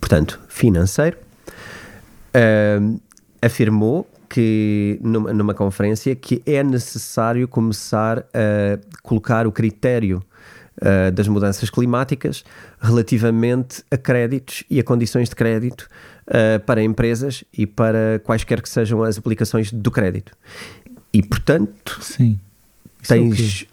portanto, 0.00 0.40
financeiro, 0.48 1.18
um, 2.80 2.98
afirmou 3.42 4.08
que 4.28 4.98
numa, 5.02 5.32
numa, 5.32 5.54
conferência 5.54 6.14
que 6.14 6.42
é 6.44 6.62
necessário 6.62 7.46
começar 7.46 8.18
a 8.34 8.78
colocar 9.02 9.46
o 9.46 9.52
critério 9.52 10.22
uh, 10.80 11.10
das 11.12 11.28
mudanças 11.28 11.70
climáticas 11.70 12.44
relativamente 12.80 13.84
a 13.90 13.96
créditos 13.96 14.64
e 14.68 14.80
a 14.80 14.84
condições 14.84 15.28
de 15.28 15.36
crédito 15.36 15.88
uh, 16.28 16.60
para 16.64 16.82
empresas 16.82 17.44
e 17.56 17.66
para 17.66 18.20
quaisquer 18.24 18.60
que 18.60 18.68
sejam 18.68 19.02
as 19.02 19.18
aplicações 19.18 19.72
do 19.72 19.90
crédito. 19.90 20.32
E 21.12 21.22
portanto, 21.22 21.98
Sim. 22.00 22.38
É 23.02 23.06
tens. 23.06 23.66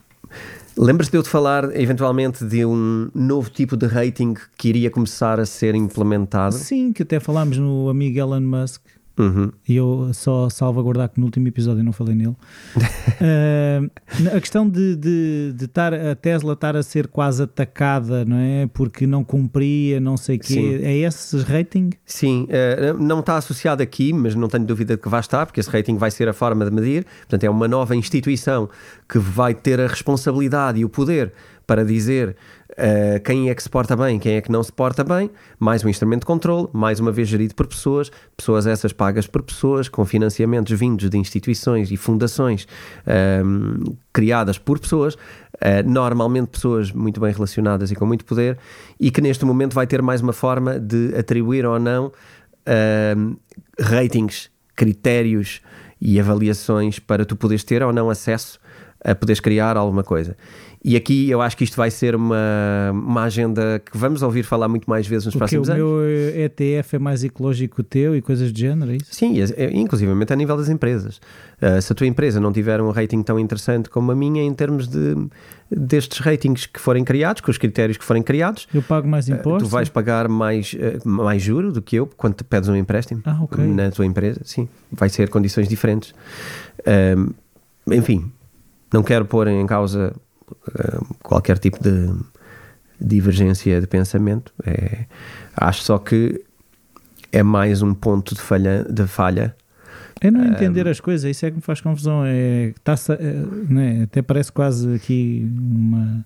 Lembras-te 0.76 1.12
de 1.12 1.18
eu 1.18 1.24
te 1.24 1.30
falar 1.30 1.76
eventualmente 1.80 2.44
de 2.44 2.66
um 2.66 3.10
novo 3.14 3.50
tipo 3.50 3.78
de 3.78 3.86
rating 3.86 4.34
que 4.58 4.70
iria 4.70 4.90
começar 4.90 5.40
a 5.40 5.46
ser 5.46 5.76
implementado? 5.76 6.56
Sim, 6.56 6.92
que 6.92 7.04
até 7.04 7.20
falámos 7.20 7.58
no 7.58 7.90
amigo 7.90 8.18
Elon 8.18 8.42
Musk. 8.42 8.82
Uhum. 9.18 9.52
E 9.68 9.76
eu 9.76 10.10
só 10.14 10.50
salvaguardar 10.50 11.10
que 11.10 11.20
no 11.20 11.28
último 11.28 11.48
episódio 11.48 11.84
não 11.84 11.94
falei 11.94 12.16
nele. 12.16 12.32
uh, 12.32 13.92
a 14.36 14.40
questão 14.40 14.68
de, 14.68 14.96
de, 14.96 15.54
de 15.56 15.68
tar, 15.68 15.94
a 15.94 16.16
Tesla 16.16 16.54
estar 16.54 16.76
a 16.76 16.82
ser 16.82 17.08
quase 17.08 17.44
atacada, 17.44 18.26
não 18.26 18.38
é? 18.38 18.68
Porque 18.74 19.06
não 19.06 19.24
cumpria, 19.24 20.00
não 20.00 20.18
sei 20.18 20.38
o 20.38 20.40
quê. 20.40 20.54
Sim. 20.54 20.76
É 20.84 20.98
esse 20.98 21.38
rating? 21.42 21.92
Sim, 22.06 22.48
uh, 22.50 22.98
não 22.98 23.20
está 23.20 23.38
associado 23.38 23.84
aqui, 23.84 24.12
mas 24.12 24.34
não 24.34 24.48
tenho 24.48 24.66
dúvida 24.66 24.96
de 24.96 25.02
que 25.02 25.10
vai 25.10 25.20
estar, 25.20 25.46
porque 25.46 25.60
esse 25.60 25.70
rating 25.70 25.98
vai 25.98 26.10
ser 26.10 26.28
a 26.28 26.34
forma 26.34 26.66
de 26.66 26.72
medir. 26.72 27.06
Portanto, 27.20 27.44
é 27.44 27.50
uma 27.50 27.68
nova 27.68 27.96
instituição 27.96 28.68
que 29.08 29.20
vai 29.20 29.54
ter 29.54 29.80
a 29.80 29.88
responsabilidade 29.88 30.80
e 30.80 30.86
o 30.86 30.90
poder 30.90 31.34
para 31.66 31.86
dizer 31.86 32.36
uh, 32.72 33.20
quem 33.24 33.50
é 33.50 33.56
que 33.56 33.64
se 33.64 33.70
porta 33.70 33.96
bem, 33.96 34.20
quem 34.20 34.36
é 34.36 34.42
que 34.42 34.52
não 34.52 34.62
se 34.64 34.72
porta 34.72 35.04
bem, 35.04 35.30
mais 35.60 35.84
um 35.84 35.90
instrumento 35.90 36.22
de 36.22 36.26
controle, 36.26 36.68
mais 36.74 37.00
uma 37.00 37.12
vez 37.12 37.28
gerido 37.28 37.56
por 37.56 37.68
pessoas, 37.68 38.12
pessoas 38.36 38.68
essas 38.68 38.94
pagas 38.94 39.28
por 39.28 39.42
pessoas, 39.44 39.88
com 39.88 40.06
financiamentos 40.06 40.78
vindos 40.78 41.10
de 41.10 41.18
instituições 41.18 41.92
e 41.92 41.98
fundações 41.98 42.68
um, 43.46 43.96
criadas 44.12 44.58
por 44.58 44.80
pessoas, 44.80 45.16
uh, 45.16 45.20
normalmente 45.86 46.48
pessoas 46.48 46.92
muito 46.92 47.20
bem 47.20 47.32
relacionadas 47.32 47.92
e 47.92 47.96
com 47.96 48.06
muito 48.06 48.26
poder, 48.26 48.58
e 49.00 49.12
que 49.12 49.22
neste 49.22 49.46
momento 49.46 49.74
vai 49.74 49.88
ter 49.88 50.02
mais 50.02 50.22
uma 50.22 50.34
forma 50.34 50.80
de 50.80 51.16
atribuir 51.16 51.66
ou 51.66 51.80
não 51.80 52.08
uh, 52.08 53.40
ratings, 53.80 54.50
critérios 54.76 55.62
e 56.02 56.20
avaliações 56.20 57.00
para 57.00 57.26
tu 57.26 57.36
poderes 57.36 57.64
ter 57.64 57.82
ou 57.82 57.94
não 57.94 58.10
acesso 58.10 58.60
a 59.04 59.14
poderes 59.16 59.40
criar 59.40 59.78
alguma 59.78 60.04
coisa. 60.04 60.36
E 60.86 60.98
aqui 60.98 61.30
eu 61.30 61.42
acho 61.42 61.56
que 61.56 61.64
isto 61.64 61.78
vai 61.78 61.90
ser 61.90 62.14
uma, 62.14 62.92
uma 62.92 63.24
agenda 63.24 63.80
que 63.80 63.98
vamos 63.98 64.22
ouvir 64.22 64.44
falar 64.44 64.68
muito 64.68 64.90
mais 64.90 65.08
vezes 65.08 65.28
nos 65.28 65.34
Porque 65.34 65.56
próximos 65.56 65.70
o 65.70 65.72
anos. 65.72 65.82
meu 65.82 66.40
ETF 66.42 66.98
é 66.98 67.00
mais 67.00 67.24
ecológico 67.24 67.76
que 67.76 67.82
o 67.82 67.84
teu 67.86 68.14
e 68.18 68.22
coisas 68.22 68.52
do 68.52 68.60
género, 68.60 68.92
é 68.92 68.98
isso? 68.98 69.08
Sim, 69.10 69.34
é, 69.42 69.72
inclusivamente 69.72 70.34
a 70.34 70.36
nível 70.36 70.58
das 70.58 70.68
empresas. 70.68 71.22
Uh, 71.62 71.82
se 71.82 71.94
a 71.94 71.96
tua 71.96 72.06
empresa 72.06 72.42
não 72.42 72.52
tiver 72.52 72.82
um 72.82 72.90
rating 72.90 73.24
tão 73.24 73.40
interessante 73.40 73.90
como 73.90 74.12
a 74.12 74.16
minha 74.16 74.44
em 74.44 74.54
termos 74.54 74.90
de 74.90 75.16
destes 75.72 76.20
ratings 76.20 76.66
que 76.66 76.82
forem 76.82 77.06
criados, 77.06 77.40
com 77.40 77.50
os 77.50 77.58
critérios 77.58 77.98
que 77.98 78.04
forem 78.04 78.22
criados, 78.22 78.68
eu 78.74 78.82
pago 78.82 79.08
mais 79.08 79.30
impostos. 79.30 79.64
Uh, 79.64 79.66
tu 79.66 79.72
vais 79.72 79.88
pagar 79.88 80.28
mais, 80.28 80.74
uh, 80.74 81.08
mais 81.08 81.42
juro 81.42 81.72
do 81.72 81.82
que 81.82 81.96
eu 81.96 82.08
quando 82.18 82.34
te 82.34 82.44
pedes 82.44 82.68
um 82.68 82.76
empréstimo 82.76 83.22
ah, 83.24 83.42
okay. 83.42 83.66
na 83.66 83.90
tua 83.90 84.06
empresa. 84.06 84.42
Sim, 84.44 84.68
vai 84.92 85.08
ser 85.08 85.30
condições 85.30 85.70
diferentes. 85.70 86.14
enfim, 87.90 88.30
não 88.94 89.04
quero 89.04 89.26
pôr 89.26 89.48
em 89.48 89.66
causa 89.66 90.14
qualquer 91.22 91.58
tipo 91.58 91.82
de 91.82 92.14
divergência 93.00 93.82
de 93.82 93.88
pensamento. 93.88 94.54
É, 94.66 95.06
acho 95.56 95.84
só 95.84 95.98
que 95.98 96.44
é 97.32 97.44
mais 97.44 97.82
um 97.82 97.94
ponto 97.94 98.36
de 98.36 98.42
falha. 98.42 98.86
De 98.90 99.06
falha. 99.08 99.56
É 100.22 100.32
não 100.32 100.46
entender 100.46 100.88
um, 100.88 100.90
as 100.90 101.02
coisas, 101.02 101.30
isso 101.30 101.46
é 101.46 101.50
que 101.50 101.58
me 101.58 101.62
faz 101.62 101.82
confusão. 101.82 102.24
É, 102.26 102.74
tá, 102.84 102.96
é, 103.20 104.04
até 104.04 104.22
parece 104.22 104.52
quase 104.52 104.94
aqui 104.94 105.46
uma, 105.52 106.26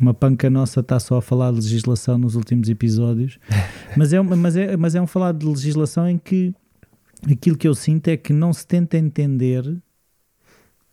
uma 0.00 0.14
panca 0.14 0.48
nossa 0.48 0.80
está 0.80 1.00
só 1.00 1.16
a 1.16 1.22
falar 1.22 1.50
de 1.50 1.56
legislação 1.56 2.18
nos 2.18 2.36
últimos 2.36 2.68
episódios, 2.68 3.38
mas 3.96 4.12
é, 4.12 4.20
mas, 4.20 4.56
é, 4.56 4.76
mas 4.76 4.94
é 4.94 5.00
um 5.00 5.06
falar 5.08 5.32
de 5.32 5.44
legislação 5.44 6.08
em 6.08 6.18
que 6.18 6.54
aquilo 7.28 7.56
que 7.56 7.66
eu 7.66 7.74
sinto 7.74 8.08
é 8.08 8.16
que 8.16 8.32
não 8.32 8.52
se 8.52 8.64
tenta 8.64 8.96
entender 8.96 9.76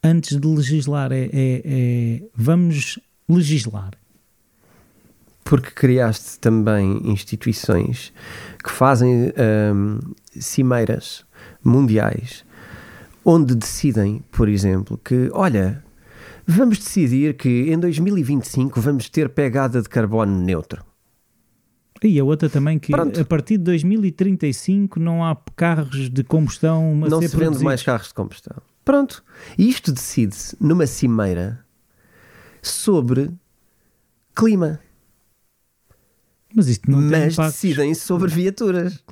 antes 0.03 0.39
de 0.39 0.47
legislar. 0.47 1.11
É, 1.11 1.25
é, 1.25 1.29
é, 1.33 2.23
vamos 2.35 2.99
legislar. 3.27 3.91
Porque 5.43 5.71
criaste 5.71 6.39
também 6.39 7.01
instituições 7.03 8.13
que 8.63 8.71
fazem 8.71 9.33
hum, 9.73 9.99
cimeiras 10.39 11.25
mundiais 11.63 12.45
onde 13.25 13.55
decidem, 13.55 14.21
por 14.31 14.49
exemplo, 14.49 14.99
que 15.03 15.29
olha, 15.33 15.83
vamos 16.45 16.77
decidir 16.77 17.35
que 17.35 17.71
em 17.71 17.79
2025 17.79 18.81
vamos 18.81 19.09
ter 19.09 19.29
pegada 19.29 19.81
de 19.81 19.89
carbono 19.89 20.41
neutro. 20.41 20.83
E 22.03 22.19
a 22.19 22.23
outra 22.23 22.49
também 22.49 22.77
que 22.77 22.91
Pronto. 22.91 23.17
a 23.17 23.23
partir 23.23 23.57
de 23.57 23.63
2035 23.63 24.99
não 24.99 25.23
há 25.23 25.37
carros 25.55 26.09
de 26.09 26.21
combustão 26.23 27.01
a 27.05 27.09
não 27.09 27.21
ser 27.21 27.29
se 27.29 27.37
vende 27.37 27.63
mais 27.63 27.81
carros 27.81 28.09
de 28.09 28.13
combustão. 28.13 28.57
Pronto. 28.83 29.23
E 29.57 29.69
isto 29.69 29.91
decide-se 29.91 30.57
numa 30.59 30.85
cimeira 30.85 31.63
sobre 32.61 33.31
clima. 34.35 34.79
Mas 36.55 36.67
isto 36.67 36.89
não 36.89 37.01
Mas 37.01 37.35
tem 37.35 37.45
decidem 37.45 37.93
sobre 37.93 38.29
viaturas. 38.29 39.03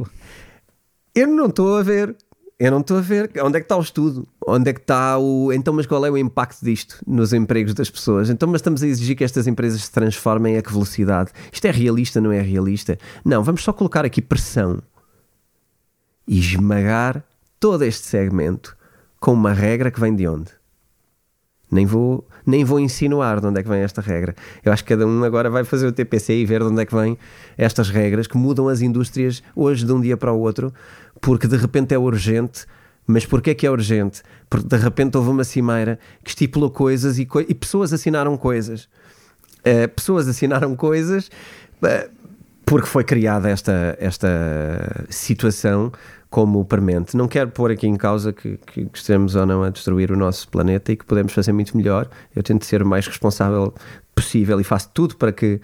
Eu 1.16 1.28
não 1.28 1.48
estou 1.48 1.78
a 1.78 1.84
ver. 1.84 2.16
Eu 2.60 2.70
não 2.70 2.82
estou 2.82 2.98
a 2.98 3.02
ver. 3.02 3.32
Onde 3.44 3.58
é 3.58 3.60
que 3.60 3.66
está 3.66 3.76
o 3.76 3.82
estudo? 3.82 4.28
Onde 4.46 4.70
é 4.70 4.74
que 4.74 4.82
está 4.82 5.18
o. 5.18 5.52
Então, 5.52 5.74
mas 5.74 5.88
qual 5.88 6.06
é 6.06 6.12
o 6.12 6.18
impacto 6.18 6.64
disto 6.64 7.04
nos 7.08 7.34
empregos 7.34 7.74
das 7.74 7.90
pessoas? 7.90 8.30
Então, 8.30 8.48
mas 8.48 8.60
estamos 8.60 8.84
a 8.84 8.88
exigir 8.88 9.16
que 9.16 9.24
estas 9.24 9.48
empresas 9.48 9.84
se 9.84 9.92
transformem 9.92 10.58
a 10.58 10.62
que 10.62 10.72
velocidade? 10.72 11.32
Isto 11.52 11.66
é 11.66 11.72
realista, 11.72 12.22
não 12.22 12.32
é 12.32 12.40
realista? 12.40 13.00
Não, 13.26 13.44
vamos 13.44 13.64
só 13.64 13.74
colocar 13.74 14.06
aqui 14.06 14.22
pressão 14.22 14.80
e 16.28 16.40
esmagar 16.40 17.24
todo 17.60 17.84
este 17.84 18.06
segmento 18.06 18.78
com 19.22 19.34
uma 19.34 19.54
regra 19.54 19.92
que 19.92 20.00
vem 20.00 20.16
de 20.16 20.28
onde? 20.28 20.50
Nem 21.72 21.86
vou, 21.86 22.28
nem 22.46 22.66
vou 22.66 22.80
insinuar 22.80 23.40
de 23.40 23.48
onde 23.48 23.60
é 23.62 23.64
que 23.64 23.70
vem 23.70 23.82
esta 23.82 24.02
regra. 24.02 24.36
Eu 24.66 24.74
acho 24.74 24.84
que 24.84 24.90
cada 24.90 25.08
um 25.08 25.24
agora 25.24 25.50
vai 25.50 25.64
fazer 25.64 25.88
o 25.88 25.92
TPC 25.92 26.34
e 26.34 26.46
ver 26.46 26.60
de 26.60 26.66
onde 26.66 26.82
é 26.82 26.86
que 26.86 26.94
vêm 26.94 27.18
estas 27.56 27.90
regras 27.90 28.28
que 28.28 28.36
mudam 28.36 28.68
as 28.68 28.82
indústrias 28.82 29.42
hoje 29.56 29.86
de 29.86 29.94
um 29.94 30.02
dia 30.02 30.18
para 30.18 30.34
o 30.34 30.40
outro, 30.40 30.74
porque 31.22 31.48
de 31.48 31.56
repente 31.56 31.94
é 31.94 32.00
urgente. 32.00 32.66
Mas 33.08 33.26
porquê 33.26 33.54
que 33.54 33.66
é 33.66 33.72
urgente? 33.72 34.22
Porque 34.50 34.68
de 34.68 34.78
repente 34.78 35.16
houve 35.18 35.30
uma 35.30 35.44
cimeira 35.44 36.00
que 36.24 36.32
estipulou 36.32 36.72
coisas 36.72 37.20
e, 37.20 37.26
co 37.26 37.40
e 37.42 37.54
pessoas 37.54 37.94
assinaram 37.94 38.36
coisas. 38.36 38.90
Uh, 39.60 39.88
pessoas 39.96 40.28
assinaram 40.28 40.76
coisas 40.76 41.30
uh, 41.84 42.10
porque 42.66 42.88
foi 42.88 43.04
criada 43.04 43.50
esta, 43.50 43.96
esta 44.00 45.06
situação 45.10 45.92
como 46.32 46.64
premente. 46.64 47.16
Não 47.16 47.28
quero 47.28 47.52
pôr 47.52 47.72
aqui 47.72 47.86
em 47.86 47.98
causa 47.98 48.32
que, 48.32 48.58
que, 48.66 48.88
estejamos 48.94 49.36
ou 49.36 49.46
não 49.46 49.64
a 49.64 49.70
destruir 49.70 50.14
o 50.14 50.18
nosso 50.18 50.48
planeta 50.48 50.94
e 50.94 50.96
que 50.96 51.06
podemos 51.06 51.34
fazer 51.34 51.52
muito 51.52 51.76
melhor. 51.76 52.10
Eu 52.34 52.42
tento 52.42 52.66
ser 52.66 52.82
o 52.82 52.86
mais 52.86 53.06
responsável 53.06 53.74
possível 54.16 54.60
e 54.60 54.64
faço 54.64 54.90
tudo 54.94 55.18
para 55.18 55.34
que 55.34 55.60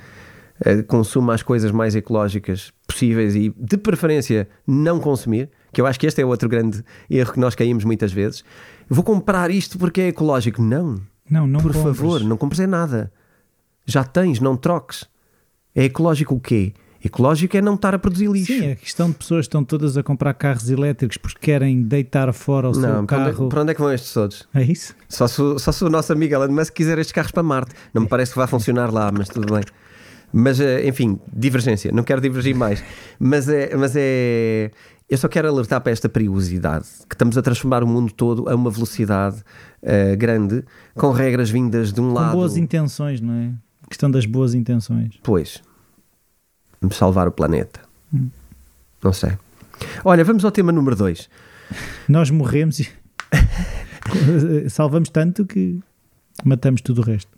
uh, 0.60 0.84
consuma 0.84 1.34
as 1.34 1.42
coisas 1.42 1.72
mais 1.72 1.96
ecológicas 1.96 2.74
possíveis 2.86 3.34
e, 3.34 3.54
de 3.58 3.78
preferência, 3.78 4.50
não 4.68 5.00
consumir. 5.00 5.50
Que 5.72 5.80
eu 5.80 5.86
acho 5.86 5.98
que 5.98 6.06
este 6.06 6.22
é 6.22 6.26
outro 6.26 6.50
grande 6.50 6.84
erro 7.10 7.32
que 7.32 7.40
nós 7.40 7.56
caímos 7.56 7.86
muitas 7.86 8.12
vezes. 8.12 8.44
Vou 8.90 9.06
comprar 9.06 9.50
isto 9.50 9.80
porque 9.80 10.02
é 10.02 10.08
ecológico. 10.10 10.62
Não. 10.62 11.00
Não, 11.30 11.48
não 11.48 11.62
Por 11.62 11.72
compres. 11.72 11.98
favor, 11.98 12.22
não 12.26 12.36
compres 12.36 12.60
é 12.60 12.68
nada. 12.68 13.10
Já 13.86 14.04
tens, 14.04 14.42
não 14.42 14.58
troques. 14.58 15.06
É 15.74 15.86
ecológico 15.86 16.36
o 16.36 16.42
quê? 16.42 16.74
Ecológico 17.08 17.56
é 17.58 17.62
não 17.62 17.76
estar 17.76 17.96
a 17.96 18.00
produzir 18.00 18.30
lixo. 18.30 18.54
Sim, 18.54 18.72
a 18.72 18.76
questão 18.76 19.10
de 19.10 19.16
pessoas 19.16 19.46
que 19.46 19.50
estão 19.50 19.64
todas 19.64 19.98
a 19.98 20.04
comprar 20.04 20.34
carros 20.34 20.70
elétricos 20.70 21.18
porque 21.18 21.40
querem 21.40 21.82
deitar 21.82 22.32
fora 22.34 22.70
o 22.70 22.74
não, 22.74 22.82
seu 22.82 22.92
para 23.06 23.06
carro. 23.06 23.44
Onde, 23.44 23.50
para 23.50 23.62
onde 23.62 23.72
é 23.72 23.74
que 23.74 23.82
vão 23.82 23.92
estes 23.92 24.14
todos? 24.14 24.48
É 24.54 24.62
isso? 24.62 24.94
Só 25.08 25.28
se, 25.28 25.42
só 25.60 25.72
se 25.72 25.84
o 25.84 25.90
nosso 25.90 26.12
amigo 26.12 26.34
Elon 26.34 26.50
Musk 26.52 26.74
quiser 26.74 27.00
estes 27.00 27.14
carros 27.14 27.32
para 27.32 27.44
Marte. 27.44 27.74
Não 27.94 28.04
me 28.04 28.08
parece 28.08 28.34
que 28.34 28.38
vai 28.38 28.48
funcionar 28.48 28.92
lá, 28.92 29.12
mas 29.12 29.30
tudo 29.30 29.52
bem. 29.54 29.64
Mas, 30.34 30.60
eh, 30.60 30.88
enfim, 30.88 31.20
divergência. 31.34 31.92
Não 31.92 32.04
quero 32.04 32.20
divergir 32.20 32.56
mais. 32.56 32.84
Mas 33.18 33.48
é, 33.48 33.76
mas 33.76 33.94
é. 33.96 34.72
Eu 35.10 35.18
só 35.18 35.30
quero 35.30 35.48
alertar 35.48 35.80
para 35.80 35.94
esta 35.94 36.10
perigosidade, 36.10 36.86
que 37.08 37.16
estamos 37.16 37.38
a 37.38 37.42
transformar 37.42 37.82
o 37.82 37.88
mundo 37.88 38.12
todo 38.12 38.50
a 38.50 38.54
uma 38.54 38.70
velocidade 38.70 39.38
uh, 39.82 40.18
grande, 40.18 40.66
com 40.96 41.12
regras 41.12 41.50
vindas 41.50 41.94
de 41.94 42.02
um 42.02 42.10
Com 42.10 42.14
lado. 42.14 42.34
boas 42.34 42.58
intenções, 42.58 43.22
não 43.22 43.34
é? 43.34 43.54
A 43.84 43.88
questão 43.88 44.12
das 44.12 44.26
boas 44.26 44.54
intenções. 44.54 45.18
Pois. 45.24 45.62
Salvar 46.92 47.28
o 47.28 47.32
planeta. 47.32 47.80
Hum. 48.14 48.30
Não 49.04 49.14
sei. 49.14 49.38
Olha, 50.04 50.24
vamos 50.24 50.44
ao 50.44 50.52
tema 50.52 50.72
número 50.72 50.96
2. 50.96 51.30
Nós 52.08 52.30
morremos 52.32 52.80
e 52.80 52.90
salvamos 54.70 55.10
tanto 55.10 55.46
que 55.46 55.80
matamos 56.44 56.82
tudo 56.82 57.02
o 57.02 57.04
resto. 57.04 57.38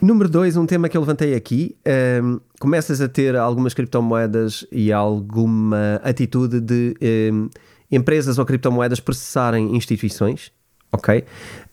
Número 0.00 0.28
2, 0.28 0.56
um 0.56 0.66
tema 0.66 0.88
que 0.88 0.96
eu 0.96 1.00
levantei 1.00 1.34
aqui. 1.34 1.76
Um, 2.22 2.40
começas 2.58 3.00
a 3.00 3.08
ter 3.08 3.36
algumas 3.36 3.74
criptomoedas 3.74 4.66
e 4.72 4.92
alguma 4.92 6.00
atitude 6.02 6.60
de 6.60 6.96
um, 7.32 7.48
empresas 7.90 8.38
ou 8.38 8.46
criptomoedas 8.46 9.00
processarem 9.00 9.76
instituições, 9.76 10.50
ok? 10.90 11.24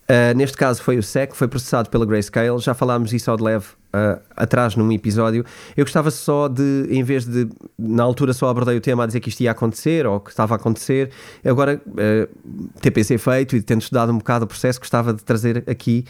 Uh, 0.04 0.36
neste 0.36 0.58
caso 0.58 0.82
foi 0.82 0.98
o 0.98 1.04
SEC, 1.04 1.34
foi 1.34 1.48
processado 1.48 1.90
pela 1.90 2.06
Grayscale, 2.06 2.60
já 2.60 2.74
falámos 2.74 3.10
disso 3.10 3.32
ao 3.32 3.38
de 3.38 3.44
leve 3.44 3.66
uh, 3.68 4.22
atrás 4.36 4.76
num 4.76 4.92
episódio. 4.92 5.46
Eu 5.78 5.86
gostava 5.86 6.12
só 6.12 6.50
de, 6.50 6.88
em 6.90 7.04
vez 7.04 7.26
de, 7.26 7.48
na 7.80 8.04
altura 8.04 8.34
só 8.34 8.50
abordei 8.50 8.76
o 8.76 8.82
tema 8.82 9.04
a 9.04 9.08
dizer 9.08 9.22
que 9.22 9.30
isto 9.30 9.40
ia 9.42 9.52
acontecer 9.52 10.06
ou 10.06 10.20
que 10.20 10.30
estava 10.30 10.56
a 10.56 10.58
acontecer, 10.58 11.10
agora 11.44 11.82
uh, 11.88 12.70
TPC 12.82 13.18
feito 13.18 13.56
e 13.56 13.62
tendo 13.62 13.82
estudado 13.82 14.12
um 14.12 14.18
bocado 14.18 14.44
o 14.44 14.48
processo, 14.48 14.80
gostava 14.80 15.14
de 15.14 15.24
trazer 15.24 15.64
aqui 15.68 16.06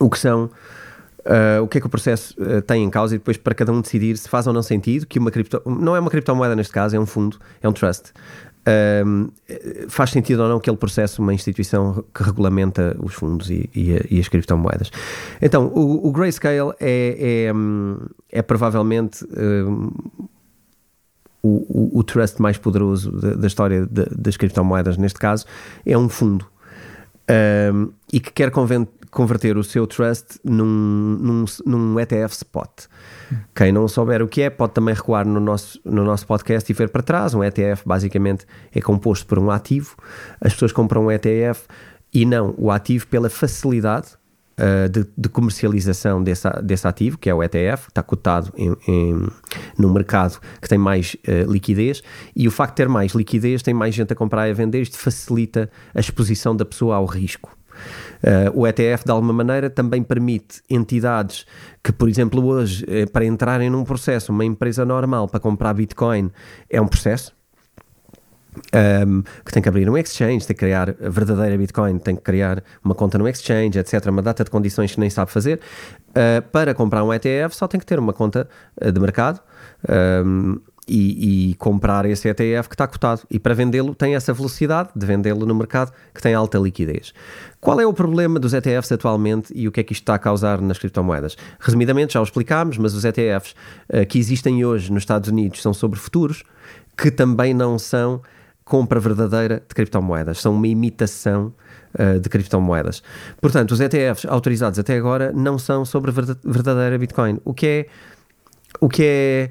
o 0.00 0.08
que 0.10 0.18
são 0.18 0.50
Uh, 1.26 1.60
o 1.60 1.66
que 1.66 1.78
é 1.78 1.80
que 1.80 1.86
o 1.88 1.90
processo 1.90 2.36
uh, 2.40 2.62
tem 2.62 2.84
em 2.84 2.88
causa 2.88 3.16
e 3.16 3.18
depois 3.18 3.36
para 3.36 3.52
cada 3.52 3.72
um 3.72 3.80
decidir 3.80 4.16
se 4.16 4.28
faz 4.28 4.46
ou 4.46 4.52
não 4.52 4.62
sentido 4.62 5.04
que 5.06 5.18
uma 5.18 5.28
cripto... 5.32 5.60
não 5.66 5.96
é 5.96 5.98
uma 5.98 6.08
criptomoeda 6.08 6.54
neste 6.54 6.72
caso, 6.72 6.94
é 6.94 7.00
um 7.00 7.06
fundo, 7.06 7.36
é 7.60 7.68
um 7.68 7.72
trust. 7.72 8.12
Uh, 8.68 9.32
faz 9.88 10.10
sentido 10.10 10.42
ou 10.42 10.48
não 10.48 10.58
que 10.58 10.68
ele 10.68 10.76
processe 10.76 11.20
uma 11.20 11.32
instituição 11.32 12.04
que 12.12 12.22
regulamenta 12.22 12.96
os 12.98 13.14
fundos 13.14 13.48
e, 13.48 13.70
e, 13.72 14.16
e 14.16 14.18
as 14.18 14.28
criptomoedas. 14.28 14.90
Então, 15.40 15.66
o, 15.68 16.08
o 16.08 16.10
Grayscale 16.10 16.72
é, 16.80 17.46
é, 17.50 18.38
é 18.38 18.42
provavelmente 18.42 19.24
o, 21.42 21.48
o, 21.48 22.00
o, 22.00 22.02
trust 22.02 22.42
mais 22.42 22.58
poderoso 22.58 23.12
da, 23.12 23.34
da 23.34 23.46
história 23.46 23.86
de, 23.86 24.04
das 24.06 24.36
criptomoedas, 24.36 24.96
neste 24.96 25.20
caso, 25.20 25.46
é 25.84 25.96
um 25.96 26.08
fundo. 26.08 26.44
e 28.12 28.18
que 28.18 28.32
quer 28.32 28.50
converter 29.16 29.56
o 29.56 29.64
seu 29.64 29.86
trust 29.86 30.38
num, 30.44 30.66
num, 30.66 31.44
num 31.64 31.98
ETF 31.98 32.34
spot. 32.34 32.84
Quem 33.54 33.72
não 33.72 33.88
souber 33.88 34.22
o 34.22 34.28
que 34.28 34.42
é, 34.42 34.50
pode 34.50 34.74
também 34.74 34.94
recuar 34.94 35.26
no 35.26 35.40
nosso, 35.40 35.80
no 35.82 36.04
nosso 36.04 36.26
podcast 36.26 36.70
e 36.70 36.74
ver 36.74 36.90
para 36.90 37.02
trás. 37.02 37.32
Um 37.32 37.42
ETF 37.42 37.82
basicamente 37.86 38.44
é 38.70 38.80
composto 38.82 39.26
por 39.26 39.38
um 39.38 39.50
ativo. 39.50 39.96
As 40.38 40.52
pessoas 40.52 40.70
compram 40.70 41.06
um 41.06 41.10
ETF 41.10 41.66
e 42.12 42.26
não 42.26 42.54
o 42.58 42.70
ativo 42.70 43.06
pela 43.06 43.30
facilidade 43.30 44.08
uh, 44.60 44.86
de, 44.90 45.06
de, 45.16 45.28
comercialização 45.30 46.22
desse, 46.22 46.46
desse 46.62 46.86
ativo, 46.86 47.16
que 47.16 47.30
é 47.30 47.34
o 47.34 47.42
ETF, 47.42 47.88
está 47.88 48.02
cotado 48.02 48.52
em, 48.54 48.76
em, 48.86 49.26
num 49.78 49.94
mercado 49.94 50.38
que 50.60 50.68
tem 50.68 50.76
mais 50.76 51.16
uh, 51.26 51.50
liquidez. 51.50 52.02
E 52.36 52.46
o 52.46 52.50
facto 52.50 52.72
de 52.72 52.76
ter 52.76 52.88
mais 52.88 53.12
liquidez, 53.12 53.62
tem 53.62 53.72
mais 53.72 53.94
gente 53.94 54.12
a 54.12 54.16
comprar 54.16 54.46
e 54.46 54.50
a 54.50 54.54
vender, 54.54 54.82
isto 54.82 54.98
facilita 54.98 55.70
a 55.94 56.00
exposição 56.00 56.54
da 56.54 56.66
pessoa 56.66 56.96
ao 56.96 57.06
risco. 57.06 57.56
Uh, 58.22 58.60
o 58.60 58.66
ETF, 58.66 59.04
de 59.04 59.10
alguma 59.10 59.32
maneira, 59.32 59.70
também 59.70 60.02
permite 60.02 60.62
entidades 60.68 61.46
que, 61.82 61.92
por 61.92 62.08
exemplo, 62.08 62.44
hoje, 62.44 62.84
eh, 62.88 63.06
para 63.06 63.24
entrarem 63.24 63.70
num 63.70 63.84
processo, 63.84 64.32
uma 64.32 64.44
empresa 64.44 64.84
normal 64.84 65.28
para 65.28 65.38
comprar 65.38 65.72
Bitcoin 65.72 66.32
é 66.68 66.80
um 66.80 66.88
processo. 66.88 67.32
Um, 68.74 68.78
ehm, 68.78 69.22
que 69.44 69.52
tem 69.52 69.62
que 69.62 69.68
abrir 69.68 69.88
um 69.88 69.96
exchange, 69.96 70.46
tem 70.46 70.56
que 70.56 70.60
criar 70.60 70.90
a 70.90 71.08
verdadeira 71.10 71.56
Bitcoin, 71.56 71.98
tem 71.98 72.16
que 72.16 72.22
criar 72.22 72.64
uma 72.82 72.94
conta 72.94 73.18
no 73.18 73.28
exchange, 73.28 73.78
etc. 73.78 74.06
Uma 74.06 74.22
data 74.22 74.42
de 74.42 74.50
condições 74.50 74.92
que 74.94 74.98
nem 74.98 75.10
sabe 75.10 75.30
fazer. 75.30 75.60
Uh, 76.10 76.42
para 76.50 76.74
comprar 76.74 77.04
um 77.04 77.12
ETF, 77.12 77.54
só 77.54 77.68
tem 77.68 77.78
que 77.78 77.86
ter 77.86 77.98
uma 77.98 78.12
conta 78.12 78.48
de 78.80 78.98
mercado. 78.98 79.40
Um, 79.88 79.92
ehm, 79.92 80.56
e, 80.88 81.50
e, 81.50 81.54
comprar 81.56 82.06
esse 82.06 82.28
ETF 82.28 82.68
que 82.68 82.74
está 82.74 82.86
cotado. 82.86 83.22
E 83.28 83.40
para 83.40 83.54
vendê-lo 83.54 83.94
tem 83.94 84.14
essa 84.14 84.32
velocidade 84.32 84.90
de 84.94 85.04
vendê-lo 85.04 85.44
no 85.44 85.54
mercado 85.54 85.92
que 86.14 86.22
tem 86.22 86.32
alta 86.32 86.58
liquidez. 86.58 87.12
Qual 87.60 87.80
é 87.80 87.86
o 87.86 87.92
problema 87.92 88.38
dos 88.38 88.54
ETFs 88.54 88.92
atualmente 88.92 89.52
e 89.54 89.66
o 89.66 89.72
que 89.72 89.80
é 89.80 89.82
que 89.82 89.92
isto 89.92 90.02
está 90.02 90.14
a 90.14 90.18
causar 90.18 90.60
nas 90.60 90.78
criptomoedas? 90.78 91.36
Resumidamente, 91.58 92.14
já 92.14 92.20
o 92.20 92.22
explicámos, 92.22 92.78
mas 92.78 92.94
os 92.94 93.04
ETFs 93.04 93.52
uh, 93.52 93.54
eh, 93.88 94.04
que 94.04 94.18
existem 94.18 94.64
hoje 94.64 94.92
nos 94.92 95.02
Estados 95.02 95.28
Unidos 95.28 95.60
são 95.60 95.74
sobre 95.74 95.98
futuros 95.98 96.44
que 96.96 97.10
também 97.10 97.52
não 97.52 97.78
são 97.78 98.22
compra 98.64 98.98
verdadeira 98.98 99.62
de 99.68 99.74
criptomoedas, 99.74 100.38
são 100.38 100.54
uma 100.54 100.66
imitação 100.66 101.52
uh, 101.94 102.20
de 102.20 102.28
criptomoedas. 102.28 103.02
Portanto, 103.40 103.72
os 103.72 103.80
ETFs 103.80 104.24
autorizados 104.26 104.78
até 104.78 104.96
agora 104.96 105.32
não 105.32 105.58
são 105.58 105.84
sobre 105.84 106.12
verdadeira 106.12 106.96
Bitcoin, 106.96 107.40
o 107.44 107.52
que 107.52 107.66
é 107.66 107.86
o 108.80 108.88
que 108.88 109.02
é 109.04 109.50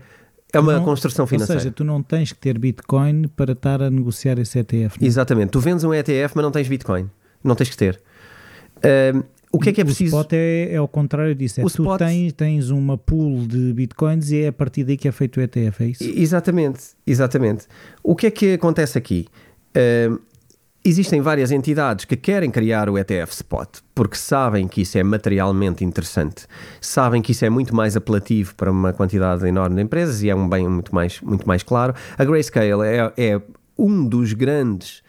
é 0.58 0.60
uma 0.60 0.74
não, 0.74 0.84
construção 0.84 1.28
financeira. 1.28 1.60
Ou 1.60 1.64
seja, 1.64 1.74
tu 1.74 1.84
não 1.84 2.01
tens 2.01 2.32
que 2.32 2.39
ter 2.39 2.58
Bitcoin 2.58 3.28
para 3.36 3.53
estar 3.53 3.82
a 3.82 3.89
negociar 3.89 4.39
esse 4.39 4.60
ETF. 4.60 4.99
Não? 4.99 5.06
É? 5.06 5.08
Exatamente. 5.08 5.49
Tu 5.49 5.60
vendes 5.60 5.84
um 5.84 5.93
ETF, 5.93 6.34
mas 6.36 6.43
não 6.43 6.51
tens 6.51 6.68
Bitcoin. 6.68 7.10
Não 7.43 7.56
tens 7.56 7.70
que 7.70 7.78
ter. 7.78 7.99
o 9.51 9.60
que 9.60 9.70
é 9.70 9.74
que 9.74 9.82
é 9.82 9.84
preciso? 9.84 10.16
O 10.16 10.20
spot 10.20 10.34
é, 10.34 10.74
é 10.74 10.78
ao 10.78 10.88
contrário 10.88 11.36
disso. 11.36 11.62
É 11.62 11.64
o 11.64 11.68
tu 11.68 11.84
spot... 11.84 11.99
tens, 11.99 12.34
tens 12.34 12.70
uma 12.70 12.97
pool 12.97 13.45
de 13.45 13.74
bitcoins 13.74 14.32
e 14.32 14.41
é 14.41 14.47
a 14.47 14.53
partir 14.53 14.84
daí 14.84 14.97
que 14.97 15.08
é 15.08 15.12
feito 15.12 15.39
o 15.39 15.43
ETF, 15.43 15.84
é 15.84 15.88
isso? 15.88 16.03
Exatamente, 16.03 16.80
exatamente. 17.06 17.66
O 18.03 18.16
que 18.16 18.28
é 18.28 18.32
que 18.32 18.53
acontece 18.53 18.97
aqui? 18.97 19.28
Uh, 19.76 20.20
Existem 20.88 21.20
várias 21.20 21.52
entidades 21.52 22.06
que 22.06 22.16
querem 22.16 22.52
criar 22.52 22.92
o 22.92 23.00
ETF 23.00 23.34
Spot 23.34 23.68
porque 23.96 24.16
sabem 24.16 24.68
que 24.68 24.82
isso 24.82 24.96
é 25.00 25.04
materialmente 25.04 25.84
interessante, 25.84 26.46
sabem 26.80 27.24
que 27.24 27.32
isso 27.32 27.44
é 27.44 27.50
muito 27.50 27.76
mais 27.76 27.98
apelativo 27.98 28.54
para 28.54 28.70
uma 28.70 28.94
quantidade 28.94 29.48
enorme 29.48 29.78
de 29.78 29.82
empresas 29.82 30.22
e 30.22 30.30
é 30.30 30.36
um 30.36 30.48
bem 30.48 30.70
muito 30.70 30.94
mais, 30.94 31.20
muito 31.22 31.48
mais 31.48 31.64
claro. 31.64 31.96
A 32.16 32.24
Grayscale 32.24 32.84
é, 32.84 33.12
é 33.18 33.42
um 33.76 34.08
dos 34.08 34.34
grandes. 34.34 35.02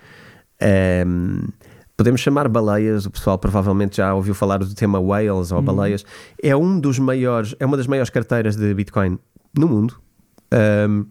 Um, 0.63 0.65
ehm, 0.67 1.49
podemos 1.95 2.23
chamar 2.23 2.49
baleias, 2.49 3.05
o 3.05 3.11
pessoal 3.11 3.37
provavelmente 3.37 3.99
já 3.99 4.15
ouviu 4.15 4.35
falar 4.35 4.61
do 4.61 4.75
tema 4.75 4.99
whales 4.99 5.53
ou 5.53 5.59
uhum. 5.59 5.65
baleias. 5.65 6.07
É 6.43 6.57
um 6.57 6.81
dos 6.81 6.99
maiores, 6.99 7.55
é 7.61 7.67
uma 7.67 7.77
das 7.77 7.87
maiores 7.87 8.09
carteiras 8.09 8.57
de 8.57 8.73
Bitcoin 8.73 9.19
no 9.55 9.69
mundo. 9.69 10.01
Um, 10.51 10.57
ehm, 10.57 11.07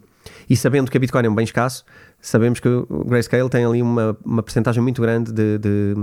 e 0.50 0.56
sabendo 0.56 0.90
que 0.90 0.96
a 0.96 1.00
Bitcoin 1.00 1.24
é 1.24 1.30
um 1.30 1.34
bem 1.34 1.44
escasso, 1.44 1.84
sabemos 2.28 2.60
que 2.60 2.68
o 2.68 3.04
Grayscale 3.04 3.48
tem 3.48 3.64
ali 3.64 3.82
uma, 3.82 4.16
uma 4.24 4.42
percentagem 4.42 4.82
muito 4.82 5.00
grande 5.00 5.32
de, 5.32 5.58
de, 5.58 5.94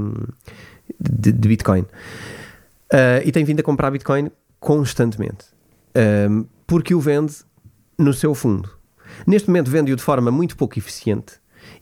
de, 1.00 1.32
de 1.32 1.48
Bitcoin. 1.48 1.82
Uh, 1.82 3.22
e 3.26 3.32
tem 3.32 3.44
vindo 3.44 3.60
a 3.60 3.64
comprar 3.64 3.92
Bitcoin 3.92 4.32
constantemente. 4.60 5.46
Um, 6.30 6.46
porque 6.66 6.94
o 6.94 7.00
vende 7.00 7.34
no 7.98 8.14
seu 8.14 8.34
fundo. 8.34 8.70
Neste 9.28 9.48
momento 9.48 9.70
vende-o 9.70 9.96
de 9.96 10.02
forma 10.02 10.32
muito 10.32 10.56
pouco 10.56 10.78
eficiente 10.78 11.34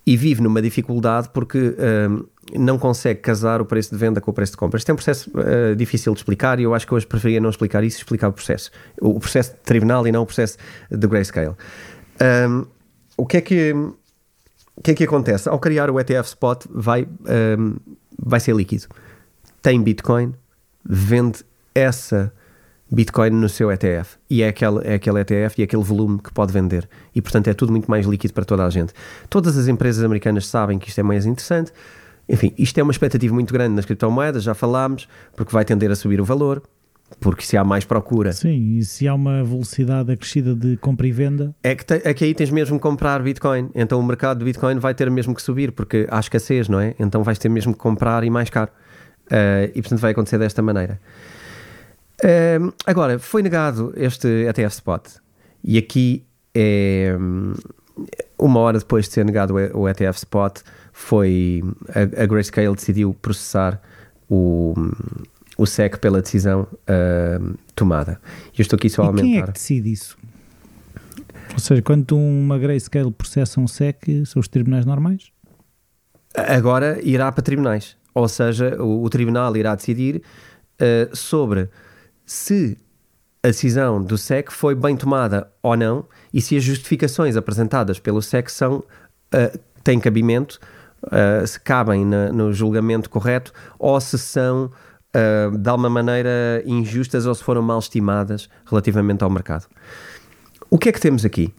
e 0.06 0.18
vive 0.18 0.42
numa 0.42 0.62
dificuldade 0.62 1.30
porque 1.34 1.76
um, 2.10 2.26
não 2.58 2.78
consegue 2.78 3.20
casar 3.20 3.62
o 3.62 3.66
preço 3.66 3.92
de 3.92 3.98
venda 3.98 4.20
com 4.20 4.32
o 4.32 4.34
preço 4.34 4.54
de 4.54 4.58
compra. 4.58 4.78
Isto 4.78 4.90
é 4.90 4.94
um 4.94 4.96
processo 4.96 5.32
uh, 5.32 5.76
difícil 5.76 6.14
de 6.14 6.20
explicar 6.20 6.60
e 6.60 6.64
eu 6.64 6.74
acho 6.74 6.88
que 6.88 6.94
hoje 6.94 7.06
preferia 7.06 7.40
não 7.40 7.50
explicar 7.50 7.84
isso, 7.84 7.98
explicar 7.98 8.30
o 8.30 8.34
processo. 8.34 8.72
O 9.00 9.20
processo 9.20 9.54
de 9.54 9.60
tribunal 9.60 10.08
e 10.08 10.12
não 10.12 10.24
o 10.24 10.26
processo 10.26 10.58
de 10.90 11.08
Grayscale. 11.08 11.56
Um, 12.50 12.66
o 13.18 13.26
que 13.26 13.38
é 13.38 13.42
que 13.42 13.74
que 14.82 14.92
é 14.92 14.94
que 14.94 15.04
acontece? 15.04 15.50
Ao 15.50 15.60
criar 15.60 15.90
o 15.90 16.00
ETF 16.00 16.30
Spot, 16.30 16.66
vai, 16.70 17.08
um, 17.58 17.76
vai 18.18 18.40
ser 18.40 18.56
líquido. 18.56 18.88
Tem 19.62 19.82
Bitcoin, 19.82 20.34
vende 20.84 21.44
essa 21.76 22.34
Bitcoin 22.92 23.30
no 23.30 23.48
seu 23.48 23.72
ETF. 23.72 24.18
E 24.30 24.44
é 24.44 24.50
aquele, 24.50 24.80
é 24.84 24.96
aquele 24.96 25.20
ETF 25.22 25.60
e 25.60 25.62
é 25.62 25.66
aquele 25.66 25.84
volume 25.84 26.20
que 26.20 26.34
pode 26.34 26.52
vender. 26.52 26.90
E, 27.16 27.22
portanto, 27.22 27.48
é 27.48 27.54
tudo 27.54 27.72
muito 27.72 27.90
mais 27.90 28.06
líquido 28.06 28.34
para 28.34 28.44
toda 28.44 28.66
a 28.66 28.70
gente. 28.70 28.94
Todas 29.30 29.58
as 29.58 29.68
empresas 29.68 30.04
americanas 30.04 30.48
sabem 30.48 30.78
que 30.78 30.90
isto 30.90 31.00
é 31.00 31.04
mais 31.04 31.26
interessante. 31.26 31.72
Enfim, 32.28 32.54
isto 32.58 32.78
é 32.80 32.84
uma 32.84 32.92
expectativa 32.92 33.34
muito 33.34 33.54
grande 33.54 33.76
nas 33.76 33.86
criptomoedas, 33.86 34.44
já 34.44 34.54
falámos, 34.54 35.08
porque 35.36 35.52
vai 35.52 35.64
tender 35.64 35.92
a 35.92 35.96
subir 35.96 36.20
o 36.20 36.26
valor 36.26 36.62
porque 37.20 37.44
se 37.44 37.58
há 37.58 37.64
mais 37.64 37.86
procura. 37.86 38.34
Sim, 38.34 38.78
e 38.78 38.84
se 38.84 39.08
há 39.08 39.14
uma 39.14 39.44
velocidade 39.44 40.12
acrescida 40.12 40.56
de 40.56 40.78
compra 40.78 41.08
e 41.08 41.12
venda. 41.12 41.56
É 41.64 41.76
que, 41.76 41.86
te, 41.86 42.02
é 42.04 42.14
que 42.14 42.24
aí 42.24 42.34
tens 42.34 42.50
mesmo 42.50 42.78
que 42.78 42.82
comprar 42.82 43.22
Bitcoin. 43.22 43.70
Então 43.76 44.00
o 44.00 44.04
mercado 44.04 44.40
de 44.40 44.46
Bitcoin 44.46 44.80
vai 44.80 44.94
ter 44.94 45.10
mesmo 45.12 45.36
que 45.36 45.42
subir, 45.42 45.72
porque 45.72 46.08
há 46.10 46.20
escassez, 46.20 46.68
não 46.68 46.80
é? 46.80 46.96
Então 47.00 47.24
vais 47.24 47.38
ter 47.38 47.50
mesmo 47.50 47.74
que 47.74 47.80
comprar 47.80 48.24
e 48.24 48.30
mais 48.30 48.50
caro. 48.50 48.72
Uh, 49.28 49.72
e 49.74 49.82
portanto 49.82 50.00
vai 50.00 50.12
acontecer 50.12 50.38
desta 50.38 50.62
maneira. 50.62 51.00
Uh, 52.24 52.74
agora, 52.86 53.18
foi 53.18 53.42
negado 53.42 53.94
este 53.96 54.28
ETF 54.28 54.74
Spot. 54.74 55.08
E 55.64 55.78
aqui 55.78 56.24
é. 56.54 57.16
Uma 58.38 58.60
hora 58.62 58.80
depois 58.80 59.06
de 59.06 59.14
ser 59.14 59.26
negado 59.26 59.54
o 59.54 59.88
ETF 59.88 60.18
Spot, 60.18 60.60
foi. 60.92 61.64
A, 61.90 62.24
a 62.24 62.26
Grayscale 62.26 62.76
decidiu 62.76 63.16
processar 63.22 63.82
o 64.30 64.74
o 65.62 65.66
SEC 65.68 65.98
pela 66.00 66.22
decisão 66.22 66.68
uh, 66.72 67.58
tomada. 67.76 68.20
Eu 68.58 68.64
estou 68.64 68.76
aqui 68.78 68.90
só 68.90 69.04
a 69.04 69.06
aumentar. 69.08 69.28
quem 69.28 69.38
é 69.38 69.44
que 69.44 69.52
decide 69.52 69.92
isso? 69.92 70.18
Ou 71.54 71.60
seja, 71.60 71.82
quando 71.84 72.18
uma 72.18 72.58
grayscale 72.58 73.12
processa 73.12 73.60
um 73.60 73.68
SEC, 73.68 74.26
são 74.26 74.40
os 74.40 74.48
tribunais 74.48 74.86
normais? 74.86 75.32
Agora 76.36 77.00
irá 77.04 77.32
para 77.32 77.44
tribunais. 77.44 77.96
Ou 78.14 78.28
seja, 78.28 78.82
o, 78.82 79.04
o 79.04 79.10
tribunal 79.10 79.56
irá 79.56 79.76
decidir 79.76 80.24
uh, 80.82 81.16
sobre 81.16 81.70
se 82.26 82.76
a 83.44 83.48
decisão 83.48 84.02
do 84.02 84.18
SEC 84.18 84.52
foi 84.52 84.74
bem 84.74 84.98
tomada 84.98 85.52
ou 85.62 85.78
não 85.78 86.06
e 86.34 86.42
se 86.42 86.58
as 86.58 86.64
justificações 86.64 87.36
apresentadas 87.36 88.00
pelo 88.00 88.22
SEC 88.22 88.50
são, 88.50 88.78
uh, 88.78 89.60
têm 89.84 90.00
cabimento, 90.00 90.60
uh, 91.06 91.46
se 91.46 91.60
cabem 91.60 92.04
na, 92.04 92.32
no 92.32 92.52
julgamento 92.52 93.12
correto 93.12 93.54
ou 93.78 94.02
se 94.02 94.18
são 94.18 94.72
uh, 95.16 95.58
de 95.58 95.70
alguma 95.70 95.90
maneira 95.90 96.64
injustas 96.66 97.26
ou 97.26 97.36
se 97.36 97.44
foram 97.44 97.62
mal 97.62 97.80
estimadas 97.80 98.50
relativamente 98.66 99.24
ao 99.24 99.30
mercado. 99.30 99.68
O 100.70 100.78
que 100.78 100.90
é 100.90 100.92
que 100.92 101.00
temos 101.00 101.26
aqui? 101.26 101.54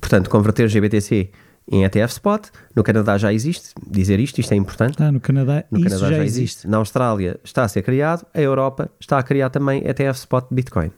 Portanto, 0.00 0.30
converter 0.30 0.68
GBTC 0.68 1.30
em 1.70 1.84
ETF 1.84 2.12
Spot. 2.12 2.42
No 2.74 2.82
Canadá 2.82 3.16
já 3.18 3.32
existe, 3.32 3.70
dizer 3.86 4.20
isto, 4.20 4.40
isto 4.40 4.52
é 4.52 4.56
importante. 4.56 5.02
Ah, 5.02 5.10
no 5.10 5.20
Canadá, 5.20 5.64
no 5.70 5.82
Canadá 5.82 6.08
já, 6.08 6.16
já 6.16 6.24
existe. 6.24 6.40
existe. 6.40 6.68
Na 6.68 6.78
Austrália 6.78 7.38
está 7.44 7.64
a 7.64 7.68
ser 7.68 7.82
criado, 7.82 8.26
a 8.34 8.40
Europa 8.40 8.90
está 9.00 9.18
a 9.18 9.22
criar 9.22 9.50
também 9.50 9.82
ETF 9.86 10.18
Spot 10.18 10.46
Bitcoin. 10.50 10.90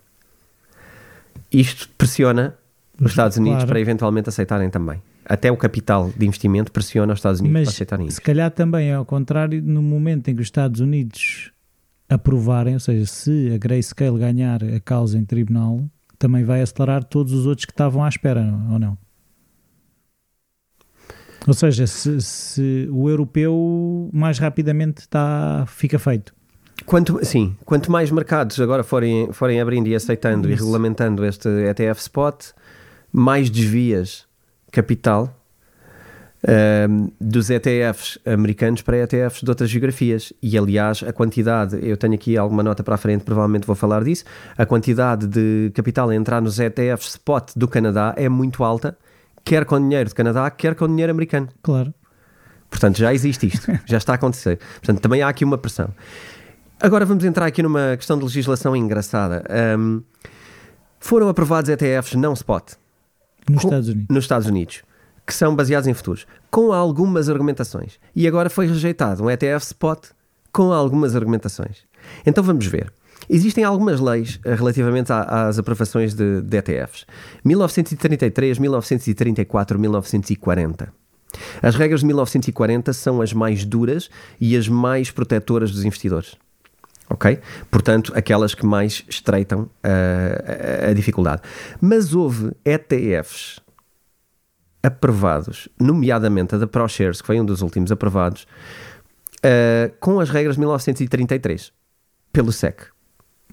Isto 1.51 1.89
pressiona 1.97 2.55
os 3.01 3.11
Estados 3.11 3.37
Unidos 3.37 3.59
claro. 3.59 3.69
para 3.69 3.81
eventualmente 3.81 4.29
aceitarem 4.29 4.71
também 4.71 5.03
até 5.25 5.51
o 5.51 5.57
capital 5.57 6.11
de 6.17 6.27
investimento 6.27 6.73
pressiona 6.73 7.13
os 7.13 7.19
Estados 7.19 7.41
Unidos 7.41 7.61
Mas, 7.61 7.69
para 7.69 7.75
aceitarem 7.75 8.07
isso. 8.07 8.17
Se 8.17 8.23
calhar 8.23 8.51
também 8.51 8.91
é 8.91 8.95
ao 8.95 9.05
contrário, 9.05 9.63
no 9.63 9.83
momento 9.83 10.29
em 10.29 10.35
que 10.35 10.41
os 10.41 10.47
Estados 10.47 10.81
Unidos 10.81 11.53
aprovarem, 12.09 12.75
ou 12.75 12.81
seja, 12.81 13.07
se 13.07 13.53
a 13.55 13.59
Grayscale 13.59 14.19
ganhar 14.19 14.63
a 14.63 14.81
causa 14.81 15.19
em 15.19 15.25
tribunal, 15.25 15.85
também 16.19 16.45
vai 16.45 16.61
acelerar 16.61 17.05
todos 17.05 17.33
os 17.33 17.47
outros 17.47 17.65
que 17.65 17.73
estavam 17.73 18.05
à 18.05 18.09
espera, 18.09 18.43
ou 18.71 18.79
não? 18.79 18.97
Ou 21.47 21.55
seja, 21.55 21.87
se, 21.87 22.21
se 22.21 22.89
o 22.93 23.09
europeu 23.09 24.09
mais 24.13 24.39
rapidamente 24.39 25.01
está, 25.01 25.65
fica 25.67 25.99
feito. 25.99 26.33
Quanto, 26.87 27.25
sim, 27.25 27.57
quanto 27.65 27.91
mais 27.91 28.11
mercados 28.11 28.61
agora 28.61 28.85
forem, 28.85 29.33
forem 29.33 29.61
abrindo 29.61 29.89
e 29.89 29.95
aceitando 29.95 30.49
Isso. 30.49 30.57
e 30.57 30.61
regulamentando 30.61 31.25
este 31.25 31.49
ETF 31.49 32.01
Spot, 32.01 32.45
mais 33.13 33.51
desvias 33.51 34.27
capital 34.73 35.39
uh, 36.43 37.13
dos 37.21 37.51
ETFs 37.51 38.19
americanos 38.27 38.83
para 38.83 38.99
ETFs 38.99 39.43
de 39.43 39.51
outras 39.51 39.71
geografias. 39.71 40.33
E 40.43 40.59
aliás, 40.59 41.03
a 41.07 41.13
quantidade, 41.13 41.79
eu 41.83 41.97
tenho 41.97 42.15
aqui 42.15 42.37
alguma 42.37 42.63
nota 42.63 42.83
para 42.83 42.95
a 42.95 42.99
frente, 42.99 43.25
provavelmente 43.25 43.67
vou 43.67 43.77
falar 43.77 44.03
disso. 44.03 44.25
A 44.57 44.67
quantidade 44.67 45.27
de 45.27 45.71
capital 45.75 46.09
a 46.11 46.15
entrar 46.15 46.41
nos 46.41 46.59
ETFs 46.59 47.11
spot 47.11 47.53
do 47.55 47.69
Canadá 47.69 48.15
é 48.17 48.29
muito 48.29 48.65
alta, 48.65 48.97
quer 49.45 49.65
com 49.65 49.79
dinheiro 49.79 50.09
de 50.09 50.15
Canadá, 50.15 50.51
quer 50.51 50.75
com 50.75 50.89
dinheiro 50.89 51.13
americano. 51.13 51.49
Claro. 51.63 51.95
Portanto, 52.71 52.99
já 52.99 53.13
existe 53.13 53.47
isto, 53.47 53.71
já 53.85 53.99
está 53.99 54.13
a 54.13 54.15
acontecer. 54.17 54.59
Portanto, 54.77 55.01
também 55.01 55.23
há 55.23 55.29
aqui 55.29 55.45
uma 55.45 55.59
pressão. 55.59 55.91
Agora 56.81 57.05
vamos 57.05 57.23
entrar 57.25 57.47
aqui 57.47 57.63
numa 57.63 57.97
questão 57.97 58.19
de 58.19 58.25
legislação 58.25 58.75
engraçada. 58.75 59.45
Um, 59.79 60.03
foram 60.99 61.29
aprovados 61.29 61.71
ETFs 61.71 62.15
não 62.15 62.33
spot. 62.33 62.73
Nos 63.49 63.63
com, 63.63 63.69
Estados 63.69 63.89
Unidos. 63.89 64.07
Nos 64.09 64.25
Estados 64.25 64.47
Unidos 64.47 64.83
que 65.27 65.35
são 65.35 65.55
baseados 65.55 65.87
em 65.87 65.95
futuros, 65.95 66.27
com 66.51 66.73
algumas 66.73 67.29
argumentações. 67.29 67.99
E 68.15 68.27
agora 68.27 68.51
foi 68.51 68.67
rejeitado 68.67 69.23
um 69.23 69.31
ETF 69.31 69.65
spot 69.65 70.07
com 70.53 70.73
algumas 70.73 71.17
argumentações. 71.17 71.85
Então 72.27 72.43
vamos 72.43 72.67
ver. 72.67 72.93
Existem 73.31 73.63
algumas 73.63 74.01
leis 74.01 74.41
eh, 74.45 74.55
relativamente 74.55 75.13
às 75.13 75.59
aprovações 75.59 76.13
de, 76.13 76.43
de 76.43 76.57
ETFs. 76.57 77.07
1933, 77.45 78.59
1934, 78.59 79.79
1940. 79.79 80.93
As 81.63 81.77
regras 81.77 82.01
de 82.01 82.07
1940 82.07 82.93
são 82.93 83.23
as 83.23 83.33
mais 83.33 83.65
duras 83.65 84.11
e 84.41 84.57
as 84.57 84.69
mais 84.69 85.11
protetoras 85.11 85.71
dos 85.71 85.85
investidores. 85.85 86.37
Ok? 87.11 87.39
Portanto, 87.71 88.13
aquelas 88.15 88.55
que 88.55 88.65
mais 88.65 89.05
estreitam 89.09 89.63
uh, 89.63 90.87
a, 90.87 90.91
a 90.91 90.95
dificuldade. 90.95 91.43
Mas 91.81 92.15
houve 92.15 92.53
ETFs 92.65 93.61
aprovados, 94.83 95.69
nomeadamente 95.79 96.55
a 96.55 96.59
da 96.59 96.67
ProShares, 96.67 97.21
que 97.21 97.27
foi 97.27 97.41
um 97.41 97.45
dos 97.45 97.63
últimos 97.63 97.93
aprovados, 97.93 98.47
uh, 99.39 99.93
com 100.01 100.19
as 100.21 100.29
regras 100.31 100.57
de 100.57 100.61
1933, 100.61 101.73
pelo 102.33 102.51
SEC. 102.53 102.87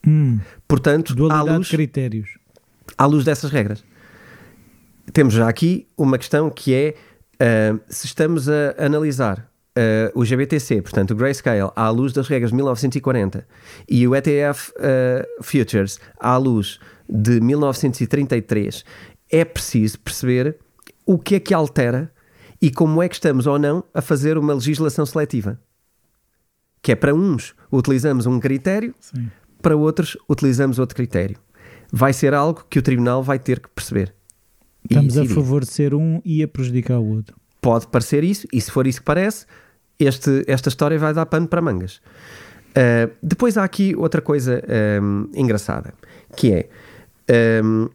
Hum, 0.07 0.39
Portanto, 0.67 1.13
à 1.29 1.41
luz, 1.41 1.67
de 1.67 1.75
critérios. 1.75 2.29
à 2.97 3.05
luz 3.05 3.25
dessas 3.25 3.51
regras. 3.51 3.83
Temos 5.11 5.33
já 5.33 5.47
aqui 5.47 5.87
uma 5.97 6.17
questão 6.17 6.49
que 6.49 6.73
é 6.73 6.95
uh, 7.35 7.79
se 7.89 8.05
estamos 8.05 8.47
a 8.47 8.75
analisar 8.79 9.48
Uh, 9.79 10.11
o 10.19 10.25
GBTC, 10.25 10.81
portanto 10.81 11.11
o 11.11 11.15
Grayscale, 11.15 11.71
à 11.73 11.89
luz 11.89 12.11
das 12.11 12.27
regras 12.27 12.49
de 12.49 12.55
1940 12.57 13.47
e 13.87 14.05
o 14.05 14.13
ETF 14.13 14.73
uh, 14.73 15.43
Futures 15.43 15.99
à 16.19 16.35
luz 16.35 16.81
de 17.07 17.39
1933, 17.39 18.83
é 19.31 19.45
preciso 19.45 19.97
perceber 19.99 20.57
o 21.05 21.17
que 21.17 21.35
é 21.35 21.39
que 21.39 21.53
altera 21.53 22.11
e 22.61 22.69
como 22.69 23.01
é 23.01 23.07
que 23.07 23.15
estamos 23.15 23.47
ou 23.47 23.57
não 23.57 23.83
a 23.93 24.01
fazer 24.01 24.37
uma 24.37 24.53
legislação 24.53 25.05
seletiva. 25.05 25.57
Que 26.81 26.91
é 26.91 26.95
para 26.95 27.15
uns 27.15 27.55
utilizamos 27.71 28.25
um 28.25 28.37
critério, 28.37 28.93
Sim. 28.99 29.29
para 29.61 29.77
outros 29.77 30.17
utilizamos 30.27 30.77
outro 30.77 30.95
critério. 30.95 31.37
Vai 31.89 32.11
ser 32.11 32.33
algo 32.33 32.65
que 32.69 32.79
o 32.79 32.81
tribunal 32.81 33.23
vai 33.23 33.39
ter 33.39 33.61
que 33.61 33.69
perceber. 33.69 34.13
Estamos 34.83 35.17
a 35.17 35.25
favorecer 35.25 35.93
um 35.93 36.21
e 36.25 36.43
a 36.43 36.47
prejudicar 36.47 36.99
o 36.99 37.15
outro. 37.15 37.37
Pode 37.61 37.87
parecer 37.87 38.23
isso, 38.23 38.47
e 38.51 38.59
se 38.59 38.71
for 38.71 38.87
isso 38.87 38.99
que 38.99 39.05
parece, 39.05 39.45
este, 39.99 40.43
esta 40.47 40.69
história 40.69 40.97
vai 40.97 41.13
dar 41.13 41.25
pano 41.25 41.47
para 41.47 41.61
mangas. 41.61 42.01
Uh, 42.69 43.11
depois 43.21 43.57
há 43.57 43.63
aqui 43.63 43.95
outra 43.95 44.21
coisa 44.21 44.63
um, 45.01 45.29
engraçada, 45.33 45.93
que 46.35 46.53
é 46.53 46.69
um, 47.63 47.89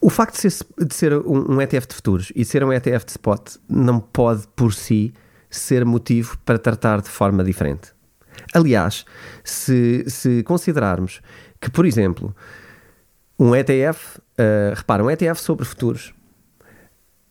o 0.00 0.08
facto 0.08 0.34
de 0.34 0.50
ser, 0.50 0.66
de 0.78 0.94
ser 0.94 1.12
um, 1.14 1.54
um, 1.54 1.60
ETF 1.60 1.88
de 1.88 1.94
futuros 1.94 2.32
e 2.34 2.44
ser 2.44 2.62
um 2.62 2.72
ETF 2.72 3.04
de 3.04 3.10
spot 3.12 3.56
não 3.68 3.98
pode 3.98 4.46
por 4.54 4.72
si 4.72 5.12
ser 5.50 5.84
motivo 5.84 6.38
para 6.44 6.58
tratar 6.58 7.00
de 7.00 7.08
forma 7.08 7.42
diferente. 7.42 7.92
Aliás, 8.54 9.04
se, 9.42 10.04
se 10.08 10.42
considerarmos 10.44 11.20
que, 11.60 11.70
por 11.70 11.84
exemplo, 11.84 12.34
um 13.38 13.54
ETF, 13.54 14.18
uh, 14.18 14.22
eh, 14.38 14.74
repara, 14.76 15.02
um 15.02 15.10
ETF 15.10 15.40
sobre 15.40 15.64
futuros, 15.64 16.14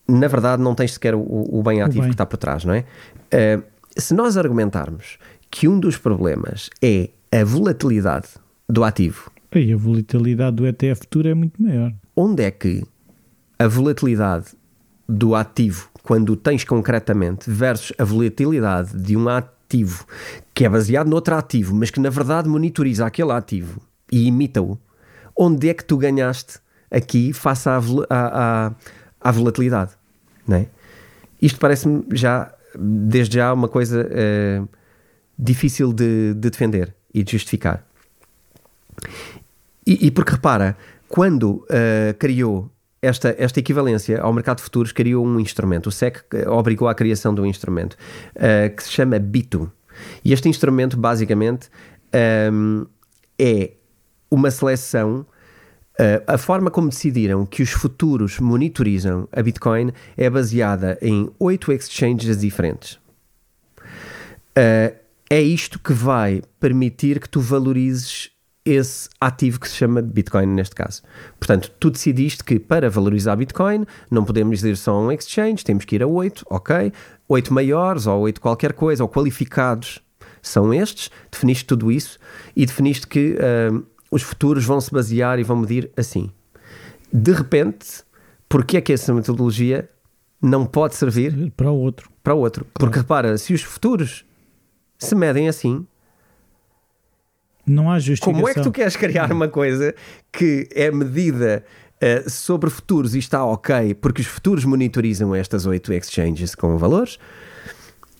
na 0.08 0.28
verdade 0.28 0.62
não 0.62 0.74
tens 0.74 0.94
sequer 0.94 1.14
o, 1.14 1.20
o 1.20 1.62
bem 1.62 1.82
ativo 1.82 1.98
o 1.98 2.02
bem. 2.02 2.10
que 2.10 2.14
está 2.14 2.26
por 2.26 2.36
trás, 2.36 2.64
não 2.64 2.74
é? 2.74 2.84
Uh, 3.32 3.62
se 3.96 4.14
nós 4.14 4.36
argumentarmos 4.36 5.18
que 5.50 5.66
um 5.66 5.78
dos 5.78 5.96
problemas 5.96 6.70
é 6.82 7.10
a 7.32 7.44
volatilidade 7.44 8.28
do 8.68 8.84
ativo. 8.84 9.30
E 9.54 9.72
a 9.72 9.76
volatilidade 9.76 10.56
do 10.56 10.66
ETF 10.66 11.00
futuro 11.00 11.28
é 11.28 11.34
muito 11.34 11.60
maior 11.62 11.92
onde 12.16 12.42
é 12.42 12.50
que 12.50 12.82
a 13.58 13.68
volatilidade 13.68 14.46
do 15.06 15.34
ativo, 15.34 15.90
quando 16.02 16.30
o 16.30 16.36
tens 16.36 16.64
concretamente, 16.64 17.50
versus 17.50 17.92
a 17.98 18.04
volatilidade 18.04 18.96
de 18.96 19.16
um 19.16 19.28
ativo 19.28 20.06
que 20.54 20.64
é 20.64 20.68
baseado 20.68 21.08
noutro 21.08 21.34
ativo, 21.36 21.74
mas 21.74 21.90
que 21.90 22.00
na 22.00 22.08
verdade 22.08 22.48
monitoriza 22.48 23.04
aquele 23.04 23.32
ativo 23.32 23.80
e 24.10 24.26
imita-o, 24.26 24.78
onde 25.36 25.68
é 25.68 25.74
que 25.74 25.84
tu 25.84 25.98
ganhaste 25.98 26.58
aqui 26.90 27.32
face 27.32 27.68
à, 27.68 27.76
à, 27.76 28.66
à, 28.66 28.74
à 29.20 29.30
volatilidade? 29.30 29.92
Não 30.46 30.56
é? 30.58 30.66
Isto 31.40 31.58
parece-me 31.58 32.04
já, 32.12 32.52
desde 32.78 33.36
já, 33.36 33.52
uma 33.52 33.68
coisa 33.68 34.06
uh, 34.06 34.68
difícil 35.38 35.92
de, 35.92 36.34
de, 36.34 36.50
defender 36.50 36.94
e 37.12 37.22
de 37.22 37.32
justificar. 37.32 37.84
E, 39.86 40.06
e 40.06 40.10
porque 40.10 40.32
repara, 40.32 40.76
quando 41.08 41.50
uh, 41.50 42.14
criou 42.18 42.70
esta, 43.00 43.34
esta 43.38 43.60
equivalência 43.60 44.20
ao 44.20 44.32
mercado 44.32 44.58
de 44.58 44.64
futuros, 44.64 44.92
criou 44.92 45.24
um 45.24 45.38
instrumento. 45.38 45.88
O 45.88 45.92
SEC 45.92 46.24
obrigou 46.48 46.88
à 46.88 46.94
criação 46.94 47.34
de 47.34 47.40
um 47.40 47.46
instrumento 47.46 47.94
uh, 48.36 48.74
que 48.74 48.82
se 48.82 48.90
chama 48.90 49.18
BITU. 49.18 49.70
E 50.24 50.32
este 50.32 50.48
instrumento, 50.48 50.96
basicamente, 50.96 51.68
um, 52.52 52.86
é 53.38 53.72
uma 54.30 54.50
seleção. 54.50 55.26
Uh, 55.98 56.20
a 56.26 56.36
forma 56.36 56.70
como 56.70 56.90
decidiram 56.90 57.46
que 57.46 57.62
os 57.62 57.70
futuros 57.70 58.38
monitorizam 58.38 59.26
a 59.32 59.42
Bitcoin 59.42 59.92
é 60.14 60.28
baseada 60.28 60.98
em 61.00 61.30
oito 61.38 61.72
exchanges 61.72 62.38
diferentes. 62.38 62.98
Uh, 64.56 64.94
é 65.30 65.40
isto 65.40 65.78
que 65.78 65.94
vai 65.94 66.42
permitir 66.60 67.18
que 67.18 67.28
tu 67.28 67.40
valorizes 67.40 68.30
esse 68.66 69.08
ativo 69.20 69.60
que 69.60 69.68
se 69.68 69.76
chama 69.76 70.02
Bitcoin 70.02 70.46
neste 70.46 70.74
caso. 70.74 71.02
Portanto, 71.38 71.70
tu 71.78 71.88
decidiste 71.88 72.42
que 72.42 72.58
para 72.58 72.90
valorizar 72.90 73.36
Bitcoin 73.36 73.86
não 74.10 74.24
podemos 74.24 74.62
ir 74.64 74.76
só 74.76 74.92
a 74.92 75.00
um 75.00 75.12
exchange, 75.12 75.64
temos 75.64 75.84
que 75.84 75.94
ir 75.94 76.02
a 76.02 76.06
8, 76.06 76.44
ok? 76.50 76.92
8 77.28 77.54
maiores 77.54 78.06
ou 78.06 78.20
8 78.22 78.40
qualquer 78.40 78.72
coisa, 78.72 79.04
ou 79.04 79.08
qualificados 79.08 80.00
são 80.42 80.74
estes, 80.74 81.10
definiste 81.30 81.64
tudo 81.64 81.90
isso 81.90 82.18
e 82.54 82.66
definiste 82.66 83.06
que 83.06 83.36
uh, 83.36 83.84
os 84.16 84.22
futuros 84.22 84.64
vão 84.64 84.80
se 84.80 84.90
basear 84.90 85.38
e 85.38 85.44
vão 85.44 85.56
medir 85.56 85.90
assim. 85.96 86.30
De 87.12 87.32
repente, 87.32 88.02
porque 88.48 88.76
é 88.76 88.80
que 88.80 88.92
essa 88.92 89.12
metodologia 89.14 89.88
não 90.42 90.66
pode 90.66 90.94
servir 90.94 91.52
para 91.56 91.70
o 91.70 91.76
outro? 91.76 92.10
Para 92.22 92.34
o 92.34 92.38
outro. 92.38 92.66
Porque 92.74 93.00
claro. 93.00 93.02
repara, 93.02 93.38
se 93.38 93.54
os 93.54 93.62
futuros 93.62 94.24
se 94.98 95.14
medem 95.14 95.48
assim, 95.48 95.86
não 97.66 97.90
há 97.90 97.98
justificação. 97.98 98.34
Como 98.34 98.48
é 98.48 98.54
que 98.54 98.62
tu 98.62 98.70
queres 98.70 98.96
criar 98.96 99.32
uma 99.32 99.48
coisa 99.48 99.94
que 100.32 100.68
é 100.72 100.90
medida 100.90 101.64
uh, 101.96 102.30
sobre 102.30 102.70
futuros 102.70 103.14
e 103.14 103.18
está 103.18 103.44
ok, 103.44 103.94
porque 103.94 104.20
os 104.20 104.26
futuros 104.26 104.64
monitorizam 104.64 105.34
estas 105.34 105.66
oito 105.66 105.92
exchanges 105.92 106.54
com 106.54 106.76
valores? 106.78 107.18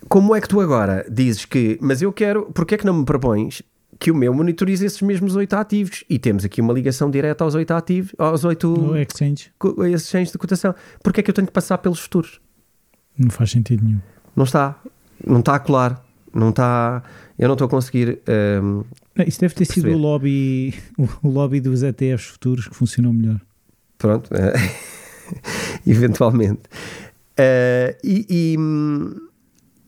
Como 0.08 0.34
é 0.34 0.40
que 0.40 0.48
tu 0.48 0.60
agora 0.60 1.06
dizes 1.10 1.44
que, 1.44 1.78
mas 1.80 2.02
eu 2.02 2.12
quero, 2.12 2.46
porque 2.52 2.74
é 2.74 2.78
que 2.78 2.86
não 2.86 2.94
me 2.94 3.04
propões 3.04 3.62
que 3.98 4.10
o 4.10 4.14
meu 4.14 4.32
monitorize 4.32 4.84
esses 4.84 5.00
mesmos 5.02 5.36
oito 5.36 5.54
ativos 5.54 6.04
e 6.08 6.18
temos 6.18 6.44
aqui 6.44 6.60
uma 6.60 6.72
ligação 6.72 7.10
direta 7.10 7.44
aos 7.44 7.54
oito 7.54 7.72
ativos, 7.72 8.14
aos 8.18 8.44
oito 8.44 8.94
exchange. 8.96 9.50
exchanges 9.92 10.32
de 10.32 10.38
cotação. 10.38 10.74
Porque 11.02 11.20
é 11.20 11.22
que 11.22 11.30
eu 11.30 11.34
tenho 11.34 11.46
que 11.46 11.52
passar 11.52 11.78
pelos 11.78 12.00
futuros? 12.00 12.40
Não 13.18 13.30
faz 13.30 13.50
sentido 13.50 13.84
nenhum. 13.84 14.00
Não 14.34 14.44
está, 14.44 14.78
não 15.26 15.40
está 15.40 15.54
a 15.54 15.58
colar, 15.58 16.04
não 16.34 16.50
está, 16.50 17.02
eu 17.38 17.48
não 17.48 17.54
estou 17.54 17.66
a 17.66 17.70
conseguir 17.70 18.20
um, 18.62 18.84
ehm, 19.16 19.26
isso 19.26 19.40
deve 19.40 19.54
ter 19.54 19.64
sido 19.64 19.88
o 19.88 19.96
lobby, 19.96 20.74
o 21.22 21.28
lobby 21.28 21.60
dos 21.60 21.82
ETFs 21.82 22.26
futuros 22.26 22.68
que 22.68 22.74
funcionou 22.76 23.12
melhor. 23.12 23.40
Pronto, 23.96 24.28
uh, 24.28 25.20
eventualmente. 25.86 26.60
Uh, 27.38 27.96
e, 28.04 28.26
e, 28.28 28.56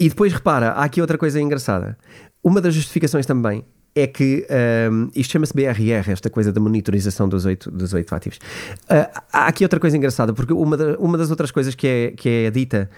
e, 0.00 0.08
depois 0.08 0.32
repara, 0.32 0.70
há 0.70 0.84
aqui 0.84 1.00
outra 1.00 1.18
coisa 1.18 1.38
engraçada. 1.40 1.98
uma 2.42 2.60
das 2.60 2.74
justificações 2.74 3.26
também 3.26 3.64
é 3.94 4.06
que 4.06 4.46
um, 4.90 5.10
isto 5.14 5.32
chama-se 5.32 5.52
BRR, 5.52 6.10
esta 6.10 6.30
coisa 6.30 6.52
da 6.52 6.60
monitorização 6.60 7.28
dos 7.28 7.44
oito, 7.44 7.70
dos 7.70 7.92
oito 7.92 8.14
ativos. 8.14 8.38
Uh, 8.84 9.20
há 9.32 9.46
aqui 9.48 9.64
outra 9.64 9.80
coisa 9.80 9.96
engraçada, 9.96 10.32
porque 10.32 10.52
uma, 10.52 10.76
da, 10.76 10.96
uma 10.98 11.18
das 11.18 11.30
outras 11.30 11.50
coisas 11.50 11.74
que 11.74 11.86
é, 11.86 12.10
que 12.12 12.28
é 12.28 12.50
dita 12.50 12.88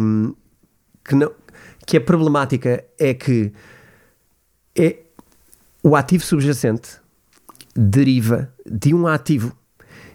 um, 0.00 0.34
que, 1.04 1.14
não, 1.14 1.32
que 1.86 1.96
é 1.96 2.00
problemática 2.00 2.84
é 2.98 3.14
que 3.14 3.52
é, 4.76 4.98
o 5.82 5.96
ativo 5.96 6.24
subjacente 6.24 6.98
deriva 7.74 8.52
de 8.64 8.94
um 8.94 9.06
ativo 9.06 9.56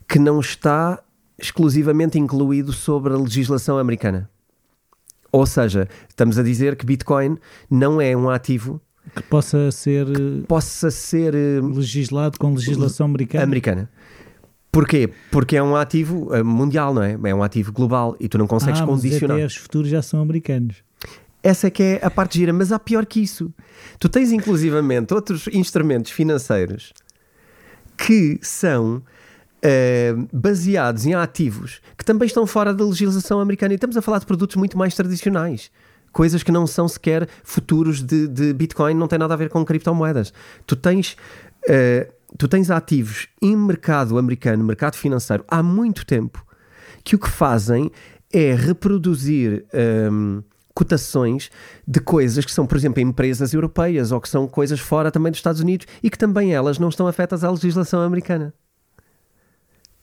que 0.07 0.19
não 0.19 0.39
está 0.39 1.01
exclusivamente 1.37 2.17
incluído 2.17 2.71
sobre 2.71 3.13
a 3.13 3.17
legislação 3.17 3.77
americana. 3.77 4.29
Ou 5.31 5.45
seja, 5.45 5.89
estamos 6.07 6.39
a 6.39 6.43
dizer 6.43 6.77
que 6.77 6.85
Bitcoin 6.85 7.37
não 7.69 7.99
é 7.99 8.15
um 8.15 8.29
ativo 8.29 8.79
que 9.13 9.23
possa 9.23 9.71
ser, 9.71 10.05
que 10.05 10.43
possa 10.47 10.89
ser 10.89 11.35
eh, 11.35 11.59
legislado 11.61 12.39
com 12.39 12.53
legislação 12.53 13.05
americana. 13.05 13.43
americana. 13.43 13.89
Porquê? 14.71 15.09
Porque 15.31 15.55
é 15.55 15.63
um 15.63 15.75
ativo 15.75 16.33
eh, 16.33 16.43
mundial, 16.43 16.93
não 16.93 17.01
é? 17.01 17.17
É 17.23 17.35
um 17.35 17.41
ativo 17.41 17.71
global 17.71 18.15
e 18.19 18.27
tu 18.27 18.37
não 18.37 18.47
consegues 18.47 18.81
ah, 18.81 18.85
condicionar. 18.85 19.37
Mas 19.37 19.53
os 19.53 19.57
futuros 19.57 19.89
já 19.89 20.01
são 20.01 20.21
americanos. 20.21 20.83
Essa 21.41 21.67
é 21.67 21.69
que 21.69 21.83
é 21.83 21.99
a 22.01 22.09
parte 22.09 22.39
gira, 22.39 22.51
mas 22.51 22.71
há 22.71 22.79
pior 22.79 23.05
que 23.05 23.21
isso. 23.21 23.53
Tu 23.99 24.09
tens 24.09 24.31
inclusivamente 24.31 25.13
outros 25.13 25.47
instrumentos 25.53 26.11
financeiros 26.11 26.91
que 27.95 28.39
são 28.41 28.97
uh, 29.65 30.27
baseados 30.33 31.05
em 31.05 31.13
ativos 31.13 31.81
que 31.97 32.03
também 32.03 32.25
estão 32.25 32.45
fora 32.45 32.73
da 32.73 32.83
legislação 32.83 33.39
americana. 33.39 33.73
E 33.73 33.75
estamos 33.75 33.95
a 33.95 34.01
falar 34.01 34.19
de 34.19 34.25
produtos 34.25 34.55
muito 34.55 34.77
mais 34.77 34.95
tradicionais. 34.95 35.71
Coisas 36.15 36.43
que 36.43 36.51
não 36.51 36.65
são 36.65 36.87
sequer 36.87 37.27
futuros 37.43 38.01
de, 38.01 38.25
de 38.29 38.53
Bitcoin, 38.53 38.93
não 38.93 39.05
tem 39.05 39.19
nada 39.19 39.33
a 39.33 39.37
ver 39.37 39.49
com 39.49 39.65
criptomoedas. 39.65 40.31
Tu 40.65 40.73
tens. 40.77 41.17
Uh, 41.67 42.09
tu 42.37 42.47
tens 42.47 42.71
ativos 42.71 43.27
em 43.41 43.53
mercado 43.53 44.17
americano, 44.17 44.63
mercado 44.63 44.95
financeiro, 44.95 45.43
há 45.45 45.61
muito 45.61 46.05
tempo, 46.05 46.45
que 47.03 47.17
o 47.17 47.19
que 47.19 47.29
fazem 47.29 47.91
é 48.31 48.55
reproduzir 48.55 49.65
um, 50.09 50.41
cotações 50.73 51.51
de 51.85 51.99
coisas 51.99 52.45
que 52.45 52.51
são, 52.51 52.65
por 52.65 52.77
exemplo, 52.77 53.01
empresas 53.01 53.53
europeias 53.53 54.13
ou 54.13 54.21
que 54.21 54.29
são 54.29 54.47
coisas 54.47 54.79
fora 54.79 55.11
também 55.11 55.33
dos 55.33 55.39
Estados 55.39 55.59
Unidos 55.59 55.85
e 56.01 56.09
que 56.09 56.17
também 56.17 56.53
elas 56.53 56.79
não 56.79 56.87
estão 56.87 57.07
afetas 57.07 57.43
à 57.43 57.51
legislação 57.51 58.01
americana. 58.01 58.53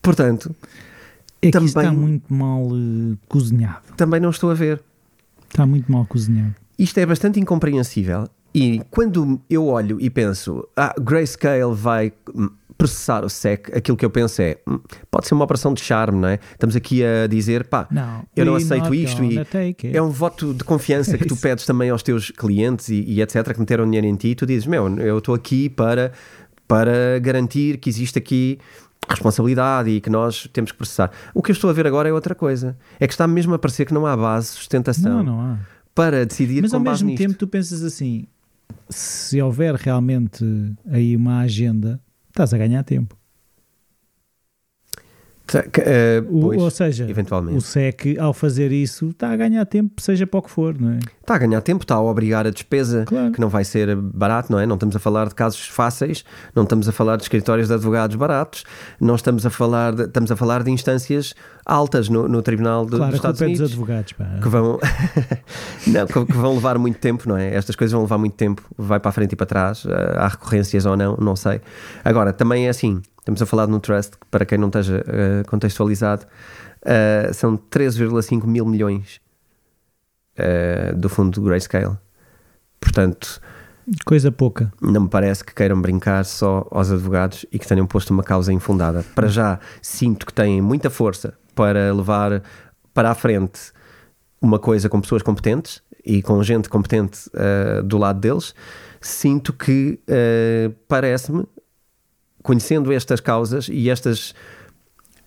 Portanto, 0.02 0.54
é 1.40 1.50
também, 1.50 1.68
está 1.68 1.90
muito 1.90 2.32
mal 2.32 2.66
uh, 2.66 3.18
cozinhado. 3.28 3.94
Também 3.96 4.20
não 4.20 4.28
estou 4.28 4.50
a 4.50 4.54
ver. 4.54 4.82
Está 5.52 5.66
muito 5.66 5.92
mal 5.92 6.06
cozinhado. 6.06 6.54
Isto 6.78 6.98
é 6.98 7.04
bastante 7.04 7.38
incompreensível. 7.38 8.26
E 8.54 8.82
quando 8.90 9.40
eu 9.48 9.66
olho 9.66 10.00
e 10.00 10.08
penso, 10.08 10.66
ah, 10.74 10.94
Grayscale 10.98 11.74
vai 11.74 12.12
processar 12.76 13.24
o 13.24 13.28
SEC, 13.28 13.70
aquilo 13.76 13.96
que 13.96 14.04
eu 14.04 14.10
penso 14.10 14.40
é, 14.42 14.58
hum, 14.66 14.80
pode 15.10 15.28
ser 15.28 15.34
uma 15.34 15.44
operação 15.44 15.72
de 15.72 15.80
charme, 15.80 16.18
não 16.18 16.28
é? 16.28 16.38
Estamos 16.52 16.74
aqui 16.74 17.04
a 17.04 17.26
dizer, 17.26 17.66
pá, 17.66 17.86
não, 17.90 18.24
eu 18.34 18.44
não 18.44 18.54
aceito 18.56 18.94
isto 18.94 19.22
e 19.22 19.38
é 19.94 20.02
um 20.02 20.10
voto 20.10 20.52
de 20.52 20.64
confiança 20.64 21.16
que 21.16 21.26
tu 21.26 21.36
pedes 21.40 21.64
também 21.64 21.90
aos 21.90 22.02
teus 22.02 22.30
clientes 22.30 22.88
e, 22.88 23.04
e 23.06 23.22
etc, 23.22 23.52
que 23.52 23.60
meteram 23.60 23.84
dinheiro 23.84 24.06
em 24.06 24.16
ti 24.16 24.28
e 24.28 24.34
tu 24.34 24.44
dizes, 24.44 24.66
meu, 24.66 24.88
eu 24.98 25.18
estou 25.18 25.34
aqui 25.34 25.68
para, 25.68 26.12
para 26.66 27.18
garantir 27.20 27.76
que 27.76 27.88
existe 27.88 28.18
aqui 28.18 28.58
responsabilidade 29.08 29.90
e 29.90 30.00
que 30.00 30.10
nós 30.10 30.48
temos 30.52 30.70
que 30.72 30.78
processar. 30.78 31.10
O 31.34 31.42
que 31.42 31.50
eu 31.50 31.54
estou 31.54 31.68
a 31.70 31.72
ver 31.72 31.86
agora 31.86 32.08
é 32.08 32.12
outra 32.12 32.34
coisa. 32.34 32.76
É 33.00 33.06
que 33.06 33.12
está 33.12 33.26
mesmo 33.26 33.54
a 33.54 33.58
parecer 33.58 33.84
que 33.84 33.94
não 33.94 34.06
há 34.06 34.16
base, 34.16 34.48
sustentação 34.48 35.22
não, 35.22 35.34
não 35.34 35.40
há. 35.40 35.58
para 35.94 36.24
decidir 36.24 36.62
Mas 36.62 36.72
ao 36.74 36.80
mesmo 36.80 37.08
nisto. 37.08 37.22
tempo 37.22 37.34
tu 37.34 37.46
pensas 37.46 37.82
assim, 37.82 38.26
se 38.88 39.40
houver 39.40 39.74
realmente 39.74 40.44
aí 40.90 41.16
uma 41.16 41.40
agenda, 41.40 42.00
estás 42.30 42.54
a 42.54 42.58
ganhar 42.58 42.82
tempo. 42.84 43.16
Uh, 45.54 46.40
pois, 46.40 46.62
ou 46.62 46.70
seja, 46.70 47.10
eventualmente. 47.10 47.58
o 47.58 47.60
SEC, 47.60 48.16
ao 48.18 48.32
fazer 48.32 48.72
isso, 48.72 49.10
está 49.10 49.30
a 49.30 49.36
ganhar 49.36 49.66
tempo, 49.66 50.00
seja 50.00 50.26
para 50.26 50.38
o 50.38 50.42
que 50.42 50.50
for, 50.50 50.80
não 50.80 50.92
é? 50.92 50.98
Está 51.22 51.36
a 51.36 51.38
ganhar 51.38 51.60
tempo, 51.60 51.84
está 51.84 51.94
a 51.94 52.02
obrigar 52.02 52.46
a 52.46 52.50
despesa, 52.50 53.04
claro. 53.06 53.30
que 53.30 53.40
não 53.40 53.48
vai 53.48 53.64
ser 53.64 53.94
barato, 53.96 54.50
não 54.50 54.58
é? 54.58 54.66
Não 54.66 54.74
estamos 54.74 54.96
a 54.96 54.98
falar 54.98 55.28
de 55.28 55.34
casos 55.34 55.68
fáceis, 55.68 56.24
não 56.54 56.64
estamos 56.64 56.88
a 56.88 56.92
falar 56.92 57.16
de 57.16 57.22
escritórios 57.22 57.68
de 57.68 57.74
advogados 57.74 58.16
baratos, 58.16 58.64
não 59.00 59.14
estamos 59.14 59.46
a 59.46 59.50
falar 59.50 59.94
de, 59.94 60.02
estamos 60.02 60.32
a 60.32 60.36
falar 60.36 60.64
de 60.64 60.70
instâncias 60.72 61.32
altas 61.64 62.08
no, 62.08 62.26
no 62.26 62.42
Tribunal 62.42 62.84
de, 62.84 62.96
claro, 62.96 63.06
dos 63.06 63.14
Estados 63.16 63.40
é 63.40 63.44
Unidos. 63.44 63.60
dos 63.62 63.70
advogados, 63.70 64.12
pá. 64.14 64.24
Que 64.42 64.48
vão, 64.48 64.80
não, 65.86 66.06
que, 66.06 66.26
que 66.26 66.36
vão 66.36 66.54
levar 66.54 66.76
muito 66.76 66.98
tempo, 66.98 67.28
não 67.28 67.36
é? 67.36 67.54
Estas 67.54 67.76
coisas 67.76 67.92
vão 67.92 68.02
levar 68.02 68.18
muito 68.18 68.34
tempo, 68.34 68.62
vai 68.76 68.98
para 68.98 69.10
a 69.10 69.12
frente 69.12 69.32
e 69.32 69.36
para 69.36 69.46
trás, 69.46 69.86
eh, 69.86 70.14
há 70.16 70.26
recorrências 70.26 70.84
ou 70.84 70.96
não, 70.96 71.16
não 71.16 71.36
sei. 71.36 71.60
Agora, 72.04 72.32
também 72.32 72.66
é 72.66 72.68
assim, 72.68 73.00
Estamos 73.22 73.40
a 73.40 73.46
falar 73.46 73.66
de 73.66 73.72
um 73.72 73.78
trust 73.78 74.18
que, 74.18 74.26
para 74.28 74.44
quem 74.44 74.58
não 74.58 74.66
esteja 74.66 74.98
uh, 74.98 75.48
contextualizado, 75.48 76.26
uh, 76.82 77.32
são 77.32 77.56
13,5 77.56 78.44
mil 78.48 78.66
milhões 78.66 79.21
uh, 80.38 80.96
do 80.96 81.08
fundo 81.08 81.40
do 81.40 81.42
Grayscale. 81.42 81.96
Portanto, 82.80 83.40
coisa 84.04 84.30
pouca. 84.32 84.72
Não 84.80 85.02
me 85.02 85.08
parece 85.08 85.44
que 85.44 85.54
queiram 85.54 85.80
brincar 85.80 86.24
só 86.24 86.66
aos 86.70 86.90
advogados 86.90 87.46
e 87.50 87.58
que 87.58 87.66
tenham 87.66 87.86
posto 87.86 88.10
uma 88.10 88.22
causa 88.22 88.52
infundada. 88.52 89.04
Para 89.14 89.28
já, 89.28 89.58
sinto 89.80 90.26
que 90.26 90.32
têm 90.32 90.60
muita 90.60 90.90
força 90.90 91.34
para 91.54 91.92
levar 91.92 92.42
para 92.94 93.10
a 93.10 93.14
frente 93.14 93.72
uma 94.40 94.58
coisa 94.58 94.88
com 94.88 95.00
pessoas 95.00 95.22
competentes 95.22 95.82
e 96.04 96.20
com 96.22 96.42
gente 96.42 96.68
competente 96.68 97.30
do 97.84 97.98
lado 97.98 98.18
deles. 98.20 98.54
Sinto 99.00 99.52
que 99.52 100.00
parece-me 100.88 101.46
conhecendo 102.42 102.92
estas 102.92 103.20
causas 103.20 103.68
e 103.70 103.88
estas 103.88 104.34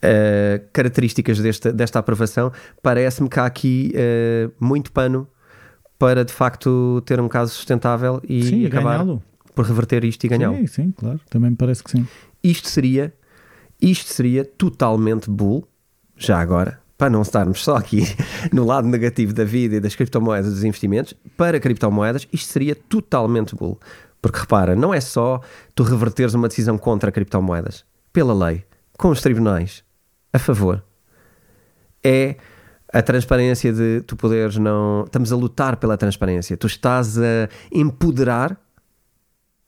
uh, 0.06 0.66
características 0.72 1.40
desta, 1.40 1.74
desta 1.74 2.00
aprovação, 2.00 2.52
parece-me 2.82 3.28
que 3.28 3.40
há 3.40 3.46
aqui 3.46 3.94
uh, 3.96 4.52
muito 4.60 4.92
pano 4.92 5.28
para 5.98 6.24
de 6.24 6.34
facto 6.34 7.02
ter 7.06 7.20
um 7.20 7.28
caso 7.28 7.54
sustentável 7.54 8.22
e 8.28 8.44
sim, 8.44 8.66
acabar 8.66 9.06
por 9.54 9.66
reverter 9.66 10.04
isto 10.04 10.24
e 10.26 10.28
ganhá-lo. 10.28 10.58
Sim, 10.58 10.68
sim, 10.68 10.92
claro, 10.92 11.20
também 11.30 11.52
me 11.52 11.56
parece 11.56 11.84
que 11.84 11.92
sim. 11.92 12.06
Isto 12.44 12.70
seria, 12.70 13.14
isto 13.82 14.14
seria 14.14 14.44
totalmente 14.44 15.30
bull, 15.30 15.68
já 16.18 16.40
agora, 16.40 16.80
para 16.98 17.10
não 17.10 17.22
estarmos 17.22 17.64
só 17.64 17.78
aqui 17.78 18.04
no 18.52 18.66
lado 18.66 18.88
negativo 18.88 19.34
da 19.34 19.44
vida 19.44 19.78
e 19.78 19.80
das 19.80 19.96
criptomoedas 19.96 20.54
dos 20.54 20.64
investimentos, 20.64 21.14
para 21.38 21.60
criptomoedas, 21.60 22.28
isto 22.32 22.52
seria 22.52 22.76
totalmente 22.76 23.56
bull. 23.56 23.80
Porque 24.22 24.40
repara, 24.40 24.76
não 24.76 24.94
é 24.94 25.00
só 25.00 25.40
tu 25.74 25.84
reverteres 25.84 26.34
uma 26.34 26.48
decisão 26.48 26.78
contra 26.78 27.12
criptomoedas, 27.12 27.86
pela 28.12 28.34
lei, 28.34 28.66
com 28.98 29.10
os 29.10 29.22
tribunais, 29.22 29.85
a 30.36 30.40
favor. 30.40 30.84
É 32.04 32.36
a 32.94 33.02
transparência 33.02 33.72
de 33.72 34.02
tu 34.02 34.16
poderes 34.16 34.58
não. 34.58 35.04
Estamos 35.06 35.32
a 35.32 35.36
lutar 35.36 35.78
pela 35.78 35.98
transparência. 35.98 36.58
Tu 36.58 36.68
estás 36.68 37.18
a 37.18 37.50
empoderar 37.72 38.60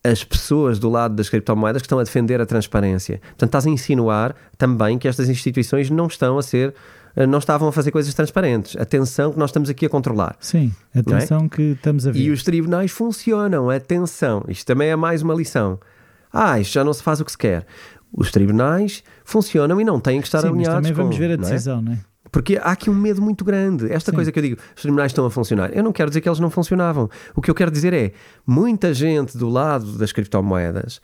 as 0.03 0.23
pessoas 0.23 0.77
do 0.77 0.89
lado 0.89 1.15
das 1.15 1.29
criptomoedas 1.29 1.81
que 1.81 1.85
estão 1.85 1.99
a 1.99 2.03
defender 2.03 2.39
a 2.39 2.45
transparência. 2.45 3.19
Portanto, 3.19 3.49
estás 3.49 3.65
a 3.65 3.69
insinuar 3.69 4.35
também 4.57 4.97
que 4.99 5.07
estas 5.07 5.29
instituições 5.29 5.89
não 5.89 6.07
estão 6.07 6.37
a 6.37 6.43
ser 6.43 6.73
eh, 7.15 7.25
não 7.25 7.39
estavam 7.39 7.67
a 7.67 7.71
fazer 7.71 7.91
coisas 7.91 8.13
transparentes. 8.13 8.75
Atenção 8.77 9.31
que 9.31 9.39
nós 9.39 9.49
estamos 9.49 9.69
aqui 9.69 9.85
a 9.85 9.89
controlar. 9.89 10.35
Sim, 10.39 10.73
atenção 10.93 11.45
é? 11.45 11.49
que 11.49 11.61
estamos 11.61 12.05
a 12.05 12.11
ver. 12.11 12.19
E 12.19 12.29
os 12.29 12.43
tribunais 12.43 12.91
funcionam, 12.91 13.69
atenção. 13.69 14.43
Isto 14.47 14.65
também 14.65 14.89
é 14.89 14.95
mais 14.95 15.21
uma 15.21 15.33
lição. 15.33 15.79
Ah, 16.31 16.59
isto 16.59 16.73
já 16.73 16.83
não 16.83 16.93
se 16.93 17.01
faz 17.01 17.19
o 17.19 17.25
que 17.25 17.31
se 17.31 17.37
quer. 17.37 17.65
Os 18.17 18.31
tribunais 18.31 19.03
funcionam 19.23 19.79
e 19.79 19.85
não 19.85 19.99
têm 19.99 20.19
que 20.19 20.27
estar 20.27 20.41
Sim, 20.41 20.47
alinhados 20.47 20.73
mas 20.73 20.87
também 20.87 20.93
vamos 20.93 21.15
com, 21.15 21.19
ver 21.19 21.31
a 21.33 21.37
não 21.37 21.47
é? 21.47 21.51
decisão, 21.51 21.81
não 21.81 21.93
é? 21.93 21.99
Porque 22.31 22.57
há 22.57 22.71
aqui 22.71 22.89
um 22.89 22.95
medo 22.95 23.21
muito 23.21 23.45
grande. 23.45 23.91
Esta 23.91 24.11
Sim. 24.11 24.15
coisa 24.15 24.31
que 24.31 24.39
eu 24.39 24.43
digo, 24.43 24.57
os 24.75 24.81
tribunais 24.81 25.11
estão 25.11 25.25
a 25.25 25.31
funcionar. 25.31 25.71
Eu 25.71 25.83
não 25.83 25.93
quero 25.93 26.09
dizer 26.09 26.19
que 26.19 26.27
eles 26.27 26.39
não 26.39 26.49
funcionavam. 26.49 27.09
O 27.35 27.41
que 27.41 27.49
eu 27.49 27.55
quero 27.55 27.71
dizer 27.71 27.93
é, 27.93 28.11
muita 28.45 28.93
gente 28.93 29.37
do 29.37 29.47
lado 29.47 29.97
das 29.97 30.11
criptomoedas 30.11 30.99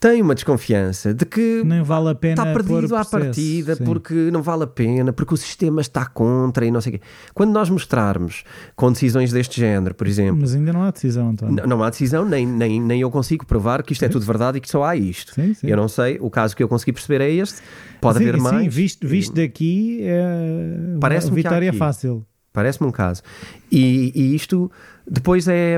tem 0.00 0.22
uma 0.22 0.34
desconfiança 0.34 1.12
de 1.12 1.24
que 1.24 1.62
nem 1.64 1.82
vale 1.82 2.10
a 2.10 2.14
pena 2.14 2.42
está 2.42 2.52
perdido 2.52 2.94
à 2.94 3.04
partida 3.04 3.74
sim. 3.74 3.84
porque 3.84 4.14
não 4.30 4.42
vale 4.42 4.62
a 4.62 4.66
pena, 4.66 5.12
porque 5.12 5.34
o 5.34 5.36
sistema 5.36 5.80
está 5.80 6.06
contra 6.06 6.64
e 6.64 6.70
não 6.70 6.80
sei 6.80 6.94
o 6.94 6.98
quê. 6.98 7.04
Quando 7.34 7.50
nós 7.50 7.68
mostrarmos 7.68 8.44
com 8.76 8.92
decisões 8.92 9.32
deste 9.32 9.60
género, 9.60 9.94
por 9.94 10.06
exemplo. 10.06 10.38
Mas 10.40 10.54
ainda 10.54 10.72
não 10.72 10.82
há 10.82 10.90
decisão, 10.92 11.30
António. 11.30 11.56
Não, 11.56 11.66
não 11.66 11.82
há 11.82 11.90
decisão, 11.90 12.24
nem, 12.24 12.46
nem, 12.46 12.80
nem 12.80 13.00
eu 13.00 13.10
consigo 13.10 13.44
provar 13.44 13.82
que 13.82 13.92
isto 13.92 14.04
é 14.04 14.08
tudo 14.08 14.24
verdade 14.24 14.58
e 14.58 14.60
que 14.60 14.70
só 14.70 14.84
há 14.84 14.94
isto. 14.94 15.34
Sim, 15.34 15.52
sim. 15.54 15.66
Eu 15.66 15.76
não 15.76 15.88
sei, 15.88 16.18
o 16.20 16.30
caso 16.30 16.54
que 16.54 16.62
eu 16.62 16.68
consegui 16.68 16.92
perceber 16.92 17.20
é 17.20 17.30
este. 17.30 17.60
Pode 18.00 18.18
haver 18.18 18.36
mais. 18.36 18.62
Sim, 18.62 18.68
visto, 18.68 19.06
visto 19.06 19.34
daqui 19.34 20.00
é 20.02 20.98
Parece 21.00 21.30
vitória 21.30 21.72
fácil. 21.72 22.24
Parece-me 22.52 22.88
um 22.88 22.92
caso. 22.92 23.22
E, 23.70 24.12
e 24.14 24.34
isto 24.34 24.70
depois 25.08 25.48
é, 25.48 25.76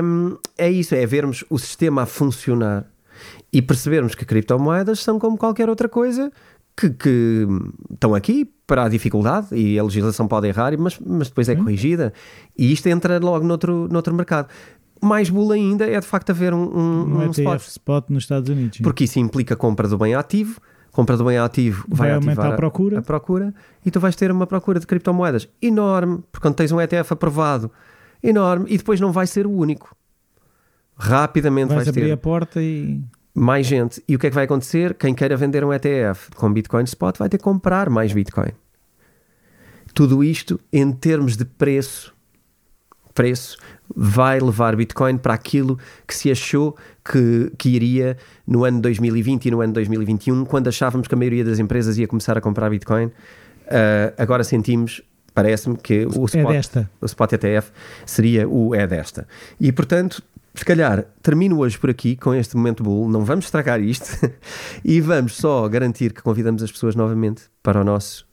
é 0.57 0.69
isso: 0.69 0.93
é 0.93 1.05
vermos 1.05 1.43
o 1.49 1.57
sistema 1.57 2.03
a 2.03 2.05
funcionar 2.05 2.90
e 3.51 3.61
percebermos 3.61 4.15
que 4.15 4.25
criptomoedas 4.25 4.99
são 4.99 5.19
como 5.19 5.37
qualquer 5.37 5.69
outra 5.69 5.89
coisa 5.89 6.31
que, 6.75 6.89
que, 6.89 7.47
estão 7.91 8.15
aqui 8.15 8.49
para 8.65 8.85
a 8.85 8.89
dificuldade 8.89 9.47
e 9.53 9.77
a 9.77 9.83
legislação 9.83 10.27
pode 10.27 10.47
errar, 10.47 10.77
mas, 10.77 10.97
mas 10.99 11.27
depois 11.27 11.49
é 11.49 11.55
corrigida. 11.55 12.13
E 12.57 12.71
isto 12.71 12.87
entra 12.87 13.19
logo 13.19 13.45
noutro, 13.45 13.87
noutro 13.91 14.13
mercado. 14.13 14.47
mais 15.01 15.29
bull 15.29 15.51
ainda 15.51 15.85
é 15.85 15.99
de 15.99 16.05
facto 16.05 16.29
haver 16.29 16.53
um, 16.53 16.63
um, 16.63 17.17
Um 17.17 17.23
ETF 17.23 17.39
spot. 17.39 17.61
spot. 17.67 18.09
nos 18.09 18.23
Estados 18.23 18.49
Unidos. 18.49 18.77
sim. 18.77 18.83
Porque 18.83 19.03
isso 19.03 19.19
implica 19.19 19.55
compra 19.55 19.87
do 19.87 19.97
bem 19.97 20.15
ativo, 20.15 20.61
compra 20.91 21.17
do 21.17 21.25
bem 21.25 21.37
ativo 21.37 21.85
vai, 21.89 22.09
vai 22.09 22.15
aumentar 22.15 22.53
a 22.53 22.55
procura. 22.55 22.99
a 22.99 23.01
procura 23.01 23.53
e 23.85 23.91
tu 23.91 23.99
vais 23.99 24.15
ter 24.15 24.31
uma 24.31 24.47
procura 24.47 24.79
de 24.79 24.87
criptomoedas 24.87 25.49
enorme, 25.61 26.23
porque 26.31 26.47
quando 26.47 26.55
tens 26.55 26.71
um 26.71 26.79
ETF 26.79 27.13
aprovado, 27.13 27.69
enorme, 28.23 28.65
e 28.69 28.77
depois 28.77 28.99
não 28.99 29.11
vai 29.11 29.27
ser 29.27 29.45
o 29.45 29.51
único. 29.51 29.95
Rapidamente 30.95 31.69
vais 31.69 31.79
vais, 31.79 31.89
abrir 31.89 32.05
ter 32.05 32.11
a 32.11 32.17
porta 32.17 32.61
e. 32.61 33.01
mais 33.33 33.65
gente. 33.65 34.03
E 34.07 34.15
o 34.15 34.19
que 34.19 34.27
é 34.27 34.29
que 34.29 34.35
vai 34.35 34.45
acontecer? 34.45 34.93
Quem 34.93 35.13
queira 35.13 35.37
vender 35.37 35.63
um 35.63 35.73
ETF 35.73 36.31
com 36.35 36.51
Bitcoin 36.51 36.83
Spot 36.83 37.17
vai 37.17 37.29
ter 37.29 37.37
que 37.37 37.43
comprar 37.43 37.89
mais 37.89 38.11
Bitcoin. 38.13 38.51
Tudo 39.93 40.23
isto 40.23 40.59
em 40.71 40.91
termos 40.91 41.35
de 41.35 41.43
preço, 41.45 42.13
preço 43.13 43.57
vai 43.93 44.39
levar 44.39 44.75
Bitcoin 44.75 45.17
para 45.17 45.33
aquilo 45.33 45.77
que 46.07 46.15
se 46.15 46.31
achou 46.31 46.77
que, 47.03 47.51
que 47.57 47.69
iria 47.69 48.17
no 48.47 48.63
ano 48.63 48.81
2020 48.81 49.45
e 49.45 49.51
no 49.51 49.61
ano 49.61 49.73
2021, 49.73 50.45
quando 50.45 50.69
achávamos 50.69 51.07
que 51.07 51.13
a 51.13 51.17
maioria 51.17 51.43
das 51.43 51.59
empresas 51.59 51.97
ia 51.97 52.07
começar 52.07 52.37
a 52.37 52.41
comprar 52.41 52.69
Bitcoin. 52.69 53.11
Ah, 53.67 54.13
agora 54.17 54.43
sentimos, 54.43 55.01
parece-me, 55.33 55.77
que 55.77 56.05
o 56.05 56.23
É 56.23 56.25
spot, 56.25 56.51
desta. 56.51 56.89
o 56.99 57.05
Spot 57.05 57.33
ETF 57.33 57.71
seria 58.05 58.47
o 58.47 58.75
é 58.75 58.85
desta. 58.85 59.27
E 59.59 59.71
portanto, 59.71 60.21
se 60.53 60.65
calhar 60.65 61.05
termino 61.21 61.59
hoje 61.59 61.77
por 61.77 61.89
aqui 61.89 62.15
com 62.15 62.33
este 62.33 62.55
momento 62.55 62.83
bull, 62.83 63.09
não 63.09 63.23
vamos 63.23 63.45
estragar 63.45 63.81
isto. 63.81 64.05
E 64.83 64.99
vamos 64.99 65.35
só 65.37 65.67
garantir 65.69 66.13
que 66.13 66.21
convidamos 66.21 66.63
as 66.63 66.71
pessoas 66.71 66.95
novamente 66.95 67.43
para 67.61 67.81
o 67.81 67.83
nosso 67.83 68.25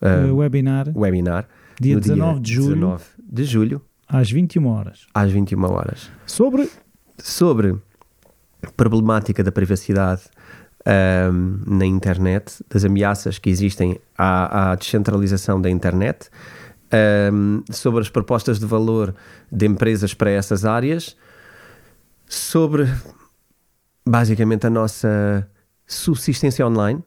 ah, 0.00 0.26
uh, 0.30 0.36
webinar, 0.36 0.92
webinar 0.94 1.48
dia 1.80 1.94
no 1.94 2.00
19 2.00 2.40
de 2.40 2.52
julho, 2.52 2.74
19 2.74 3.04
de 3.18 3.44
julho 3.44 3.82
às 4.06 4.30
21 4.30 4.66
horas. 4.66 5.06
às 5.14 5.30
21 5.30 5.64
horas. 5.64 6.10
Sobre. 6.26 6.70
sobre 7.18 7.76
problemática 8.76 9.42
da 9.42 9.52
privacidade 9.52 10.22
ahm, 10.84 11.62
na 11.66 11.86
internet, 11.86 12.64
das 12.68 12.84
ameaças 12.84 13.38
que 13.38 13.50
existem 13.50 14.00
à, 14.16 14.72
à 14.72 14.74
descentralização 14.74 15.60
da 15.60 15.70
internet, 15.70 16.30
ahm, 16.90 17.62
sobre 17.70 18.00
as 18.00 18.08
propostas 18.08 18.58
de 18.58 18.66
valor 18.66 19.14
de 19.50 19.66
empresas 19.66 20.14
para 20.14 20.30
essas 20.30 20.64
áreas, 20.64 21.16
sobre 22.28 22.88
basicamente 24.06 24.66
a 24.66 24.70
nossa 24.70 25.48
subsistência 25.86 26.66
online, 26.66 27.02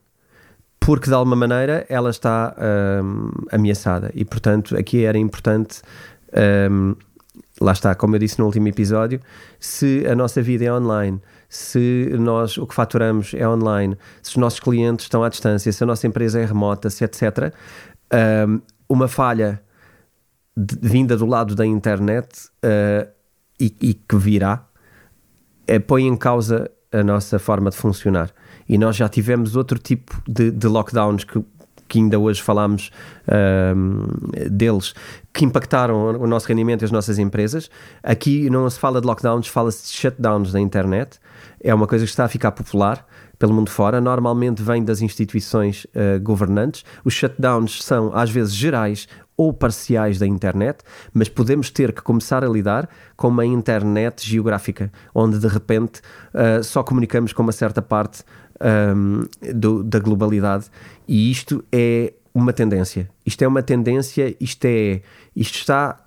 porque 0.80 1.08
de 1.08 1.14
alguma 1.14 1.36
maneira 1.36 1.86
ela 1.90 2.10
está 2.10 2.56
ahm, 2.58 3.30
ameaçada 3.52 4.12
e 4.14 4.24
portanto 4.26 4.78
aqui 4.78 5.04
era 5.04 5.18
importante 5.18 5.82
ahm, 6.34 6.94
lá 7.62 7.74
está, 7.74 7.94
como 7.96 8.16
eu 8.16 8.20
disse 8.20 8.40
no 8.40 8.46
último 8.46 8.68
episódio, 8.68 9.20
se 9.60 10.06
a 10.08 10.16
nossa 10.16 10.42
vida 10.42 10.66
é 10.66 10.74
online, 10.74 11.22
se 11.50 12.10
nós 12.18 12.58
o 12.58 12.66
que 12.66 12.74
faturamos 12.74 13.34
é 13.34 13.48
online, 13.48 13.98
se 14.22 14.32
os 14.32 14.38
nossos 14.38 14.60
clientes 14.60 15.06
estão 15.06 15.24
à 15.24 15.30
distância, 15.30 15.72
se 15.72 15.84
a 15.84 15.88
nossa 15.88 16.08
empresa 16.08 16.40
é 16.40 16.46
remota, 16.46 16.90
se 16.90 17.04
etc., 17.04 17.54
ahm, 18.12 18.60
uma 18.88 19.08
falha 19.08 19.62
de- 20.56 20.78
vinda 20.82 21.16
do 21.18 21.26
lado 21.26 21.54
da 21.56 21.66
internet 21.66 22.50
ah, 22.64 23.08
e, 23.60 23.76
e 23.82 23.94
que 23.94 24.16
virá 24.16 24.66
põe 25.78 26.08
em 26.08 26.16
causa 26.16 26.72
a 26.92 27.04
nossa 27.04 27.38
forma 27.38 27.70
de 27.70 27.76
funcionar. 27.76 28.32
E 28.68 28.78
nós 28.78 28.96
já 28.96 29.10
tivemos 29.10 29.56
outro 29.56 29.78
tipo 29.78 30.22
de, 30.28 30.52
de 30.52 30.68
lockdowns 30.68 31.24
que, 31.24 31.44
que 31.88 32.00
ainda 32.00 32.18
hoje 32.18 32.42
falámos 32.42 32.92
ahm, 33.28 34.06
deles, 34.50 34.94
que 35.34 35.44
impactaram 35.44 36.20
o 36.20 36.28
nosso 36.28 36.48
rendimento 36.48 36.84
e 36.84 36.86
as 36.86 36.92
nossas 36.92 37.20
empresas. 37.20 37.70
Aqui 38.02 38.50
não 38.50 38.70
se 38.70 38.80
fala 38.80 39.02
de 39.02 39.08
lockdowns, 39.08 39.48
fala-se 39.48 39.92
de 39.92 39.98
shutdowns 39.98 40.52
da 40.52 40.60
internet. 40.60 41.20
É 41.62 41.74
uma 41.74 41.88
coisa 41.88 42.06
que 42.06 42.10
está 42.10 42.26
a 42.26 42.30
ficar 42.30 42.52
popular 42.52 43.06
pelo 43.40 43.54
mundo 43.54 43.70
fora, 43.72 44.00
normalmente 44.02 44.62
vem 44.62 44.84
das 44.84 45.02
instituições 45.02 45.88
ah, 45.96 46.20
governantes. 46.20 46.84
Os 47.04 47.14
shutdowns 47.14 47.82
são 47.84 48.12
às 48.14 48.30
vezes 48.30 48.54
gerais 48.54 49.08
ou 49.38 49.54
parciais 49.54 50.20
da 50.20 50.28
internet, 50.28 50.80
mas 51.14 51.30
podemos 51.30 51.72
ter 51.72 51.94
que 51.94 52.02
começar 52.02 52.44
a 52.44 52.48
lidar 52.50 52.90
com 53.16 53.30
uma 53.30 53.46
internet 53.46 54.28
geográfica, 54.30 54.92
onde 55.16 55.40
de 55.40 55.48
repente 55.48 56.02
ah, 56.34 56.62
só 56.62 56.84
comunicamos 56.84 57.32
com 57.32 57.42
uma 57.42 57.54
certa 57.54 57.82
parte 57.82 58.24
ahm, 58.60 59.24
do- 59.56 59.82
da 59.84 59.98
globalidade. 60.00 60.66
E 61.08 61.32
isto 61.32 61.64
é 61.72 62.12
uma 62.34 62.52
tendência. 62.54 63.10
Isto 63.26 63.42
é 63.44 63.48
uma 63.48 63.64
tendência, 63.64 64.36
isto 64.40 64.66
é. 64.66 65.02
Isto 65.36 65.56
está. 65.56 65.98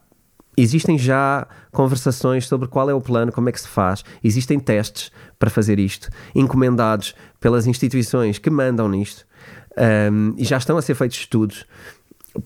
Existem 0.56 0.98
já 0.98 1.46
conversações 1.70 2.46
sobre 2.46 2.68
qual 2.68 2.90
é 2.90 2.94
o 2.94 3.00
plano, 3.00 3.32
como 3.32 3.48
é 3.48 3.52
que 3.52 3.60
se 3.60 3.68
faz. 3.68 4.04
Existem 4.22 4.60
testes 4.60 5.10
para 5.38 5.48
fazer 5.48 5.78
isto, 5.78 6.08
encomendados 6.34 7.14
pelas 7.40 7.66
instituições 7.66 8.38
que 8.38 8.50
mandam 8.50 8.88
nisto, 8.88 9.26
ahm, 9.76 10.34
e 10.36 10.44
já 10.44 10.58
estão 10.58 10.76
a 10.76 10.82
ser 10.82 10.94
feitos 10.94 11.18
estudos 11.18 11.64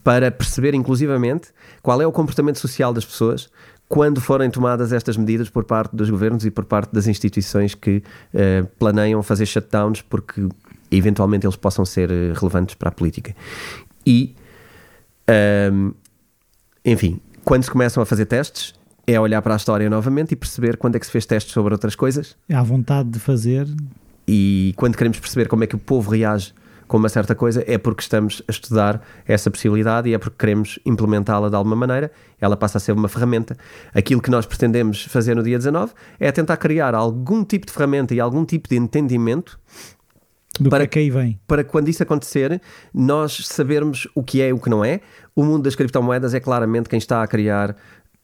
para 0.03 0.31
perceber, 0.31 0.75
inclusivamente, 0.75 1.49
qual 1.83 2.01
é 2.01 2.07
o 2.07 2.13
comportamento 2.13 2.59
social 2.59 2.93
das 2.93 3.05
pessoas 3.05 3.51
quando 3.89 4.21
forem 4.21 4.51
tomadas 4.51 4.93
estas 4.93 5.17
medidas 5.17 5.49
por 5.49 5.65
parte 5.65 5.95
dos 5.95 6.11
governos 6.11 6.45
e 6.45 6.51
por 6.51 6.65
parte 6.65 6.93
das 6.93 7.07
instituições 7.07 7.75
que 7.75 8.03
eh, 8.35 8.65
planeiam 8.79 9.23
fazer 9.23 9.47
shutdowns 9.47 10.03
porque 10.03 10.49
eventualmente 10.91 11.47
eles 11.47 11.57
possam 11.57 11.85
ser 11.85 12.11
eh, 12.11 12.33
relevantes 12.35 12.75
para 12.75 12.89
a 12.89 12.93
política. 12.93 13.35
E, 14.05 14.35
ahm, 15.29 15.93
enfim, 16.85 17.21
quando 17.47 17.63
se 17.63 17.71
começam 17.71 18.03
a 18.03 18.07
fazer 18.07 18.27
testes, 18.27 18.75
é 19.07 19.19
olhar 19.21 19.41
para 19.41 19.55
a 19.55 19.57
história 19.57 19.89
novamente 19.89 20.33
e 20.33 20.37
perceber 20.37 20.77
quando 20.77 20.97
é 20.97 20.99
que 20.99 21.07
se 21.07 21.13
fez 21.13 21.25
testes 21.25 21.53
sobre 21.55 21.73
outras 21.73 21.95
coisas 21.95 22.37
Há 22.53 22.61
vontade 22.63 23.09
de 23.09 23.21
fazer. 23.21 23.67
e 24.27 24.75
quando 24.77 24.97
queremos 24.97 25.21
perceber 25.21 25.47
como 25.47 25.63
é 25.63 25.67
que 25.69 25.77
o 25.77 25.79
povo 25.79 26.11
reage 26.11 26.53
com 26.89 26.97
uma 26.99 27.09
certa 27.09 27.35
coisa, 27.35 27.65
é 27.67 27.79
porque 27.79 28.01
estamos 28.03 28.43
a 28.47 28.51
estudar 28.51 29.01
essa 29.27 29.49
possibilidade 29.51 30.09
e 30.09 30.15
é 30.15 30.19
porque 30.19 30.37
queremos 30.39 30.79
implementá-la 30.87 31.49
de 31.49 31.57
alguma 31.57 31.75
maneira. 31.75 32.13
Ela 32.41 32.57
passa 32.57 32.79
a 32.79 32.81
ser 32.81 32.93
uma 32.93 33.09
ferramenta. 33.09 33.57
Aquilo 33.93 34.21
que 34.23 34.31
nós 34.31 34.47
pretendemos 34.47 35.03
fazer 35.05 35.35
no 35.35 35.43
dia 35.43 35.59
19 35.59 35.93
é 36.21 36.31
tentar 36.31 36.57
criar 36.59 36.95
algum 36.95 37.45
tipo 37.45 37.67
de 37.67 37.73
ferramenta 37.73 38.15
e 38.15 38.21
algum 38.21 38.45
tipo 38.45 38.69
de 38.69 38.77
entendimento 38.77 39.59
Do 40.61 40.71
Para- 40.71 40.87
que 40.87 40.99
é 41.01 41.03
que 41.03 41.07
aí 41.07 41.11
vem. 41.11 41.41
para 41.47 41.65
quando 41.65 41.89
isso 41.89 42.03
acontecer, 42.05 42.61
nós 42.95 43.37
sabermos 43.49 44.07
o 44.15 44.23
que 44.23 44.41
é 44.41 44.49
e 44.49 44.53
o 44.53 44.59
que 44.61 44.71
não 44.71 44.85
é. 44.85 45.01
O 45.37 45.45
mundo 45.45 45.65
das 45.65 45.75
criptomoedas 45.75 46.33
é 46.33 46.41
claramente 46.41 46.89
quem 46.89 46.99
está 46.99 47.23
a 47.23 47.27
criar 47.27 47.77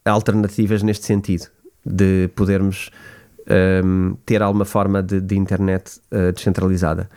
alternativas 0.02 0.82
neste 0.82 1.04
sentido, 1.04 1.46
de 1.84 2.28
podermos 2.34 2.90
hum, 3.84 4.16
ter 4.24 4.42
alguma 4.42 4.64
forma 4.64 5.02
de, 5.02 5.20
de 5.20 5.36
internet 5.36 6.00
uh, 6.10 6.32
descentralizada. 6.32 7.10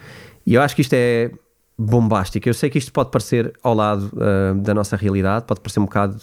E 0.46 0.54
eu 0.54 0.62
acho 0.62 0.76
que 0.76 0.82
isto 0.82 0.93
é 0.93 1.32
bombástico. 1.78 2.48
Eu 2.48 2.54
sei 2.54 2.70
que 2.70 2.78
isto 2.78 2.91
pode 2.91 3.10
parecer 3.10 3.54
ao 3.64 3.74
lado 3.74 4.12
uh, 4.14 4.54
da 4.62 4.74
nossa 4.74 4.98
realidade, 4.98 5.46
pode 5.46 5.62
parecer 5.62 5.80
um 5.80 5.86
bocado 5.86 6.20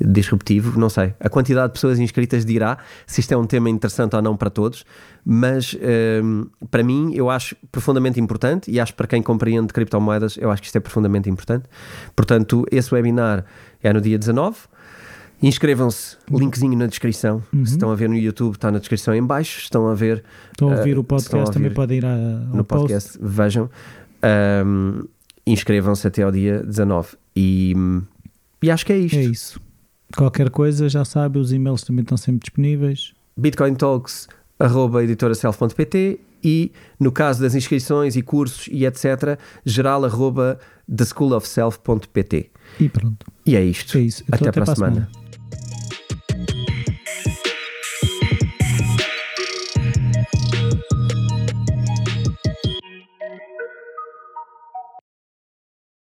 disruptivo, 0.00 0.78
não 0.78 0.88
sei. 0.88 1.14
A 1.20 1.28
quantidade 1.28 1.68
de 1.68 1.74
pessoas 1.74 1.98
inscritas 1.98 2.44
dirá 2.44 2.78
se 3.06 3.20
isto 3.20 3.32
é 3.32 3.36
um 3.36 3.46
tema 3.46 3.70
interessante 3.70 4.14
ou 4.16 4.22
não 4.22 4.36
para 4.36 4.50
todos, 4.50 4.84
mas 5.30 5.76
hum, 6.24 6.46
para 6.70 6.82
mim 6.82 7.12
eu 7.14 7.28
acho 7.28 7.54
profundamente 7.70 8.18
importante 8.18 8.70
e 8.70 8.80
acho 8.80 8.94
para 8.94 9.06
quem 9.06 9.22
compreende 9.22 9.74
criptomoedas, 9.74 10.38
eu 10.38 10.50
acho 10.50 10.62
que 10.62 10.68
isto 10.68 10.76
é 10.76 10.80
profundamente 10.80 11.28
importante. 11.28 11.66
Portanto, 12.16 12.64
esse 12.72 12.94
webinar 12.94 13.44
é 13.82 13.92
no 13.92 14.00
dia 14.00 14.18
19. 14.18 14.56
Inscrevam-se, 15.42 16.16
linkzinho 16.30 16.78
na 16.78 16.86
descrição. 16.86 17.42
Uhum. 17.52 17.66
Se 17.66 17.72
estão 17.72 17.90
a 17.90 17.94
ver 17.94 18.08
no 18.08 18.16
YouTube, 18.16 18.54
está 18.54 18.72
na 18.72 18.78
descrição 18.78 19.14
em 19.14 19.22
baixo. 19.22 19.58
Se 19.58 19.64
estão 19.64 19.86
a 19.86 19.94
ver 19.94 20.24
Estão 20.50 20.72
a 20.72 20.76
ouvir 20.78 20.96
Uh, 20.96 21.00
o 21.00 21.04
podcast, 21.04 21.50
a 21.50 21.52
também 21.52 21.64
ouvir 21.68 21.74
podem 21.74 21.98
ir 21.98 22.06
a, 22.06 22.08
ao 22.14 22.56
no 22.56 22.64
post. 22.64 22.80
podcast, 22.80 23.18
vejam. 23.20 23.70
Hum, 24.64 25.04
Inscrevam-se 25.46 26.06
até 26.06 26.22
ao 26.22 26.32
dia 26.32 26.62
19. 26.62 27.16
E, 27.36 27.74
e 28.62 28.70
acho 28.70 28.86
que 28.86 28.94
é 28.94 28.98
isto. 28.98 29.18
É 29.18 29.24
isso. 29.24 29.60
Qualquer 30.16 30.48
coisa, 30.48 30.88
já 30.88 31.04
sabe, 31.04 31.38
os 31.38 31.52
e-mails 31.52 31.82
também 31.82 32.02
estão 32.02 32.16
sempre 32.16 32.40
disponíveis. 32.40 33.12
bitcointalks.editoraself.pt 34.58 36.20
e 36.42 36.70
no 37.00 37.10
caso 37.10 37.42
das 37.42 37.54
inscrições 37.54 38.16
e 38.16 38.22
cursos 38.22 38.68
e 38.70 38.84
etc, 38.86 39.38
geral 39.64 40.04
arroba 40.04 40.58
theschoolofself.pt 40.94 42.50
E 42.80 42.88
pronto. 42.88 43.26
e 43.44 43.56
é 43.56 43.64
isto. 43.64 43.98
É 43.98 44.00
isso. 44.02 44.22
Então, 44.26 44.48
Até 44.48 44.52
para 44.52 44.72
a 44.72 44.74
semana. 44.74 45.08